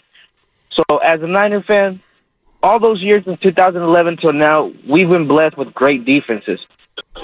So, 0.73 0.99
as 0.99 1.21
a 1.23 1.27
Niner 1.27 1.63
fan, 1.63 2.01
all 2.63 2.81
those 2.81 3.01
years 3.03 3.25
since 3.25 3.39
2011 3.41 4.19
till 4.21 4.33
now, 4.33 4.71
we've 4.89 5.09
been 5.09 5.29
blessed 5.29 5.57
with 5.57 5.73
great 5.75 6.05
defenses, 6.05 6.61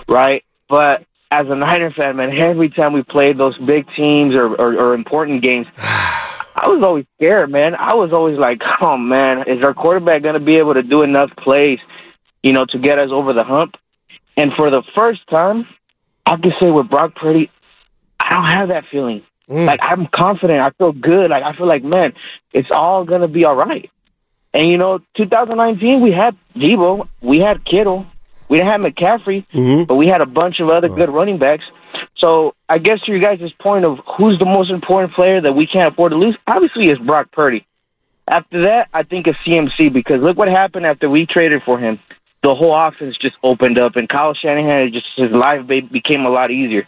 right? 0.09 0.45
But 0.69 1.05
as 1.31 1.47
a 1.49 1.55
Niner 1.55 1.91
fan, 1.91 2.17
man, 2.17 2.31
every 2.37 2.71
time 2.71 2.93
we 2.93 3.03
played 3.03 3.39
those 3.39 3.57
big 3.59 3.87
teams 3.97 4.35
or, 4.35 4.47
or, 4.55 4.75
or 4.75 4.95
important 4.95 5.43
games, 5.43 5.67
I 5.77 6.69
was 6.69 6.85
always 6.85 7.05
scared, 7.17 7.51
man. 7.51 7.75
I 7.75 7.95
was 7.95 8.13
always 8.13 8.39
like, 8.39 8.61
oh 8.81 8.97
man, 8.97 9.45
is 9.49 9.65
our 9.65 9.75
quarterback 9.75 10.23
going 10.23 10.35
to 10.35 10.41
be 10.41 10.57
able 10.57 10.75
to 10.75 10.83
do 10.83 11.03
enough 11.03 11.31
plays, 11.37 11.81
you 12.43 12.53
know, 12.53 12.65
to 12.71 12.79
get 12.79 12.99
us 12.99 13.11
over 13.13 13.33
the 13.33 13.45
hump? 13.45 13.75
And 14.37 14.53
for 14.57 14.71
the 14.71 14.83
first 14.97 15.21
time, 15.29 15.67
I 16.25 16.37
can 16.37 16.53
say 16.61 16.71
with 16.71 16.89
Brock 16.89 17.17
Purdy, 17.17 17.51
I 18.21 18.31
don't 18.31 18.47
have 18.47 18.69
that 18.69 18.85
feeling. 18.91 19.23
Mm. 19.49 19.67
Like 19.67 19.81
I'm 19.83 20.07
confident. 20.07 20.61
I 20.61 20.71
feel 20.71 20.93
good. 20.93 21.31
Like 21.31 21.43
I 21.43 21.55
feel 21.57 21.67
like, 21.67 21.85
man, 21.85 22.15
it's 22.53 22.71
all 22.71 23.05
going 23.05 23.21
to 23.21 23.29
be 23.29 23.45
all 23.45 23.57
right. 23.57 23.91
And 24.53 24.69
you 24.69 24.79
know, 24.79 25.01
2019, 25.17 26.01
we 26.01 26.13
had 26.13 26.37
Deebo, 26.57 27.09
we 27.21 27.41
had 27.41 27.65
Kittle, 27.65 28.07
we 28.49 28.59
didn't 28.59 28.71
have 28.71 28.81
McCaffrey, 28.81 29.47
mm-hmm. 29.53 29.85
but 29.85 29.97
we 29.97 30.07
had 30.07 30.21
a 30.21 30.27
bunch 30.27 30.61
of 30.61 30.69
other 30.69 30.89
good 30.89 31.11
running 31.11 31.39
backs. 31.39 31.65
So 32.19 32.55
I 32.69 32.79
guess 32.79 33.01
to 33.03 33.11
your 33.11 33.21
guys' 33.21 33.53
point 33.61 33.85
of 33.85 33.99
who's 34.17 34.39
the 34.39 34.47
most 34.47 34.71
important 34.71 35.13
player 35.15 35.41
that 35.41 35.53
we 35.53 35.67
can't 35.67 35.93
afford 35.93 36.13
to 36.13 36.17
lose, 36.17 36.37
obviously 36.47 36.89
it's 36.89 37.01
Brock 37.01 37.33
Purdy. 37.33 37.67
After 38.29 38.63
that, 38.63 38.89
I 38.95 39.03
think 39.03 39.27
it's 39.27 39.39
CMC 39.47 39.93
because 39.93 40.21
look 40.23 40.39
what 40.39 40.49
happened 40.49 40.87
after 40.87 41.11
we 41.11 41.27
traded 41.27 41.63
for 41.65 41.79
him. 41.79 41.99
The 42.43 42.55
whole 42.55 42.75
offense 42.75 43.17
just 43.21 43.37
opened 43.43 43.81
up, 43.81 43.97
and 43.97 44.09
Kyle 44.09 44.35
Shanahan 44.35 44.93
just 44.93 45.07
his 45.17 45.31
life 45.31 45.67
became 45.67 46.27
a 46.27 46.31
lot 46.31 46.51
easier. 46.51 46.87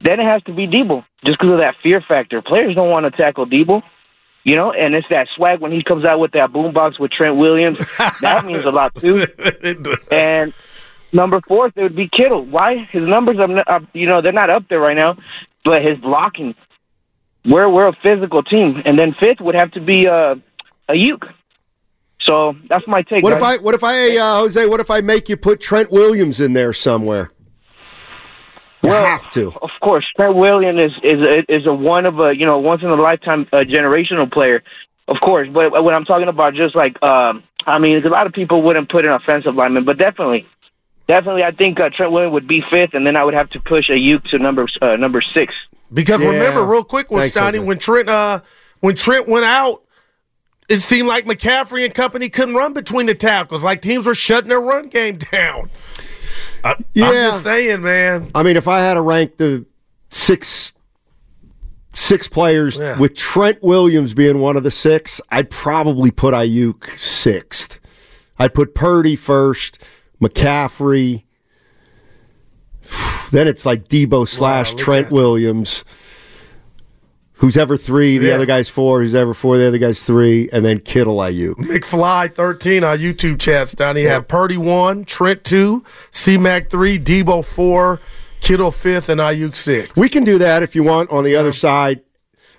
Then 0.00 0.20
it 0.20 0.24
has 0.24 0.42
to 0.44 0.54
be 0.54 0.66
Deebo, 0.66 1.04
just 1.24 1.38
because 1.38 1.54
of 1.54 1.58
that 1.60 1.76
fear 1.82 2.02
factor. 2.06 2.42
Players 2.42 2.74
don't 2.74 2.90
want 2.90 3.04
to 3.04 3.10
tackle 3.10 3.46
Deebo, 3.46 3.82
you 4.44 4.56
know, 4.56 4.72
and 4.72 4.94
it's 4.94 5.06
that 5.10 5.28
swag 5.36 5.60
when 5.60 5.72
he 5.72 5.82
comes 5.82 6.04
out 6.04 6.20
with 6.20 6.32
that 6.32 6.52
boombox 6.52 7.00
with 7.00 7.10
Trent 7.10 7.36
Williams. 7.36 7.78
that 8.20 8.44
means 8.44 8.64
a 8.64 8.70
lot 8.70 8.94
too. 8.94 9.26
And 10.10 10.52
number 11.12 11.40
four, 11.46 11.68
it 11.68 11.82
would 11.82 11.96
be 11.96 12.08
Kittle. 12.08 12.44
Why? 12.44 12.86
His 12.90 13.02
numbers 13.02 13.36
are, 13.38 13.76
uh, 13.76 13.80
you 13.94 14.06
know, 14.06 14.20
they're 14.20 14.32
not 14.32 14.50
up 14.50 14.68
there 14.68 14.80
right 14.80 14.96
now, 14.96 15.16
but 15.64 15.82
his 15.82 15.98
blocking. 15.98 16.54
We're 17.46 17.68
we're 17.68 17.88
a 17.88 17.96
physical 18.02 18.42
team, 18.42 18.82
and 18.84 18.98
then 18.98 19.14
fifth 19.20 19.40
would 19.40 19.54
have 19.54 19.70
to 19.72 19.80
be 19.80 20.06
uh, 20.08 20.36
Aiyuk. 20.88 21.24
So 22.22 22.54
that's 22.70 22.86
my 22.86 23.02
take. 23.02 23.22
What 23.22 23.34
if. 23.34 23.42
I 23.42 23.58
what 23.58 23.74
if 23.74 23.84
I 23.84 24.16
uh, 24.16 24.36
Jose? 24.36 24.66
What 24.66 24.80
if 24.80 24.90
I 24.90 25.02
make 25.02 25.28
you 25.28 25.36
put 25.36 25.60
Trent 25.60 25.90
Williams 25.90 26.40
in 26.40 26.54
there 26.54 26.72
somewhere? 26.72 27.33
You 28.84 28.92
have 28.92 29.30
to. 29.30 29.52
Of 29.62 29.70
course, 29.82 30.04
Trent 30.16 30.36
Williams 30.36 30.80
is 30.80 30.92
is 31.02 31.20
a, 31.20 31.52
is 31.52 31.66
a 31.66 31.74
one 31.74 32.06
of 32.06 32.18
a 32.18 32.34
you 32.36 32.44
know 32.44 32.58
once 32.58 32.82
in 32.82 32.88
a 32.88 32.94
lifetime 32.94 33.46
uh, 33.52 33.58
generational 33.58 34.30
player, 34.30 34.62
of 35.08 35.16
course. 35.22 35.48
But 35.52 35.82
when 35.84 35.94
I'm 35.94 36.04
talking 36.04 36.28
about 36.28 36.54
just 36.54 36.74
like 36.74 37.02
um, 37.02 37.42
I 37.66 37.78
mean, 37.78 38.04
a 38.04 38.08
lot 38.08 38.26
of 38.26 38.32
people 38.32 38.62
wouldn't 38.62 38.90
put 38.90 39.06
an 39.06 39.12
offensive 39.12 39.54
lineman, 39.54 39.84
but 39.84 39.98
definitely, 39.98 40.46
definitely, 41.08 41.42
I 41.42 41.52
think 41.52 41.80
uh, 41.80 41.88
Trent 41.94 42.12
Williams 42.12 42.32
would 42.34 42.48
be 42.48 42.62
fifth, 42.72 42.94
and 42.94 43.06
then 43.06 43.16
I 43.16 43.24
would 43.24 43.34
have 43.34 43.50
to 43.50 43.60
push 43.60 43.88
a 43.88 43.92
Aiyuk 43.92 44.24
to 44.30 44.38
number 44.38 44.66
uh, 44.82 44.96
number 44.96 45.22
six. 45.34 45.54
Because 45.92 46.20
remember, 46.20 46.64
real 46.64 46.84
quick, 46.84 47.10
with 47.10 47.32
Thanks, 47.32 47.56
Steiny, 47.56 47.64
when 47.64 47.78
Trent 47.78 48.08
uh, 48.08 48.40
when 48.80 48.96
Trent 48.96 49.28
went 49.28 49.44
out, 49.44 49.82
it 50.68 50.78
seemed 50.78 51.08
like 51.08 51.24
McCaffrey 51.24 51.84
and 51.84 51.94
company 51.94 52.28
couldn't 52.28 52.54
run 52.54 52.72
between 52.72 53.06
the 53.06 53.14
tackles. 53.14 53.62
Like 53.62 53.80
teams 53.80 54.06
were 54.06 54.14
shutting 54.14 54.48
their 54.48 54.60
run 54.60 54.88
game 54.88 55.18
down. 55.18 55.70
I, 56.64 56.74
Yeah. 56.94 57.06
I'm 57.06 57.12
just 57.12 57.42
saying, 57.44 57.82
man. 57.82 58.30
I 58.34 58.42
mean, 58.42 58.56
if 58.56 58.66
I 58.66 58.80
had 58.80 58.94
to 58.94 59.02
rank 59.02 59.36
the 59.36 59.64
six 60.08 60.72
six 61.92 62.26
players 62.26 62.80
Yeah. 62.80 62.98
with 62.98 63.14
Trent 63.14 63.62
Williams 63.62 64.14
being 64.14 64.38
one 64.40 64.56
of 64.56 64.64
the 64.64 64.70
six, 64.72 65.20
I'd 65.30 65.48
probably 65.50 66.10
put 66.10 66.34
Aiyuk 66.34 66.96
sixth. 66.98 67.78
I'd 68.38 68.52
put 68.54 68.74
Purdy 68.74 69.14
first, 69.14 69.78
McCaffrey. 70.20 71.22
Then 73.30 73.48
it's 73.48 73.64
like 73.66 73.88
Deebo 73.88 74.28
slash 74.28 74.74
Trent 74.74 75.10
Williams. 75.10 75.84
Who's 77.44 77.58
ever 77.58 77.76
three, 77.76 78.16
the 78.16 78.28
Yeah. 78.28 78.36
other 78.36 78.46
guy's 78.46 78.70
four. 78.70 79.02
Who's 79.02 79.14
ever 79.14 79.34
four, 79.34 79.58
the 79.58 79.68
other 79.68 79.76
guy's 79.76 80.02
three, 80.02 80.48
and 80.50 80.64
then 80.64 80.78
Kittle 80.80 81.16
Aiyuk. 81.18 81.56
McFly 81.56 82.34
thirteen 82.34 82.82
on 82.82 82.98
YouTube 82.98 83.38
chats, 83.38 83.72
chat. 83.74 83.94
Steiny 83.96 84.08
had 84.08 84.28
Purdy 84.28 84.56
one, 84.56 85.04
Trent 85.04 85.44
two, 85.44 85.84
C 86.10 86.38
Mac 86.38 86.70
three, 86.70 86.98
Deebo 86.98 87.44
four, 87.44 88.00
Kittle 88.40 88.70
fifth, 88.70 89.10
and 89.10 89.20
Aiyuk 89.20 89.56
six. 89.56 89.90
We 89.94 90.08
can 90.08 90.24
do 90.24 90.38
that 90.38 90.62
if 90.62 90.74
you 90.74 90.82
want 90.82 91.10
on 91.10 91.22
the 91.22 91.36
other 91.36 91.52
side 91.52 92.00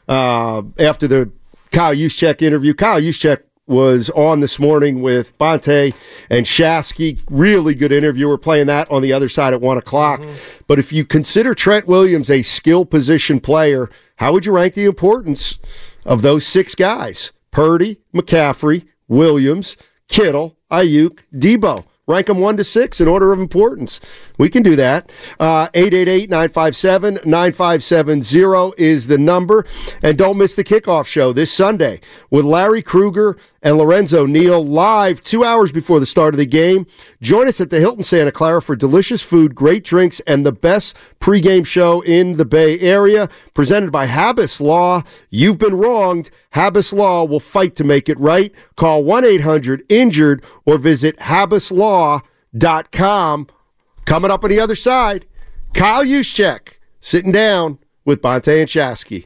uh, 0.08 0.62
after 0.80 1.08
the 1.08 1.32
Kyle 1.72 1.96
Juszczyk 1.96 2.44
interview. 2.44 2.76
Kyle 2.76 3.02
Juszczyk 3.02 3.40
was 3.66 4.12
on 4.12 4.40
this 4.40 4.60
morning 4.60 5.02
with 5.02 5.36
Bonta 5.40 5.96
and 6.30 6.46
Shasky. 6.46 7.20
Really 7.32 7.74
good 7.74 7.92
interview. 7.92 8.28
We're 8.28 8.38
playing 8.38 8.68
that 8.68 8.90
on 8.92 9.02
the 9.02 9.12
other 9.14 9.30
side 9.30 9.56
at 9.56 9.62
1 9.62 9.78
o'clock. 9.80 10.22
But 10.68 10.78
if 10.78 10.94
you 10.94 11.04
consider 11.04 11.56
Trent 11.56 11.88
Williams 11.88 12.30
a 12.30 12.44
skill 12.44 12.86
position 12.86 13.40
player, 13.40 13.90
how 14.18 14.32
would 14.34 14.46
you 14.46 14.54
rank 14.54 14.74
the 14.74 14.86
importance 14.86 15.60
of 16.06 16.22
those 16.22 16.46
six 16.46 16.76
guys? 16.76 17.32
Purdy, 17.52 17.98
McCaffrey, 18.14 18.86
Williams, 19.08 19.78
Kittle, 20.08 20.58
Aiyuk, 20.72 21.20
Deebo. 21.34 21.86
Rank 22.08 22.28
them 22.28 22.40
one 22.40 22.56
to 22.58 22.64
six 22.64 23.02
in 23.02 23.08
order 23.08 23.34
of 23.34 23.40
importance. 23.40 24.00
We 24.38 24.48
can 24.48 24.62
do 24.62 24.76
that. 24.76 25.12
Uh, 25.40 25.70
888 25.74 26.30
957 26.30 27.20
9570 27.26 28.74
is 28.78 29.08
the 29.08 29.18
number. 29.18 29.66
And 30.04 30.16
don't 30.16 30.38
miss 30.38 30.54
the 30.54 30.64
kickoff 30.64 31.08
show 31.08 31.34
this 31.34 31.52
Sunday 31.52 32.02
with 32.30 32.46
Larry 32.46 32.84
Krueger 32.84 33.38
and 33.64 33.80
Lorenzo 33.80 34.28
Neal 34.28 34.64
live 34.64 35.24
two 35.24 35.44
hours 35.44 35.72
before 35.72 36.00
the 36.00 36.06
start 36.06 36.36
of 36.36 36.38
the 36.38 36.46
game. 36.46 36.86
Join 37.22 37.48
us 37.48 37.60
at 37.60 37.72
the 37.72 37.80
Hilton 37.80 38.04
Santa 38.04 38.32
Clara 38.32 38.62
for 38.62 38.76
delicious 38.76 39.24
food, 39.24 39.56
great 39.56 39.84
drinks, 39.84 40.20
and 40.28 40.46
the 40.46 40.52
best 40.52 40.96
pregame 41.20 41.66
show 41.66 42.02
in 42.02 42.34
the 42.34 42.46
Bay 42.46 42.80
Area. 42.82 43.28
Presented 43.56 43.92
by 43.92 44.06
Habas 44.06 44.62
Law. 44.62 45.02
You've 45.32 45.58
been 45.58 45.76
wronged. 45.76 46.30
Habas 46.54 46.94
Law 46.94 47.24
will 47.24 47.40
fight 47.40 47.76
to 47.78 47.84
make 47.84 48.08
it 48.08 48.20
right. 48.20 48.54
Call 48.76 49.04
1 49.04 49.26
800 49.26 49.82
Injured 49.90 50.44
or 50.66 50.78
visit 50.78 51.18
habaslaw.com. 51.18 53.48
Coming 54.06 54.30
up 54.30 54.44
on 54.44 54.52
the 54.52 54.60
other 54.60 54.76
side, 54.76 55.26
Kyle 55.74 56.06
Juszczyk 56.06 56.74
sitting 57.00 57.32
down 57.32 57.80
with 58.04 58.22
Bonta 58.22 58.60
and 58.60 58.70
Shasky. 58.70 59.26